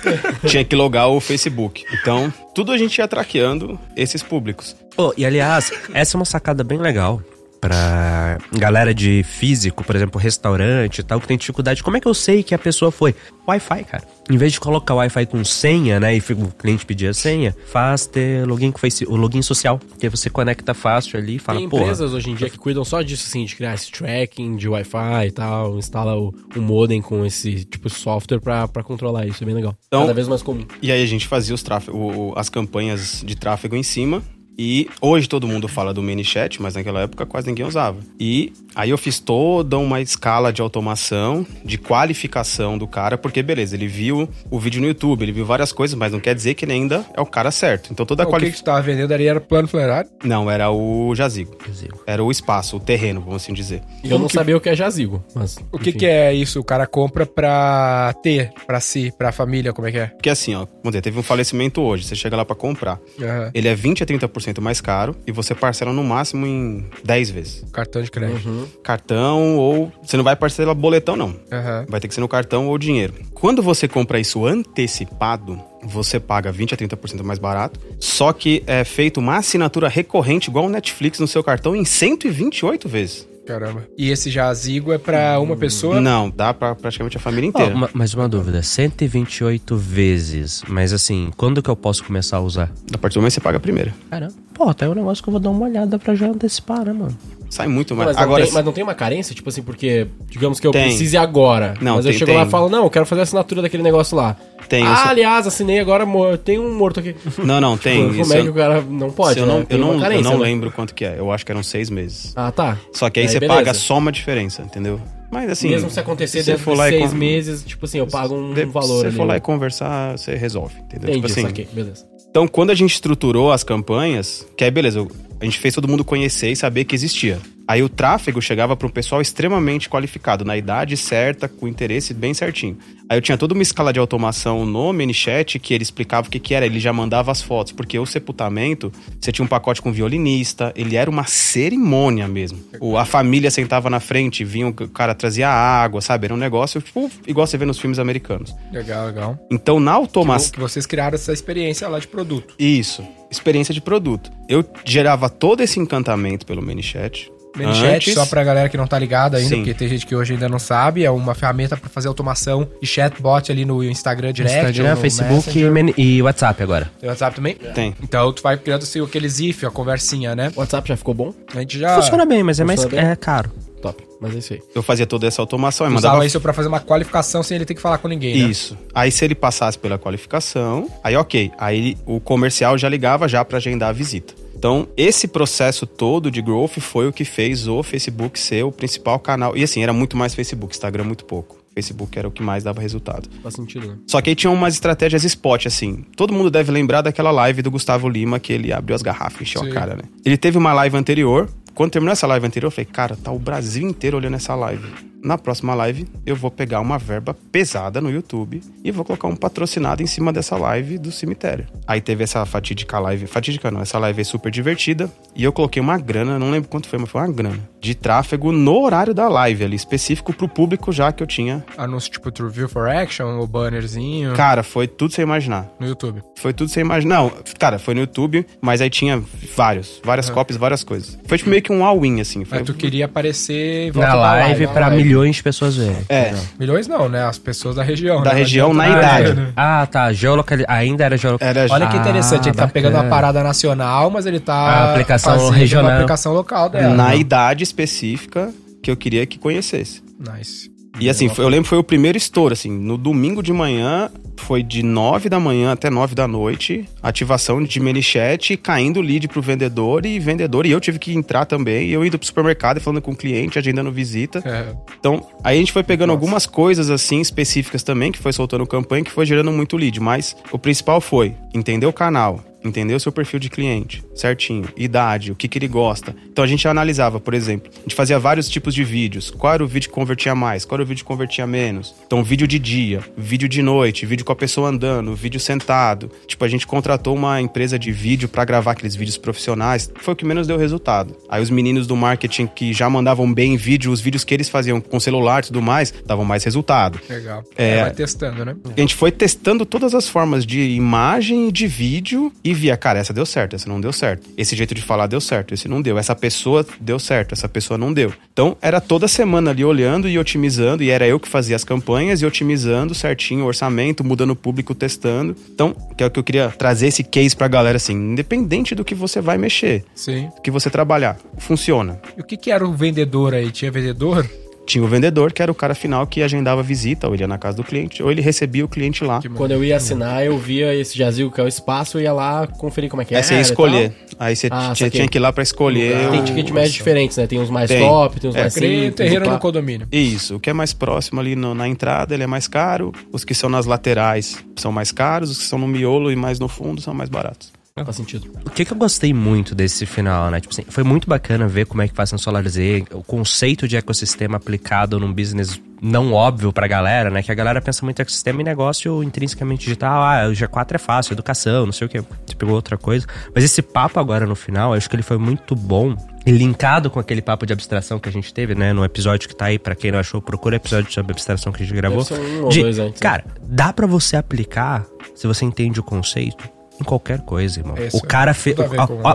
tinha 0.47 0.63
que 0.63 0.75
logar 0.75 1.07
o 1.09 1.19
Facebook. 1.19 1.83
Então, 1.93 2.33
tudo 2.53 2.71
a 2.71 2.77
gente 2.77 2.97
ia 2.97 3.07
traqueando 3.07 3.79
esses 3.95 4.21
públicos. 4.21 4.75
Oh, 4.97 5.13
e 5.17 5.25
aliás, 5.25 5.71
essa 5.93 6.15
é 6.15 6.17
uma 6.17 6.25
sacada 6.25 6.63
bem 6.63 6.77
legal 6.77 7.21
pra 7.67 8.37
galera 8.51 8.93
de 8.93 9.23
físico, 9.23 9.83
por 9.83 9.95
exemplo, 9.95 10.19
restaurante 10.19 10.99
e 10.99 11.03
tal, 11.03 11.19
que 11.19 11.27
tem 11.27 11.37
dificuldade. 11.37 11.83
Como 11.83 11.97
é 11.97 11.99
que 11.99 12.07
eu 12.07 12.13
sei 12.13 12.43
que 12.43 12.53
a 12.53 12.59
pessoa 12.59 12.91
foi? 12.91 13.15
Wi-Fi, 13.47 13.83
cara. 13.83 14.03
Em 14.29 14.37
vez 14.37 14.53
de 14.53 14.59
colocar 14.59 14.95
Wi-Fi 14.95 15.25
com 15.27 15.43
senha, 15.45 15.99
né, 15.99 16.15
e 16.15 16.19
o 16.19 16.47
cliente 16.57 16.83
pedir 16.85 17.07
a 17.07 17.13
senha, 17.13 17.55
faz 17.67 18.07
ter 18.07 18.45
login 18.47 18.71
com 18.71 18.79
face, 18.79 19.05
o 19.05 19.15
login 19.15 19.41
social, 19.43 19.79
que 19.99 20.05
aí 20.05 20.09
você 20.09 20.29
conecta 20.31 20.73
fácil 20.73 21.19
ali 21.19 21.35
e 21.35 21.39
fala, 21.39 21.59
Tem 21.59 21.69
porra. 21.69 21.83
empresas 21.83 22.11
hoje 22.11 22.31
em 22.31 22.35
dia 22.35 22.49
que 22.49 22.57
cuidam 22.57 22.83
só 22.83 23.01
disso, 23.03 23.25
assim, 23.27 23.45
de 23.45 23.55
criar 23.55 23.75
esse 23.75 23.91
tracking 23.91 24.55
de 24.55 24.67
Wi-Fi 24.67 25.27
e 25.27 25.31
tal, 25.31 25.77
instala 25.77 26.15
o, 26.17 26.33
o 26.55 26.59
modem 26.61 27.01
com 27.03 27.23
esse 27.23 27.63
tipo 27.65 27.87
de 27.87 27.93
software 27.95 28.39
pra, 28.39 28.67
pra 28.67 28.81
controlar 28.83 29.27
isso, 29.27 29.43
é 29.43 29.45
bem 29.45 29.53
legal. 29.55 29.75
Então- 29.87 30.01
Cada 30.01 30.13
vez 30.13 30.27
mais 30.27 30.41
comum. 30.41 30.65
E 30.81 30.91
aí 30.91 31.03
a 31.03 31.07
gente 31.07 31.27
fazia 31.27 31.53
os 31.53 31.61
tráfego, 31.61 32.33
as 32.35 32.49
campanhas 32.49 33.21
de 33.23 33.35
tráfego 33.35 33.75
em 33.75 33.83
cima. 33.83 34.23
E 34.57 34.87
hoje 35.01 35.27
todo 35.27 35.47
mundo 35.47 35.67
fala 35.67 35.93
do 35.93 36.01
ManyChat, 36.01 36.61
mas 36.61 36.75
naquela 36.75 37.01
época 37.01 37.25
quase 37.25 37.47
ninguém 37.47 37.65
usava. 37.65 37.97
E 38.19 38.53
aí 38.73 38.89
eu 38.89 38.97
fiz 38.97 39.19
toda 39.19 39.77
uma 39.77 39.99
escala 40.01 40.51
de 40.53 40.61
automação, 40.61 41.45
de 41.63 41.77
qualificação 41.77 42.77
do 42.77 42.87
cara, 42.87 43.17
porque 43.17 43.43
beleza, 43.43 43.75
ele 43.75 43.87
viu 43.87 44.29
o 44.49 44.59
vídeo 44.59 44.81
no 44.81 44.87
YouTube, 44.87 45.23
ele 45.23 45.31
viu 45.31 45.45
várias 45.45 45.71
coisas, 45.71 45.97
mas 45.97 46.11
não 46.11 46.19
quer 46.19 46.33
dizer 46.33 46.53
que 46.53 46.63
ele 46.65 46.71
ainda 46.73 47.05
é 47.13 47.19
o 47.21 47.25
cara 47.25 47.51
certo. 47.51 47.89
Então 47.91 48.05
toda 48.05 48.23
a 48.23 48.25
O 48.25 48.27
que, 48.27 48.31
que 48.31 48.39
qualificação. 48.39 48.63
tu 48.63 48.65
tava 48.65 48.81
vendendo 48.81 49.11
ali 49.13 49.27
era 49.27 49.41
plano 49.41 49.67
funerário? 49.67 50.09
Não, 50.23 50.49
era 50.49 50.71
o 50.71 51.13
jazigo. 51.15 51.57
Jazigo. 51.67 52.01
Era 52.07 52.23
o 52.23 52.31
espaço, 52.31 52.77
o 52.77 52.79
terreno, 52.79 53.19
vamos 53.21 53.37
assim 53.43 53.53
dizer. 53.53 53.81
E 54.03 54.09
eu 54.09 54.17
não 54.17 54.29
sabia 54.29 54.55
o 54.55 54.61
que 54.61 54.69
é 54.69 54.75
jazigo, 54.75 55.23
mas... 55.35 55.57
O 55.71 55.77
que, 55.77 55.91
que 55.91 56.05
é 56.05 56.33
isso? 56.33 56.59
O 56.59 56.63
cara 56.63 56.87
compra 56.87 57.25
pra 57.25 58.13
ter, 58.23 58.51
pra 58.65 58.79
si, 58.79 59.11
pra 59.17 59.31
família, 59.31 59.73
como 59.73 59.87
é 59.87 59.91
que 59.91 59.97
é? 59.97 60.07
Porque 60.07 60.29
assim, 60.29 60.55
ó, 60.55 60.59
vamos 60.59 60.91
dizer, 60.91 61.01
teve 61.01 61.19
um 61.19 61.23
falecimento 61.23 61.81
hoje, 61.81 62.05
você 62.05 62.15
chega 62.15 62.37
lá 62.37 62.45
pra 62.45 62.55
comprar. 62.55 62.99
Aham. 63.21 63.51
Ele 63.53 63.67
é 63.67 63.75
20 63.75 64.03
a 64.03 64.05
30% 64.05 64.44
mais 64.61 64.81
caro 64.81 65.15
e 65.25 65.31
você 65.31 65.53
parcela 65.53 65.91
no 65.93 66.03
máximo 66.03 66.45
em 66.45 66.85
10 67.03 67.29
vezes. 67.29 67.65
Cartão 67.71 68.01
de 68.01 68.11
crédito. 68.11 68.47
Uhum. 68.47 68.65
Cartão 68.83 69.57
ou. 69.57 69.91
Você 70.03 70.17
não 70.17 70.23
vai 70.23 70.35
parcelar 70.35 70.75
boletão, 70.75 71.15
não. 71.15 71.35
Aham. 71.51 71.85
Vai 71.87 71.99
ter 71.99 72.07
que 72.07 72.13
ser 72.13 72.21
no 72.21 72.27
cartão 72.27 72.67
ou 72.67 72.77
dinheiro. 72.77 73.13
Quando 73.33 73.61
você 73.61 73.87
compra 73.87 74.19
isso 74.19 74.45
antecipado, 74.45 75.61
você 75.83 76.19
paga 76.19 76.51
20 76.51 76.73
a 76.73 76.77
30% 76.77 77.23
mais 77.23 77.39
barato. 77.39 77.79
Só 77.99 78.33
que 78.33 78.63
é 78.65 78.83
feito 78.83 79.19
uma 79.19 79.37
assinatura 79.37 79.87
recorrente, 79.87 80.49
igual 80.49 80.65
o 80.65 80.69
Netflix 80.69 81.19
no 81.19 81.27
seu 81.27 81.43
cartão, 81.43 81.75
em 81.75 81.85
128 81.85 82.89
vezes. 82.89 83.27
Caramba. 83.45 83.87
E 83.97 84.09
esse 84.09 84.29
jazigo 84.29 84.91
é 84.91 84.97
pra 84.97 85.39
uma 85.39 85.55
pessoa? 85.55 86.01
Não, 86.01 86.29
dá 86.29 86.53
pra 86.53 86.73
praticamente 86.75 87.17
a 87.17 87.19
família 87.19 87.47
inteira. 87.47 87.75
Oh, 87.75 87.89
mas 87.93 88.13
uma 88.13 88.27
dúvida, 88.27 88.61
128 88.63 89.75
vezes, 89.77 90.63
mas 90.67 90.91
assim, 90.93 91.31
quando 91.37 91.61
que 91.61 91.69
eu 91.69 91.75
posso 91.75 92.03
começar 92.03 92.37
a 92.37 92.41
usar? 92.41 92.71
A 92.93 92.97
partir 92.97 93.15
do 93.15 93.21
momento 93.21 93.31
que 93.31 93.35
você 93.35 93.41
paga 93.41 93.57
a 93.57 93.61
primeira. 93.61 93.93
Caramba. 94.09 94.44
Pô, 94.55 94.69
até 94.69 94.85
é 94.85 94.89
um 94.89 94.95
negócio 94.95 95.21
que 95.21 95.29
eu 95.29 95.33
vou 95.33 95.39
dar 95.39 95.49
uma 95.49 95.65
olhada 95.65 95.99
pra 95.99 96.15
já 96.15 96.27
antecipar, 96.27 96.85
né, 96.85 96.93
mano? 96.93 97.15
Sai 97.49 97.67
muito 97.67 97.93
mais. 97.95 98.07
Mas, 98.07 98.17
agora, 98.17 98.39
não 98.39 98.45
tem, 98.45 98.53
mas 98.53 98.65
não 98.65 98.71
tem 98.73 98.83
uma 98.83 98.95
carência? 98.95 99.35
Tipo 99.35 99.49
assim, 99.49 99.61
porque, 99.61 100.07
digamos 100.29 100.59
que 100.59 100.65
eu 100.65 100.71
Tem. 100.71 100.85
precise 100.85 101.15
agora. 101.15 101.73
Não, 101.79 101.95
mas 101.97 102.05
tem- 102.05 102.13
eu 102.13 102.17
chego 102.19 102.31
tem. 102.31 102.35
lá 102.39 102.45
e 102.47 102.49
falo, 102.49 102.69
não, 102.69 102.83
eu 102.85 102.89
quero 102.89 103.05
fazer 103.05 103.21
a 103.21 103.23
assinatura 103.23 103.61
daquele 103.61 103.83
negócio 103.83 104.15
lá. 104.17 104.35
Tem, 104.67 104.83
Ah, 104.83 104.95
só- 104.95 105.09
aliás, 105.09 105.45
assinei 105.45 105.79
agora, 105.79 106.05
tem 106.43 106.57
um 106.57 106.73
morto 106.75 106.99
aqui. 107.01 107.15
Não, 107.37 107.61
não, 107.61 107.77
tem. 107.77 108.07
Como 108.07 108.19
isso 108.21 108.33
é 108.33 108.41
que 108.41 108.47
eu- 108.47 108.51
o 108.51 108.55
cara 108.55 108.81
não 108.81 109.11
pode, 109.11 109.39
eu 109.39 109.45
né? 109.45 109.53
não, 109.53 109.63
Tem 109.65 109.77
eu 109.77 109.85
não, 109.85 109.93
eu 109.93 110.21
não 110.23 110.37
né? 110.39 110.43
lembro 110.43 110.71
quanto 110.71 110.95
que 110.95 111.05
é. 111.05 111.15
Eu 111.19 111.31
acho 111.31 111.45
que 111.45 111.51
eram 111.51 111.61
seis 111.61 111.89
meses. 111.89 112.33
Ah, 112.35 112.51
tá. 112.51 112.77
Só 112.91 113.09
que 113.09 113.19
aí, 113.19 113.27
você 113.27 113.39
beleza. 113.39 113.59
paga 113.59 113.73
só 113.75 113.97
uma 113.99 114.11
diferença, 114.11 114.63
entendeu? 114.63 114.99
Mas 115.29 115.49
assim. 115.51 115.69
Mesmo 115.69 115.89
se 115.89 115.99
acontecer 115.99 116.43
você 116.43 116.51
dentro 116.53 116.73
de 116.75 116.81
e 116.81 116.89
seis 116.89 117.13
meses, 117.13 117.63
tipo 117.63 117.85
assim, 117.85 117.99
eu 117.99 118.07
pago 118.07 118.33
um 118.35 118.53
de- 118.53 118.65
valor 118.65 119.03
Se 119.05 119.11
você 119.11 119.17
for 119.17 119.27
lá 119.27 119.37
e 119.37 119.41
conversar, 119.41 120.17
você 120.17 120.33
resolve, 120.35 120.73
entendeu? 120.79 121.09
Entendi, 121.09 121.15
tipo 121.27 121.27
assim. 121.27 121.41
saquei, 121.43 121.67
beleza. 121.71 122.05
Então, 122.35 122.49
quando 122.49 122.69
a 122.69 122.75
gente 122.75 122.91
estruturou 122.91 123.49
as 123.49 123.63
campanhas, 123.63 124.45
que 124.57 124.65
aí 124.65 124.69
beleza, 124.69 124.99
eu- 124.99 125.09
a 125.45 125.49
gente 125.49 125.59
fez 125.59 125.73
todo 125.75 125.87
mundo 125.87 126.03
conhecer 126.03 126.51
e 126.51 126.55
saber 126.55 126.85
que 126.85 126.95
existia. 126.95 127.39
Aí 127.67 127.81
o 127.81 127.89
tráfego 127.89 128.41
chegava 128.41 128.75
para 128.75 128.87
um 128.87 128.91
pessoal 128.91 129.21
extremamente 129.21 129.89
qualificado, 129.89 130.45
na 130.45 130.55
idade 130.55 130.95
certa, 130.95 131.47
com 131.47 131.67
interesse 131.67 132.13
bem 132.13 132.33
certinho. 132.33 132.77
Aí 133.09 133.17
eu 133.17 133.21
tinha 133.21 133.37
toda 133.37 133.53
uma 133.53 133.63
escala 133.63 133.91
de 133.91 133.99
automação 133.99 134.65
no 134.65 134.93
ManyChat 134.93 135.57
que 135.59 135.73
ele 135.73 135.83
explicava 135.83 136.27
o 136.27 136.31
que, 136.31 136.39
que 136.39 136.53
era, 136.53 136.65
ele 136.65 136.79
já 136.79 136.93
mandava 136.93 137.31
as 137.31 137.41
fotos, 137.41 137.71
porque 137.71 137.97
o 137.97 138.05
sepultamento, 138.05 138.91
você 139.19 139.31
tinha 139.31 139.45
um 139.45 139.47
pacote 139.47 139.81
com 139.81 139.91
violinista, 139.91 140.71
ele 140.75 140.95
era 140.95 141.09
uma 141.09 141.25
cerimônia 141.25 142.27
mesmo. 142.27 142.59
O, 142.79 142.97
a 142.97 143.05
família 143.05 143.49
sentava 143.49 143.89
na 143.89 143.99
frente, 143.99 144.43
vinha 144.43 144.67
o 144.67 144.73
cara 144.73 145.15
trazia 145.15 145.49
água, 145.49 146.01
sabe? 146.01 146.25
Era 146.25 146.33
um 146.33 146.37
negócio, 146.37 146.81
tipo, 146.81 147.09
igual 147.27 147.47
você 147.47 147.57
vê 147.57 147.65
nos 147.65 147.79
filmes 147.79 147.97
americanos. 147.97 148.55
Legal, 148.71 149.07
legal. 149.07 149.39
Então, 149.51 149.79
na 149.79 149.91
automação. 149.91 150.51
Vocês 150.57 150.85
criaram 150.85 151.15
essa 151.15 151.33
experiência 151.33 151.87
lá 151.87 151.99
de 151.99 152.07
produto. 152.07 152.55
Isso, 152.59 153.03
experiência 153.35 153.73
de 153.73 153.81
produto. 153.81 154.31
Eu 154.49 154.63
gerava 154.85 155.29
todo 155.29 155.61
esse 155.61 155.79
encantamento 155.79 156.45
pelo 156.45 156.61
ManyChat. 156.61 157.31
ManyChat, 157.57 157.95
Antes- 157.95 158.13
só 158.15 158.25
pra 158.25 158.43
galera 158.43 158.67
que 158.67 158.75
não 158.75 158.85
tá 158.85 158.99
ligada 158.99 159.37
ainda, 159.37 159.47
Sim. 159.49 159.55
porque 159.57 159.73
tem 159.73 159.87
gente 159.87 160.05
que 160.05 160.13
hoje 160.13 160.33
ainda 160.33 160.49
não 160.49 160.59
sabe, 160.59 161.05
é 161.05 161.09
uma 161.09 161.33
ferramenta 161.33 161.77
pra 161.77 161.89
fazer 161.89 162.09
automação 162.09 162.67
de 162.81 162.85
chatbot 162.87 163.49
ali 163.49 163.63
no 163.63 163.81
Instagram 163.81 164.33
Direct. 164.33 164.57
Instagram, 164.57 164.95
Facebook 164.97 165.57
e, 165.97 166.01
e 166.17 166.21
WhatsApp 166.21 166.61
agora. 166.61 166.91
Tem 166.99 167.07
WhatsApp 167.09 167.33
também? 167.37 167.55
Tem. 167.73 167.95
Então 168.03 168.33
tu 168.33 168.43
vai 168.43 168.57
criando 168.57 168.83
assim, 168.83 169.01
aqueles 169.01 169.39
if, 169.39 169.63
a 169.63 169.71
conversinha, 169.71 170.35
né? 170.35 170.51
O 170.53 170.59
WhatsApp 170.59 170.89
já 170.89 170.97
ficou 170.97 171.13
bom? 171.13 171.33
A 171.55 171.59
gente 171.61 171.79
já 171.79 171.95
Funciona 171.95 172.25
bem, 172.25 172.43
mas 172.43 172.59
é 172.59 172.65
mais 172.65 172.81
Funciona 172.81 173.03
bem? 173.03 173.11
é 173.11 173.15
caro. 173.15 173.49
Top. 173.85 174.03
Mas 174.19 174.33
é 174.33 174.39
isso 174.39 174.53
aí. 174.53 174.61
Eu 174.73 174.81
fazia 174.81 175.05
toda 175.05 175.27
essa 175.27 175.39
automação 175.39 175.85
usava 175.85 175.95
mandava. 175.95 176.25
isso 176.25 176.41
pra 176.41 176.53
fazer 176.53 176.67
uma 176.67 176.79
qualificação 176.79 177.43
sem 177.43 177.55
ele 177.55 177.65
ter 177.65 177.75
que 177.75 177.81
falar 177.81 177.99
com 177.99 178.07
ninguém, 178.07 178.35
né? 178.35 178.49
Isso. 178.49 178.75
Aí 178.95 179.11
se 179.11 179.23
ele 179.23 179.35
passasse 179.35 179.77
pela 179.77 179.99
qualificação, 179.99 180.89
aí 181.03 181.15
ok. 181.15 181.51
Aí 181.55 181.95
o 182.03 182.19
comercial 182.19 182.79
já 182.79 182.89
ligava 182.89 183.27
já 183.27 183.45
pra 183.45 183.57
agendar 183.57 183.89
a 183.89 183.91
visita. 183.91 184.33
Então, 184.55 184.87
esse 184.97 185.27
processo 185.27 185.85
todo 185.85 186.31
de 186.31 186.41
growth 186.41 186.79
foi 186.79 187.07
o 187.07 187.13
que 187.13 187.23
fez 187.23 187.67
o 187.67 187.83
Facebook 187.83 188.39
ser 188.39 188.63
o 188.63 188.71
principal 188.71 189.19
canal. 189.19 189.55
E 189.55 189.61
assim, 189.61 189.83
era 189.83 189.93
muito 189.93 190.17
mais 190.17 190.33
Facebook, 190.33 190.73
Instagram 190.73 191.03
muito 191.03 191.25
pouco. 191.25 191.57
Facebook 191.75 192.17
era 192.17 192.27
o 192.27 192.31
que 192.31 192.41
mais 192.41 192.63
dava 192.63 192.81
resultado. 192.81 193.29
Faz 193.43 193.53
sentido, 193.53 193.87
né? 193.87 193.97
Só 194.07 194.19
que 194.21 194.29
aí 194.31 194.35
tinha 194.35 194.49
umas 194.49 194.73
estratégias 194.73 195.23
spot, 195.25 195.67
assim. 195.67 196.05
Todo 196.15 196.33
mundo 196.33 196.49
deve 196.49 196.71
lembrar 196.71 197.01
daquela 197.01 197.29
live 197.29 197.61
do 197.61 197.69
Gustavo 197.69 198.09
Lima 198.09 198.39
que 198.39 198.53
ele 198.53 198.73
abriu 198.73 198.95
as 198.95 199.01
garrafas 199.03 199.41
e 199.41 199.43
encheu 199.43 199.61
Sim. 199.61 199.69
a 199.69 199.73
cara, 199.73 199.95
né? 199.95 200.03
Ele 200.25 200.37
teve 200.37 200.57
uma 200.57 200.73
live 200.73 200.97
anterior. 200.97 201.49
Quando 201.75 201.91
terminou 201.91 202.13
essa 202.13 202.25
live 202.25 202.47
anterior, 202.47 202.67
eu 202.67 202.71
falei, 202.71 202.85
cara, 202.85 203.17
tá 203.17 203.31
o 203.31 203.37
Brasil 203.37 203.85
inteiro 203.85 204.15
olhando 204.15 204.37
essa 204.37 204.55
live. 204.55 204.87
Na 205.21 205.39
próxima 205.39 205.73
live, 205.73 206.07
eu 206.23 206.35
vou 206.35 206.51
pegar 206.51 206.79
uma 206.79 206.99
verba 206.99 207.35
pesada 207.51 207.99
no 207.99 208.11
YouTube 208.11 208.61
e 208.83 208.91
vou 208.91 209.03
colocar 209.03 209.27
um 209.27 209.35
patrocinado 209.35 210.03
em 210.03 210.05
cima 210.05 210.31
dessa 210.31 210.55
live 210.55 210.99
do 210.99 211.11
cemitério. 211.11 211.65
Aí 211.87 211.99
teve 211.99 212.23
essa 212.23 212.45
fatídica 212.45 212.99
live, 212.99 213.25
fatídica 213.25 213.71
não, 213.71 213.81
essa 213.81 213.97
live 213.97 214.21
é 214.21 214.23
super 214.23 214.51
divertida. 214.51 215.11
E 215.35 215.43
eu 215.43 215.51
coloquei 215.51 215.81
uma 215.81 215.97
grana, 215.97 216.37
não 216.37 216.51
lembro 216.51 216.69
quanto 216.69 216.87
foi, 216.87 216.99
mas 216.99 217.09
foi 217.09 217.21
uma 217.21 217.33
grana, 217.33 217.59
de 217.81 217.95
tráfego 217.95 218.51
no 218.51 218.79
horário 218.79 219.15
da 219.15 219.27
live 219.27 219.63
ali, 219.63 219.75
específico 219.75 220.31
pro 220.31 220.47
público 220.47 220.91
já 220.91 221.11
que 221.11 221.23
eu 221.23 221.27
tinha. 221.27 221.65
Anúncio 221.75 222.11
tipo 222.11 222.31
True 222.31 222.67
for 222.67 222.87
Action, 222.87 223.39
o 223.39 223.47
bannerzinho 223.47 224.33
Cara, 224.35 224.61
foi 224.61 224.87
tudo 224.87 225.11
sem 225.11 225.23
imaginar. 225.23 225.67
no 225.79 225.87
YouTube. 225.87 226.21
Foi 226.37 226.53
tudo 226.53 226.69
sem 226.69 226.81
imaginar. 226.81 227.15
Não, 227.15 227.31
cara, 227.57 227.79
foi 227.79 227.95
no 227.95 228.01
YouTube, 228.01 228.45
mas 228.61 228.79
aí 228.79 228.91
tinha 228.91 229.21
vários, 229.55 229.99
várias 230.03 230.29
cópias, 230.29 230.55
várias 230.55 230.83
coisas. 230.83 231.17
Foi 231.25 231.39
tipo 231.39 231.49
meio 231.49 231.63
que 231.65 231.71
um 231.73 231.83
all-in, 231.83 232.21
assim. 232.21 232.45
Foi... 232.45 232.59
Mas 232.59 232.67
tu 232.67 232.73
queria 232.73 233.05
aparecer 233.05 233.91
Na 233.95 234.13
live 234.13 234.65
na 234.67 234.71
pra 234.71 234.87
live. 234.87 235.03
milhões 235.03 235.35
de 235.37 235.43
pessoas 235.43 235.75
verem. 235.75 235.97
É, 236.07 236.33
Milhões 236.59 236.87
não, 236.87 237.09
né? 237.09 237.23
As 237.25 237.37
pessoas 237.37 237.75
da 237.75 237.83
região. 237.83 238.21
Da 238.23 238.31
né? 238.33 238.39
região 238.39 238.69
Não 238.69 238.75
na 238.75 238.83
adianta 238.85 239.19
idade. 239.21 239.33
né? 239.41 239.53
Ah, 239.55 239.87
tá. 239.89 240.13
Geolocali... 240.13 240.63
Ainda 240.67 241.03
era 241.05 241.17
geolocalização. 241.17 241.75
Olha 241.75 241.87
que 241.87 241.97
Ah, 241.97 241.99
interessante, 241.99 242.49
ele 242.49 242.55
tá 242.55 242.67
pegando 242.67 242.93
uma 242.93 243.03
bacana. 243.03 243.15
parada 243.15 243.43
nacional, 243.43 244.09
mas 244.09 244.25
ele 244.25 244.39
tá 244.39 244.53
A 244.53 244.91
aplicação 244.91 245.49
regional. 245.49 245.91
aplicação 245.91 246.33
local 246.33 246.69
dela. 246.69 246.93
na 246.93 247.15
idade 247.15 247.63
específica 247.63 248.53
que 248.81 248.91
eu 248.91 248.95
queria 248.97 249.25
que 249.25 249.37
conhecesse. 249.39 250.03
Nice. 250.19 250.69
E 250.99 251.09
assim, 251.09 251.27
foi- 251.29 251.43
eu 251.43 251.49
lembro 251.49 251.63
que 251.63 251.69
foi 251.69 251.77
o 251.77 251.83
primeiro 251.83 252.17
estouro, 252.17 252.53
assim, 252.53 252.69
no 252.71 252.97
domingo 252.97 253.43
de 253.43 253.51
manhã, 253.51 254.09
foi 254.37 254.61
de 254.61 254.83
9 254.83 255.27
da 255.29 255.39
manhã 255.39 255.71
até 255.71 255.89
9 255.89 256.13
da 256.13 256.27
noite, 256.27 256.85
ativação 257.01 257.63
de 257.63 257.79
ManyChat, 257.79 258.57
caindo 258.57 259.01
lead 259.01 259.27
pro 259.27 259.41
vendedor 259.41 260.05
e 260.05 260.19
vendedor, 260.19 260.65
e 260.65 260.71
eu 260.71 260.79
tive 260.79 260.99
que 260.99 261.13
entrar 261.13 261.45
também, 261.45 261.87
e 261.87 261.93
eu 261.93 262.05
indo 262.05 262.17
pro 262.17 262.25
supermercado 262.27 262.79
falando 262.79 263.01
com 263.01 263.11
o 263.11 263.15
cliente, 263.15 263.57
agendando 263.57 263.91
visita. 263.91 264.39
É, 264.45 264.73
Então, 264.99 265.25
aí 265.43 265.55
a 265.57 265.59
gente 265.59 265.71
foi 265.71 265.83
pegando 265.83 266.11
algumas 266.11 266.45
coisas 266.45 266.89
assim 266.89 267.19
específicas 267.21 267.81
também, 267.83 268.11
que 268.11 268.19
foi 268.19 268.33
soltando 268.33 268.65
campanha, 268.67 269.03
que 269.03 269.11
foi 269.11 269.25
gerando 269.25 269.51
muito 269.51 269.77
lead. 269.77 269.99
Mas 269.99 270.35
o 270.51 270.59
principal 270.59 270.99
foi 271.01 271.33
entender 271.53 271.85
o 271.85 271.93
canal, 271.93 272.43
entender 272.67 272.93
o 272.93 272.99
seu 272.99 273.11
perfil 273.11 273.39
de 273.39 273.49
cliente, 273.49 274.03
certinho, 274.13 274.67
idade, 274.75 275.31
o 275.31 275.35
que, 275.35 275.47
que 275.47 275.57
ele 275.57 275.67
gosta. 275.67 276.15
Então 276.29 276.43
a 276.43 276.47
gente 276.47 276.67
analisava, 276.67 277.19
por 277.19 277.33
exemplo, 277.33 277.71
a 277.75 277.81
gente 277.81 277.95
fazia 277.95 278.17
vários 278.17 278.49
tipos 278.49 278.73
de 278.73 278.83
vídeos. 278.83 279.29
Qual 279.29 279.53
era 279.53 279.63
o 279.63 279.67
vídeo 279.67 279.89
que 279.89 279.95
convertia 279.95 280.33
mais? 280.33 280.65
Qual 280.65 280.77
era 280.77 280.83
o 280.83 280.85
vídeo 280.85 281.03
que 281.03 281.07
convertia 281.07 281.45
menos? 281.45 281.93
Então, 282.05 282.23
vídeo 282.23 282.47
de 282.47 282.57
dia, 282.57 283.01
vídeo 283.17 283.47
de 283.47 283.61
noite, 283.61 284.05
vídeo 284.05 284.25
com 284.25 284.31
a 284.31 284.35
pessoa 284.35 284.69
andando, 284.69 285.13
vídeo 285.15 285.39
sentado. 285.39 286.09
Tipo, 286.27 286.45
a 286.45 286.47
gente 286.47 286.65
contratou 286.65 287.15
uma 287.15 287.41
empresa 287.41 287.77
de 287.77 287.91
vídeo 287.91 288.27
pra 288.27 288.45
gravar 288.45 288.71
aqueles 288.71 288.95
vídeos 288.95 289.17
profissionais. 289.17 289.91
Foi 290.01 290.13
o 290.13 290.17
que 290.17 290.25
menos 290.25 290.47
deu 290.47 290.57
resultado. 290.57 291.15
Aí 291.29 291.41
os 291.41 291.49
meninos 291.49 291.87
do 291.87 291.95
marketing 291.95 292.47
que 292.47 292.73
já 292.73 292.89
mandavam 292.89 293.31
bem 293.31 293.53
em 293.53 293.57
vídeo, 293.57 293.91
os 293.91 294.01
vídeos 294.01 294.23
que 294.23 294.33
eles 294.33 294.49
faziam 294.49 294.79
com 294.81 294.99
celular 294.99 295.43
e 295.43 295.47
tudo 295.47 295.61
mais, 295.61 295.93
davam 296.05 296.25
mais 296.25 296.43
resultado. 296.43 296.99
legal. 297.09 297.43
É. 297.57 297.65
É, 297.65 297.81
vai 297.81 297.91
testando, 297.91 298.45
né? 298.45 298.55
A 298.75 298.79
gente 298.79 298.95
foi 298.95 299.11
testando 299.11 299.65
todas 299.65 299.93
as 299.93 300.07
formas 300.07 300.45
de 300.45 300.61
imagem 300.61 301.49
e 301.49 301.51
de 301.51 301.67
vídeo 301.67 302.31
e 302.43 302.53
via, 302.55 302.75
cara, 302.75 302.99
essa 302.99 303.13
deu 303.13 303.25
certo, 303.25 303.55
essa 303.55 303.69
não 303.69 303.79
deu 303.79 303.93
certo. 303.93 304.27
Esse 304.37 304.55
jeito 304.55 304.73
de 304.73 304.81
falar 304.81 305.07
deu 305.07 305.21
certo, 305.21 305.53
esse 305.53 305.67
não 305.67 305.81
deu. 305.81 305.97
Essa 305.97 306.15
pessoa 306.15 306.65
deu 306.79 306.97
certo, 306.97 307.33
essa 307.33 307.47
pessoa 307.47 307.77
não 307.77 307.93
deu. 307.93 308.13
Então, 308.33 308.57
era 308.61 308.81
toda 308.81 309.07
semana 309.07 309.51
ali 309.51 309.63
olhando 309.63 310.09
e 310.09 310.17
otimizando, 310.17 310.81
e 310.83 310.89
era 310.89 311.07
eu 311.07 311.19
que 311.19 311.27
fazia 311.27 311.55
as 311.55 311.63
campanhas 311.63 312.21
e 312.21 312.25
otimizando 312.25 312.95
certinho 312.95 313.43
o 313.43 313.47
orçamento, 313.47 314.03
mudando 314.03 314.31
o 314.31 314.35
público, 314.35 314.73
testando. 314.73 315.35
Então, 315.49 315.75
que 315.95 316.03
é 316.03 316.07
o 316.07 316.11
que 316.11 316.19
eu 316.19 316.23
queria 316.23 316.49
trazer 316.49 316.87
esse 316.87 317.03
case 317.03 317.35
pra 317.35 317.47
galera, 317.47 317.77
assim, 317.77 317.93
independente 317.93 318.73
do 318.73 318.83
que 318.85 318.95
você 318.95 319.21
vai 319.21 319.37
mexer, 319.37 319.83
Sim. 319.93 320.29
do 320.35 320.41
que 320.41 320.49
você 320.49 320.69
trabalhar, 320.69 321.17
funciona. 321.37 321.99
E 322.17 322.21
o 322.21 322.23
que 322.23 322.37
que 322.37 322.51
era 322.51 322.65
o 322.65 322.73
vendedor 322.73 323.33
aí? 323.33 323.51
Tinha 323.51 323.71
vendedor? 323.71 324.27
Tinha 324.65 324.83
o 324.83 324.87
vendedor, 324.87 325.31
que 325.31 325.41
era 325.41 325.51
o 325.51 325.55
cara 325.55 325.75
final 325.75 326.07
que 326.07 326.23
agendava 326.23 326.61
a 326.61 326.63
visita, 326.63 327.07
ou 327.07 327.13
ele 327.13 327.21
ia 327.23 327.27
na 327.27 327.37
casa 327.37 327.57
do 327.57 327.63
cliente, 327.63 328.01
ou 328.01 328.11
ele 328.11 328.19
recebia 328.21 328.65
o 328.65 328.67
cliente 328.67 329.03
lá. 329.03 329.19
Quando 329.35 329.51
eu 329.51 329.63
ia 329.63 329.77
assinar, 329.77 330.25
eu 330.25 330.37
via 330.39 330.73
esse 330.73 330.97
jazigo 330.97 331.29
que 331.29 331.39
é 331.39 331.43
o 331.43 331.47
espaço, 331.47 331.97
eu 331.97 332.01
ia 332.01 332.11
lá 332.13 332.47
conferir 332.47 332.89
como 332.89 333.01
é 333.01 333.05
que 333.05 333.13
Aí 333.13 333.19
era. 333.19 333.27
você 333.27 333.35
ia 333.35 333.41
escolher. 333.41 333.93
Aí 334.17 334.35
você 334.35 334.47
Ah, 334.51 334.71
tinha, 334.73 334.89
tinha 334.89 335.07
que 335.07 335.17
ir 335.17 335.21
lá 335.21 335.31
pra 335.31 335.43
escolher. 335.43 336.09
Tem 336.09 336.19
o- 336.19 336.23
ticket 336.23 336.49
médio 336.49 336.71
diferentes, 336.73 337.15
né? 337.17 337.27
Tem 337.27 337.39
uns 337.39 337.49
mais 337.49 337.69
Tem. 337.69 337.79
top, 337.79 338.19
tem 338.19 338.29
uns 338.29 338.35
É, 338.35 338.41
mais 338.41 338.53
simples. 338.53 338.95
terreiro 338.95 339.29
no 339.29 339.37
condomínio. 339.39 339.87
Isso, 339.91 340.37
o 340.37 340.39
que 340.39 340.49
é 340.49 340.53
mais 340.53 340.73
próximo 340.73 341.19
ali 341.19 341.35
no- 341.35 341.53
na 341.53 341.67
entrada, 341.67 342.13
ele 342.15 342.23
é 342.23 342.27
mais 342.27 342.47
caro. 342.47 342.91
Os 343.11 343.23
que 343.23 343.35
são 343.35 343.49
nas 343.49 343.65
laterais 343.67 344.37
são 344.55 344.71
mais 344.71 344.91
caros, 344.91 345.29
os 345.29 345.37
que 345.37 345.43
são 345.43 345.59
no 345.59 345.67
miolo 345.67 346.11
e 346.11 346.15
mais 346.15 346.39
no 346.39 346.47
fundo 346.47 346.81
são 346.81 346.93
mais 346.93 347.09
baratos. 347.09 347.53
Faz 347.83 347.97
sentido. 347.97 348.31
O 348.45 348.49
que, 348.51 348.63
que 348.63 348.71
eu 348.71 348.77
gostei 348.77 349.13
muito 349.13 349.53
desse 349.53 349.85
final, 349.85 350.31
né? 350.31 350.39
Tipo 350.39 350.53
assim, 350.53 350.63
foi 350.69 350.81
muito 350.81 351.09
bacana 351.09 351.45
ver 351.45 351.65
como 351.65 351.81
é 351.81 351.89
que 351.89 351.93
faz 351.93 352.09
no 352.13 352.17
Solar 352.17 352.47
Z, 352.47 352.85
o 352.93 353.03
conceito 353.03 353.67
de 353.67 353.75
ecossistema 353.75 354.37
aplicado 354.37 354.97
num 354.97 355.11
business 355.11 355.61
não 355.81 356.13
óbvio 356.13 356.53
pra 356.53 356.67
galera, 356.69 357.09
né? 357.09 357.21
Que 357.21 357.33
a 357.33 357.35
galera 357.35 357.61
pensa 357.61 357.83
muito 357.83 357.99
em 357.99 358.03
ecossistema 358.03 358.39
e 358.39 358.45
negócio 358.45 359.03
intrinsecamente 359.03 359.65
digital. 359.65 360.01
Ah, 360.01 360.25
o 360.29 360.31
G4 360.31 360.75
é 360.75 360.77
fácil, 360.77 361.11
educação, 361.11 361.65
não 361.65 361.73
sei 361.73 361.87
o 361.87 361.89
que. 361.89 361.99
Você 361.99 362.33
pegou 362.37 362.55
outra 362.55 362.77
coisa. 362.77 363.05
Mas 363.35 363.43
esse 363.43 363.61
papo 363.61 363.99
agora 363.99 364.25
no 364.25 364.35
final, 364.37 364.71
eu 364.71 364.77
acho 364.77 364.89
que 364.89 364.95
ele 364.95 365.03
foi 365.03 365.17
muito 365.17 365.53
bom. 365.53 365.97
E 366.25 366.31
linkado 366.31 366.89
com 366.89 366.97
aquele 367.01 367.21
papo 367.21 367.45
de 367.45 367.51
abstração 367.51 367.99
que 367.99 368.07
a 368.07 368.11
gente 368.11 368.33
teve, 368.33 368.55
né? 368.55 368.71
No 368.71 368.85
episódio 368.85 369.27
que 369.27 369.35
tá 369.35 369.47
aí, 369.47 369.59
pra 369.59 369.75
quem 369.75 369.91
não 369.91 369.99
achou, 369.99 370.21
procura 370.21 370.55
o 370.55 370.57
episódio 370.59 370.89
sobre 370.93 371.11
abstração 371.11 371.51
que 371.51 371.61
a 371.61 371.65
gente 371.65 371.75
gravou. 371.75 372.07
Um 372.09 372.43
ou 372.43 372.49
De- 372.49 372.61
dois 372.61 372.79
antes, 372.79 373.01
né? 373.01 373.09
Cara, 373.09 373.25
dá 373.43 373.73
pra 373.73 373.85
você 373.85 374.15
aplicar, 374.15 374.85
se 375.13 375.27
você 375.27 375.43
entende 375.43 375.77
o 375.77 375.83
conceito, 375.83 376.55
em 376.79 376.83
qualquer 376.83 377.19
coisa, 377.21 377.59
irmão. 377.59 377.75
Isso, 377.77 377.97
o 377.97 378.01
cara 378.01 378.33
fez. 378.33 378.55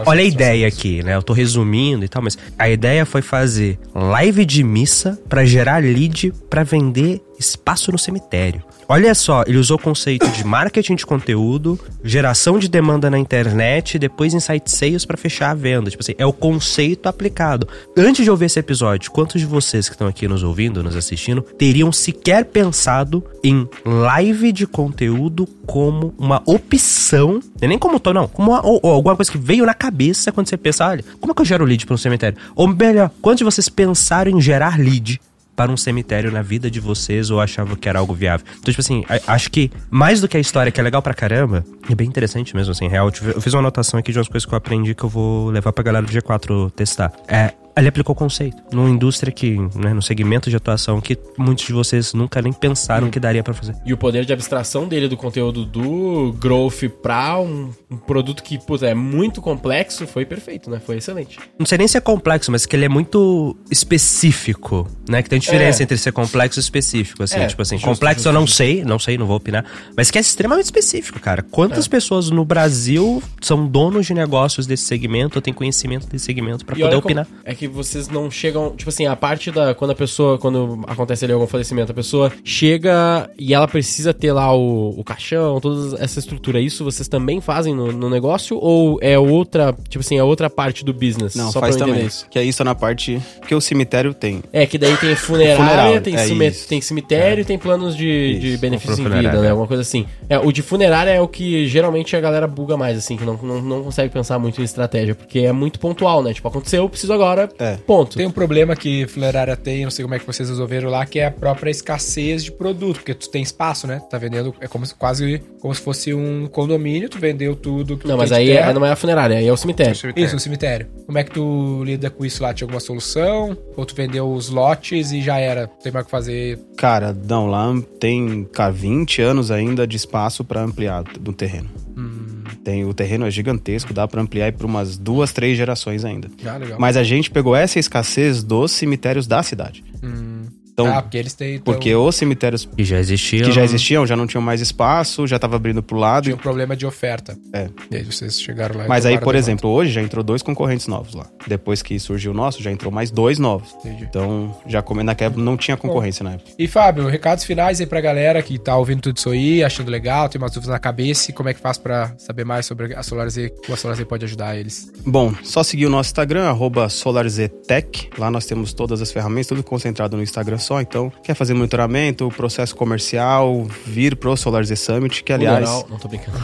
Olha 0.06 0.20
a 0.20 0.24
ideia 0.24 0.66
aqui, 0.66 1.02
né? 1.02 1.16
Eu 1.16 1.22
tô 1.22 1.32
resumindo 1.32 2.04
e 2.04 2.08
tal, 2.08 2.22
mas 2.22 2.36
a 2.58 2.68
ideia 2.68 3.04
foi 3.04 3.22
fazer 3.22 3.78
live 3.94 4.44
de 4.44 4.62
missa 4.62 5.18
para 5.28 5.44
gerar 5.44 5.82
lead 5.82 6.32
para 6.48 6.62
vender 6.62 7.22
espaço 7.40 7.90
no 7.90 7.98
cemitério. 7.98 8.62
Olha 8.88 9.14
só, 9.14 9.44
ele 9.46 9.56
usou 9.56 9.76
o 9.76 9.80
conceito 9.80 10.28
de 10.30 10.44
marketing 10.44 10.96
de 10.96 11.06
conteúdo, 11.06 11.78
geração 12.02 12.58
de 12.58 12.68
demanda 12.68 13.08
na 13.08 13.18
internet, 13.18 13.98
depois 13.98 14.34
insight 14.34 14.68
sales 14.70 15.04
para 15.04 15.16
fechar 15.16 15.50
a 15.50 15.54
venda. 15.54 15.90
Tipo 15.90 16.02
assim, 16.02 16.14
é 16.18 16.26
o 16.26 16.32
conceito 16.32 17.08
aplicado. 17.08 17.68
Antes 17.96 18.24
de 18.24 18.30
ouvir 18.30 18.46
esse 18.46 18.58
episódio, 18.58 19.10
quantos 19.10 19.40
de 19.40 19.46
vocês 19.46 19.88
que 19.88 19.94
estão 19.94 20.08
aqui 20.08 20.26
nos 20.26 20.42
ouvindo, 20.42 20.82
nos 20.82 20.96
assistindo, 20.96 21.40
teriam 21.40 21.92
sequer 21.92 22.44
pensado 22.44 23.24
em 23.44 23.68
live 23.84 24.52
de 24.52 24.66
conteúdo 24.66 25.46
como 25.66 26.12
uma 26.18 26.42
opção, 26.44 27.40
é 27.60 27.68
nem 27.68 27.78
como 27.78 28.00
tô, 28.00 28.12
não, 28.12 28.26
como 28.26 28.50
uma, 28.50 28.66
ou, 28.66 28.80
ou 28.82 28.92
alguma 28.92 29.14
coisa 29.14 29.30
que 29.30 29.38
veio 29.38 29.64
na 29.64 29.72
cabeça 29.72 30.32
quando 30.32 30.48
você 30.48 30.56
pensa, 30.56 30.88
olha, 30.88 31.04
como 31.20 31.32
é 31.32 31.34
que 31.34 31.40
eu 31.40 31.46
gero 31.46 31.64
lead 31.64 31.86
para 31.86 31.94
um 31.94 31.98
cemitério? 31.98 32.36
Ou 32.56 32.66
melhor, 32.66 33.08
quantos 33.22 33.38
de 33.38 33.44
vocês 33.44 33.68
pensaram 33.68 34.32
em 34.32 34.40
gerar 34.40 34.80
lead 34.80 35.20
para 35.60 35.70
um 35.70 35.76
cemitério 35.76 36.32
na 36.32 36.40
vida 36.40 36.70
de 36.70 36.80
vocês 36.80 37.30
ou 37.30 37.38
achavam 37.38 37.76
que 37.76 37.86
era 37.86 37.98
algo 37.98 38.14
viável. 38.14 38.46
Então, 38.50 38.72
tipo 38.72 38.80
assim, 38.80 39.04
acho 39.26 39.50
que 39.50 39.70
mais 39.90 40.18
do 40.18 40.26
que 40.26 40.38
a 40.38 40.40
história, 40.40 40.72
que 40.72 40.80
é 40.80 40.82
legal 40.82 41.02
pra 41.02 41.12
caramba, 41.12 41.62
é 41.86 41.94
bem 41.94 42.08
interessante 42.08 42.56
mesmo, 42.56 42.72
assim, 42.72 42.88
real. 42.88 43.12
Eu 43.22 43.42
fiz 43.42 43.52
uma 43.52 43.58
anotação 43.58 44.00
aqui 44.00 44.10
de 44.10 44.16
umas 44.16 44.26
coisas 44.26 44.46
que 44.46 44.54
eu 44.54 44.56
aprendi 44.56 44.94
que 44.94 45.04
eu 45.04 45.08
vou 45.10 45.50
levar 45.50 45.70
pra 45.74 45.84
galera 45.84 46.06
do 46.06 46.10
G4 46.10 46.70
testar. 46.70 47.12
É, 47.28 47.52
ele 47.80 47.88
aplicou 47.88 48.12
o 48.12 48.16
conceito. 48.16 48.62
Numa 48.72 48.88
indústria 48.88 49.32
que, 49.32 49.58
né, 49.74 49.92
no 49.92 50.02
segmento 50.02 50.50
de 50.50 50.56
atuação 50.56 51.00
que 51.00 51.18
muitos 51.36 51.64
de 51.66 51.72
vocês 51.72 52.12
nunca 52.14 52.40
nem 52.40 52.52
pensaram 52.52 53.06
hum. 53.06 53.10
que 53.10 53.20
daria 53.20 53.42
para 53.42 53.54
fazer. 53.54 53.74
E 53.84 53.92
o 53.92 53.96
poder 53.96 54.24
de 54.24 54.32
abstração 54.32 54.86
dele 54.86 55.08
do 55.08 55.16
conteúdo 55.16 55.64
do 55.64 56.32
Growth 56.38 56.88
pra 57.02 57.38
um, 57.40 57.70
um 57.90 57.96
produto 57.96 58.42
que, 58.42 58.58
puta, 58.58 58.86
é 58.86 58.94
muito 58.94 59.40
complexo, 59.40 60.06
foi 60.06 60.24
perfeito, 60.24 60.70
né? 60.70 60.80
Foi 60.84 60.96
excelente. 60.96 61.38
Não 61.58 61.66
sei 61.66 61.78
nem 61.78 61.88
se 61.88 61.96
é 61.96 62.00
complexo, 62.00 62.50
mas 62.50 62.66
que 62.66 62.76
ele 62.76 62.84
é 62.84 62.88
muito 62.88 63.56
específico, 63.70 64.88
né? 65.08 65.22
Que 65.22 65.28
tem 65.28 65.38
diferença 65.38 65.82
é. 65.82 65.84
entre 65.84 65.96
ser 65.96 66.12
complexo 66.12 66.58
e 66.58 66.62
específico, 66.62 67.22
assim. 67.22 67.40
É, 67.40 67.46
tipo 67.46 67.62
assim, 67.62 67.76
justo, 67.76 67.88
complexo 67.88 68.20
justo, 68.20 68.28
eu 68.28 68.32
não 68.32 68.42
justo. 68.42 68.56
sei, 68.56 68.84
não 68.84 68.98
sei, 68.98 69.18
não 69.18 69.26
vou 69.26 69.36
opinar. 69.36 69.64
Mas 69.96 70.10
que 70.10 70.18
é 70.18 70.20
extremamente 70.20 70.66
específico, 70.66 71.18
cara. 71.18 71.42
Quantas 71.42 71.86
é. 71.86 71.88
pessoas 71.88 72.30
no 72.30 72.44
Brasil 72.44 73.22
são 73.40 73.66
donos 73.66 74.06
de 74.06 74.14
negócios 74.14 74.66
desse 74.66 74.84
segmento 74.84 75.38
ou 75.38 75.42
têm 75.42 75.52
conhecimento 75.52 76.06
desse 76.06 76.24
segmento 76.24 76.64
para 76.64 76.76
poder 76.76 76.96
opinar? 76.96 77.26
É 77.44 77.54
que 77.54 77.69
vocês 77.70 78.08
não 78.08 78.30
chegam. 78.30 78.74
Tipo 78.76 78.90
assim, 78.90 79.06
a 79.06 79.16
parte 79.16 79.50
da. 79.50 79.74
Quando 79.74 79.92
a 79.92 79.94
pessoa. 79.94 80.38
Quando 80.38 80.80
acontece 80.86 81.24
ali 81.24 81.32
algum 81.32 81.46
falecimento, 81.46 81.92
a 81.92 81.94
pessoa 81.94 82.32
chega 82.44 83.30
e 83.38 83.54
ela 83.54 83.66
precisa 83.66 84.12
ter 84.12 84.32
lá 84.32 84.54
o, 84.54 84.90
o 84.98 85.04
caixão, 85.04 85.60
toda 85.60 86.02
essa 86.02 86.18
estrutura. 86.18 86.60
Isso 86.60 86.84
vocês 86.84 87.08
também 87.08 87.40
fazem 87.40 87.74
no, 87.74 87.92
no, 87.92 88.10
negócio? 88.10 88.58
Ou 88.58 88.98
é 89.00 89.18
outra. 89.18 89.74
Tipo 89.88 90.00
assim, 90.00 90.18
é 90.18 90.24
outra 90.24 90.50
parte 90.50 90.84
do 90.84 90.92
business? 90.92 91.34
Não, 91.34 91.50
só 91.50 91.60
faz 91.60 91.76
também. 91.76 92.06
Isso. 92.06 92.26
Que 92.28 92.38
é 92.38 92.44
isso 92.44 92.62
na 92.64 92.74
parte 92.74 93.20
que 93.46 93.54
o 93.54 93.60
cemitério 93.60 94.12
tem. 94.12 94.42
É, 94.52 94.66
que 94.66 94.78
daí 94.78 94.96
tem 94.96 95.14
funerária, 95.14 95.56
Funeral, 95.56 96.00
tem, 96.00 96.16
é 96.16 96.50
tem 96.50 96.80
cemitério 96.80 97.40
e 97.40 97.42
é. 97.42 97.44
tem 97.44 97.58
planos 97.58 97.96
de, 97.96 98.38
de 98.38 98.56
benefícios 98.58 98.98
em 98.98 99.04
vida, 99.04 99.40
né? 99.40 99.50
Alguma 99.50 99.66
coisa 99.66 99.82
assim. 99.82 100.06
É, 100.28 100.38
o 100.38 100.52
de 100.52 100.62
funerária 100.62 101.10
é 101.10 101.20
o 101.20 101.28
que 101.28 101.66
geralmente 101.66 102.16
a 102.16 102.20
galera 102.20 102.46
buga 102.46 102.76
mais, 102.76 102.96
assim, 102.96 103.16
que 103.16 103.24
não, 103.24 103.36
não, 103.42 103.60
não 103.60 103.82
consegue 103.82 104.12
pensar 104.12 104.38
muito 104.38 104.60
em 104.60 104.64
estratégia, 104.64 105.14
porque 105.14 105.40
é 105.40 105.52
muito 105.52 105.78
pontual, 105.78 106.22
né? 106.22 106.32
Tipo, 106.32 106.48
aconteceu, 106.48 106.82
eu 106.82 106.88
preciso 106.88 107.12
agora 107.12 107.48
é. 107.58 107.76
Ponto. 107.86 108.16
Tem 108.16 108.26
um 108.26 108.30
problema 108.30 108.74
que 108.76 109.06
funerária 109.06 109.56
tem, 109.56 109.84
não 109.84 109.90
sei 109.90 110.02
como 110.02 110.14
é 110.14 110.18
que 110.18 110.26
vocês 110.26 110.48
resolveram 110.48 110.90
lá, 110.90 111.04
que 111.06 111.18
é 111.18 111.26
a 111.26 111.30
própria 111.30 111.70
escassez 111.70 112.44
de 112.44 112.52
produto, 112.52 112.96
porque 112.96 113.14
tu 113.14 113.30
tem 113.30 113.42
espaço, 113.42 113.86
né? 113.86 114.00
Tu 114.00 114.08
tá 114.08 114.18
vendendo, 114.18 114.54
é 114.60 114.68
como 114.68 114.84
se, 114.86 114.94
quase 114.94 115.42
como 115.60 115.74
se 115.74 115.80
fosse 115.80 116.14
um 116.14 116.46
condomínio, 116.46 117.08
tu 117.08 117.18
vendeu 117.18 117.54
tudo. 117.54 117.98
não, 118.04 118.16
mas 118.16 118.32
aí 118.32 118.50
é, 118.50 118.72
não 118.72 118.84
é 118.84 118.90
a 118.90 118.96
funerária, 118.96 119.36
aí 119.36 119.46
é 119.46 119.52
o 119.52 119.56
cemitério. 119.56 119.94
cemitério. 119.94 120.26
Isso, 120.26 120.36
o 120.36 120.40
cemitério. 120.40 120.86
Como 121.06 121.18
é 121.18 121.24
que 121.24 121.30
tu 121.30 121.82
lida 121.84 122.10
com 122.10 122.24
isso 122.24 122.42
lá? 122.42 122.54
Tinha 122.54 122.66
alguma 122.66 122.80
solução? 122.80 123.56
Ou 123.76 123.84
tu 123.84 123.94
vendeu 123.94 124.30
os 124.30 124.48
lotes 124.48 125.12
e 125.12 125.20
já 125.20 125.38
era? 125.38 125.66
Tem 125.66 125.92
mais 125.92 126.04
o 126.04 126.06
que 126.06 126.10
fazer? 126.10 126.58
Cara, 126.76 127.16
não, 127.28 127.46
lá 127.46 127.70
tem, 127.98 128.44
cara, 128.52 128.72
20 128.72 129.22
anos 129.22 129.50
ainda 129.50 129.86
de 129.86 129.96
espaço 129.96 130.44
para 130.44 130.62
ampliar 130.62 131.02
do 131.02 131.32
terreno. 131.32 131.70
Hum. 131.96 132.39
Tem, 132.64 132.84
o 132.84 132.92
terreno 132.92 133.26
é 133.26 133.30
gigantesco, 133.30 133.94
dá 133.94 134.06
para 134.06 134.20
ampliar 134.20 134.52
por 134.52 134.66
umas 134.66 134.98
duas, 134.98 135.32
três 135.32 135.56
gerações 135.56 136.04
ainda. 136.04 136.28
Ah, 136.44 136.76
Mas 136.78 136.96
a 136.96 137.02
gente 137.02 137.30
pegou 137.30 137.56
essa 137.56 137.78
escassez 137.78 138.42
dos 138.42 138.72
cemitérios 138.72 139.26
da 139.26 139.42
cidade. 139.42 139.82
Hum. 140.02 140.39
Então, 140.72 140.86
ah, 140.86 141.02
porque 141.02 141.18
eles 141.18 141.34
têm. 141.34 141.58
Porque 141.58 141.94
os 141.94 142.16
cemitérios 142.16 142.64
que 142.64 142.84
já 142.84 142.98
existiam. 142.98 143.44
Que 143.44 143.52
já 143.52 143.62
existiam, 143.62 144.06
já 144.06 144.16
não 144.16 144.26
tinham 144.26 144.42
mais 144.42 144.60
espaço, 144.60 145.26
já 145.26 145.38
tava 145.38 145.56
abrindo 145.56 145.82
pro 145.82 145.96
lado. 145.96 146.24
Tinha 146.24 146.36
um 146.36 146.38
problema 146.38 146.76
de 146.76 146.86
oferta. 146.86 147.36
É. 147.52 147.68
E 147.90 147.96
aí 147.96 148.04
vocês 148.04 148.40
chegaram 148.40 148.76
lá 148.76 148.86
Mas 148.88 149.04
aí, 149.06 149.18
por 149.18 149.34
exemplo, 149.34 149.70
hoje 149.70 149.90
já 149.90 150.00
entrou 150.00 150.22
dois 150.24 150.42
concorrentes 150.42 150.86
novos 150.86 151.14
lá. 151.14 151.26
Depois 151.46 151.82
que 151.82 151.98
surgiu 151.98 152.32
o 152.32 152.34
nosso, 152.34 152.62
já 152.62 152.70
entrou 152.70 152.92
mais 152.92 153.10
dois 153.10 153.38
novos. 153.38 153.74
Entendi. 153.80 154.04
Então, 154.04 154.56
já 154.66 154.82
como 154.82 155.02
naquela 155.02 155.36
não 155.36 155.56
tinha 155.56 155.76
concorrência 155.76 156.22
Bom, 156.22 156.30
na 156.30 156.36
época. 156.36 156.50
E 156.58 156.66
Fábio, 156.66 157.06
recados 157.08 157.44
finais 157.44 157.80
aí 157.80 157.86
pra 157.86 158.00
galera 158.00 158.42
que 158.42 158.58
tá 158.58 158.76
ouvindo 158.76 159.00
tudo 159.00 159.16
isso 159.16 159.30
aí, 159.30 159.62
achando 159.62 159.90
legal, 159.90 160.28
tem 160.28 160.40
umas 160.40 160.52
dúvidas 160.52 160.72
na 160.72 160.78
cabeça, 160.78 161.30
e 161.30 161.34
como 161.34 161.48
é 161.48 161.54
que 161.54 161.60
faz 161.60 161.78
para 161.78 162.14
saber 162.18 162.44
mais 162.44 162.66
sobre 162.66 162.94
a 162.94 163.02
SolarZ, 163.02 163.50
como 163.62 163.74
a 163.74 163.76
SolarZ 163.76 164.04
pode 164.04 164.24
ajudar 164.24 164.56
eles? 164.56 164.92
Bom, 165.06 165.34
só 165.42 165.62
seguir 165.62 165.86
o 165.86 165.90
nosso 165.90 166.08
Instagram, 166.08 166.48
arroba 166.48 166.88
SolarZTech. 166.88 168.10
Lá 168.18 168.30
nós 168.30 168.46
temos 168.46 168.72
todas 168.72 169.00
as 169.00 169.10
ferramentas, 169.10 169.48
tudo 169.48 169.62
concentrado 169.62 170.16
no 170.16 170.22
Instagram 170.22 170.58
só. 170.70 170.80
Então, 170.80 171.12
quer 171.22 171.34
fazer 171.34 171.52
monitoramento, 171.52 172.28
processo 172.36 172.76
comercial, 172.76 173.66
vir 173.84 174.14
pro 174.14 174.36
Solar 174.36 174.64
Z 174.64 174.76
Summit, 174.76 175.24
que 175.24 175.32
aliás. 175.32 175.68
Não, 175.68 175.86
não 175.90 175.98
tô 175.98 176.06
brincando. 176.06 176.38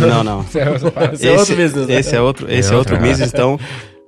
não, 0.00 0.24
não. 0.24 0.40
esse 1.14 1.28
é 1.28 1.38
outro 1.38 1.56
business. 1.56 1.86
Né? 1.86 1.94
Esse 1.94 2.16
é 2.16 2.20
outro, 2.20 2.52
esse 2.52 2.72
é 2.72 2.76
outro 2.76 2.96
business, 2.96 3.32
então. 3.32 3.58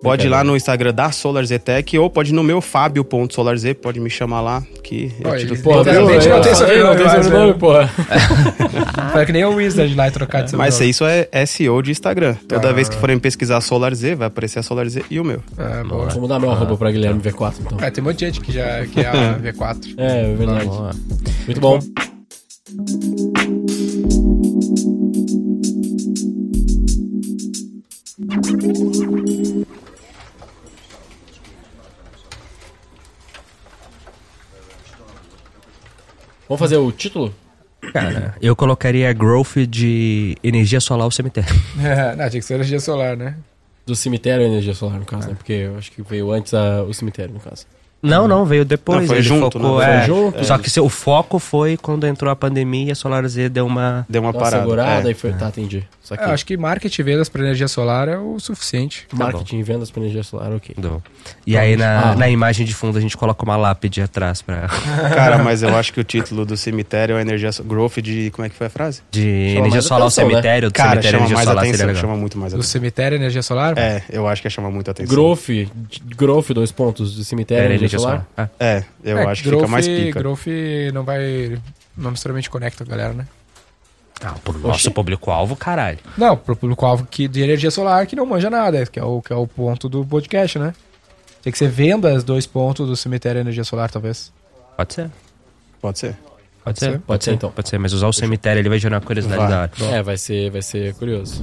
Pode 0.03 0.26
ir 0.26 0.30
lá 0.30 0.42
no 0.42 0.57
Instagram 0.57 0.94
da 0.94 1.12
SolarZtech 1.12 1.98
ou 1.98 2.09
pode 2.09 2.30
ir 2.30 2.32
no 2.32 2.42
meu 2.42 2.62
fábio.solarz, 2.62 3.62
pode 3.82 4.01
me 4.01 4.09
chamar 4.09 4.40
lá 4.40 4.62
que 4.82 5.12
eu 5.20 5.36
te 5.36 5.46
dou. 5.46 5.57
Pô, 5.59 5.84
viu? 5.84 6.01
Não 6.03 6.40
tem 6.40 6.55
sobrenome, 6.55 7.55
porra. 7.55 7.90
Foi 9.12 9.26
que 9.26 9.32
nem 9.32 9.44
o 9.44 9.55
Wizard 9.57 9.94
lá 9.94 10.11
trocar 10.11 10.42
de 10.42 10.57
Mas 10.57 10.80
isso 10.80 11.05
é 11.05 11.28
SEO 11.44 11.82
de 11.82 11.90
Instagram. 11.90 12.34
Toda 12.48 12.70
ah. 12.70 12.72
vez 12.72 12.88
que 12.88 12.96
forem 12.96 13.18
pesquisar 13.18 13.61
SolarZ, 13.61 14.14
vai 14.16 14.28
aparecer 14.28 14.61
a 14.61 14.62
SolarZ 14.62 15.01
e 15.11 15.20
o 15.20 15.24
meu. 15.24 15.42
Ah, 15.59 15.84
boa. 15.86 16.07
Vou 16.07 16.22
mudar 16.22 16.38
meu 16.38 16.51
arroba 16.51 16.76
pra 16.76 16.90
Guilherme 16.90 17.20
V4, 17.20 17.55
então. 17.61 17.78
É, 17.80 17.90
tem 17.90 18.03
um 18.03 18.07
monte 18.07 18.18
de 18.18 18.26
gente 18.26 18.40
que 18.40 18.53
já 18.53 18.86
que 18.86 19.01
é 19.01 19.07
a 19.07 19.38
V4. 19.53 19.94
É, 19.98 20.32
é 20.32 20.34
verdade. 20.34 20.70
Muito 21.46 21.61
bom. 21.61 21.78
Vamos 36.51 36.59
fazer 36.59 36.78
o 36.78 36.90
título? 36.90 37.32
Cara, 37.92 38.34
eu 38.42 38.57
colocaria 38.57 39.12
growth 39.12 39.57
de 39.68 40.36
energia 40.42 40.80
solar 40.80 41.05
ao 41.05 41.11
cemitério. 41.12 41.48
É, 41.80 42.16
não, 42.16 42.28
tinha 42.28 42.40
que 42.40 42.42
ser 42.42 42.55
energia 42.55 42.80
solar, 42.80 43.16
né? 43.16 43.36
Do 43.86 43.94
cemitério 43.94 44.44
ou 44.44 44.51
energia 44.51 44.74
solar, 44.74 44.98
no 44.98 45.07
caso, 45.07 45.28
né? 45.28 45.34
Porque 45.36 45.53
eu 45.53 45.78
acho 45.78 45.92
que 45.92 46.03
veio 46.03 46.32
antes 46.32 46.53
a, 46.53 46.82
o 46.82 46.92
cemitério, 46.92 47.32
no 47.32 47.38
caso. 47.38 47.66
Não, 48.03 48.26
não, 48.26 48.44
veio 48.44 48.64
depois. 48.64 49.03
Não, 49.03 49.07
foi 49.07 49.22
junto, 49.22 49.61
focou, 49.61 49.78
né? 49.78 49.94
é, 49.94 49.98
foi 49.98 50.07
junto. 50.09 50.44
Só 50.44 50.59
que 50.59 50.80
o 50.80 50.88
foco 50.88 51.38
foi 51.38 51.76
quando 51.76 52.05
entrou 52.05 52.32
a 52.32 52.34
pandemia 52.34 52.88
e 52.88 52.90
a 52.90 52.94
Solar 52.96 53.24
Z 53.28 53.48
deu 53.48 53.64
uma... 53.64 54.05
Deu 54.09 54.20
uma, 54.20 54.30
uma 54.30 54.38
parada. 54.38 54.64
segurada 54.64 55.09
é. 55.09 55.12
e 55.12 55.14
foi... 55.14 55.32
Tá, 55.34 55.48
entendi. 55.51 55.86
É, 56.19 56.25
acho 56.25 56.47
que 56.47 56.57
marketing 56.57 57.01
e 57.01 57.05
vendas 57.05 57.29
para 57.29 57.43
energia 57.43 57.69
solar 57.69 58.09
é 58.09 58.19
o 58.19 58.39
suficiente. 58.41 59.07
Tá 59.09 59.17
marketing 59.17 59.59
e 59.59 59.63
vendas 59.63 59.91
para 59.91 60.03
energia 60.03 60.23
solar, 60.23 60.53
ok. 60.53 60.75
Bom. 60.79 61.01
E 61.47 61.57
aí 61.57 61.77
na, 61.77 62.13
ah. 62.13 62.17
na 62.17 62.29
imagem 62.29 62.67
de 62.67 62.75
fundo 62.75 62.99
a 62.99 63.01
gente 63.01 63.17
coloca 63.17 63.45
uma 63.45 63.57
lápide 63.57 64.03
atrás 64.03 64.43
para. 64.43 64.69
Cara, 65.15 65.39
mas 65.39 65.63
eu 65.63 65.75
acho 65.77 65.93
que 65.93 66.01
o 66.01 66.05
título 66.05 66.45
do 66.45 66.57
cemitério 66.57 67.17
é 67.17 67.21
energia 67.21 67.51
growth 67.65 67.99
de 67.99 68.31
como 68.31 68.47
é 68.47 68.49
que 68.49 68.55
foi 68.55 68.67
a 68.67 68.71
frase? 68.71 69.03
De 69.11 69.51
chama 69.55 69.61
energia 69.61 69.83
solar 69.83 70.03
ao 70.03 70.11
cemitério, 70.11 70.67
né? 70.67 70.71
do 70.71 70.73
Cara, 70.73 71.03
cemitério 71.03 71.19
chama 71.19 71.35
mais 71.35 71.49
solar 71.49 71.65
atenção, 71.65 71.95
chama 71.95 72.17
muito 72.17 72.39
mais 72.39 72.53
atenção. 72.53 72.69
Do 72.69 72.73
cemitério 72.73 73.17
energia 73.17 73.43
solar? 73.43 73.79
É, 73.79 74.03
eu 74.11 74.27
acho 74.27 74.43
que 74.43 74.49
é 74.49 74.51
chama 74.51 74.71
muito 74.71 74.91
atenção. 74.91 75.15
Growth, 75.15 75.49
growth 76.17 76.51
dois 76.51 76.73
pontos 76.73 77.17
do 77.17 77.25
cemitério 77.25 77.67
energia, 77.67 77.83
energia 77.83 77.99
solar. 77.99 78.27
solar. 78.35 78.51
É. 78.59 78.65
é, 78.67 78.85
eu 79.05 79.19
é, 79.19 79.27
acho 79.27 79.43
que 79.43 79.51
fica 79.51 79.69
mais 79.69 79.87
pica. 79.87 80.19
Growth 80.19 80.47
não 80.93 81.05
vai 81.05 81.59
não 81.97 82.11
necessariamente 82.11 82.49
conecta 82.49 82.85
a 82.85 82.87
galera, 82.87 83.13
né? 83.13 83.27
Ah, 84.23 84.35
pro 84.45 84.59
nosso 84.59 84.91
público-alvo, 84.91 85.57
caralho. 85.57 85.99
Não, 86.16 86.37
pro 86.37 86.55
público-alvo 86.55 87.07
que 87.11 87.27
de 87.27 87.43
energia 87.43 87.71
solar 87.71 88.07
que 88.07 88.14
não 88.14 88.27
manja 88.27 88.51
nada, 88.51 88.85
que 88.87 88.99
é 88.99 89.05
o, 89.05 89.23
que 89.23 89.33
é 89.33 89.37
o 89.37 89.47
ponto 89.47 89.89
do 89.89 90.05
podcast, 90.05 90.59
né? 90.59 90.75
Tem 91.43 91.51
que 91.51 91.59
ser 91.59 91.68
venda 91.68 92.14
os 92.14 92.23
dois 92.23 92.47
pontos 92.47 92.87
do 92.87 92.97
cemitério 92.97 93.41
energia 93.41 93.64
solar, 93.64 93.91
talvez. 93.91 94.33
Pode 94.77 94.93
ser. 94.93 95.11
Pode 95.81 95.99
ser. 95.99 96.16
Pode 96.62 96.79
ser? 96.79 96.91
Pode, 96.91 97.03
Pode 97.05 97.25
ser, 97.25 97.33
então. 97.33 97.51
Pode 97.51 97.68
ser, 97.68 97.79
mas 97.79 97.93
usar 97.95 98.09
o 98.09 98.12
cemitério 98.12 98.61
ele 98.61 98.68
vai 98.68 98.79
gerar 98.79 99.01
curiosidade 99.01 99.41
vai. 99.41 99.51
da 99.51 99.61
hora. 99.61 99.71
É, 99.97 100.03
vai 100.03 100.18
ser, 100.18 100.51
vai 100.51 100.61
ser 100.61 100.95
curioso. 100.95 101.43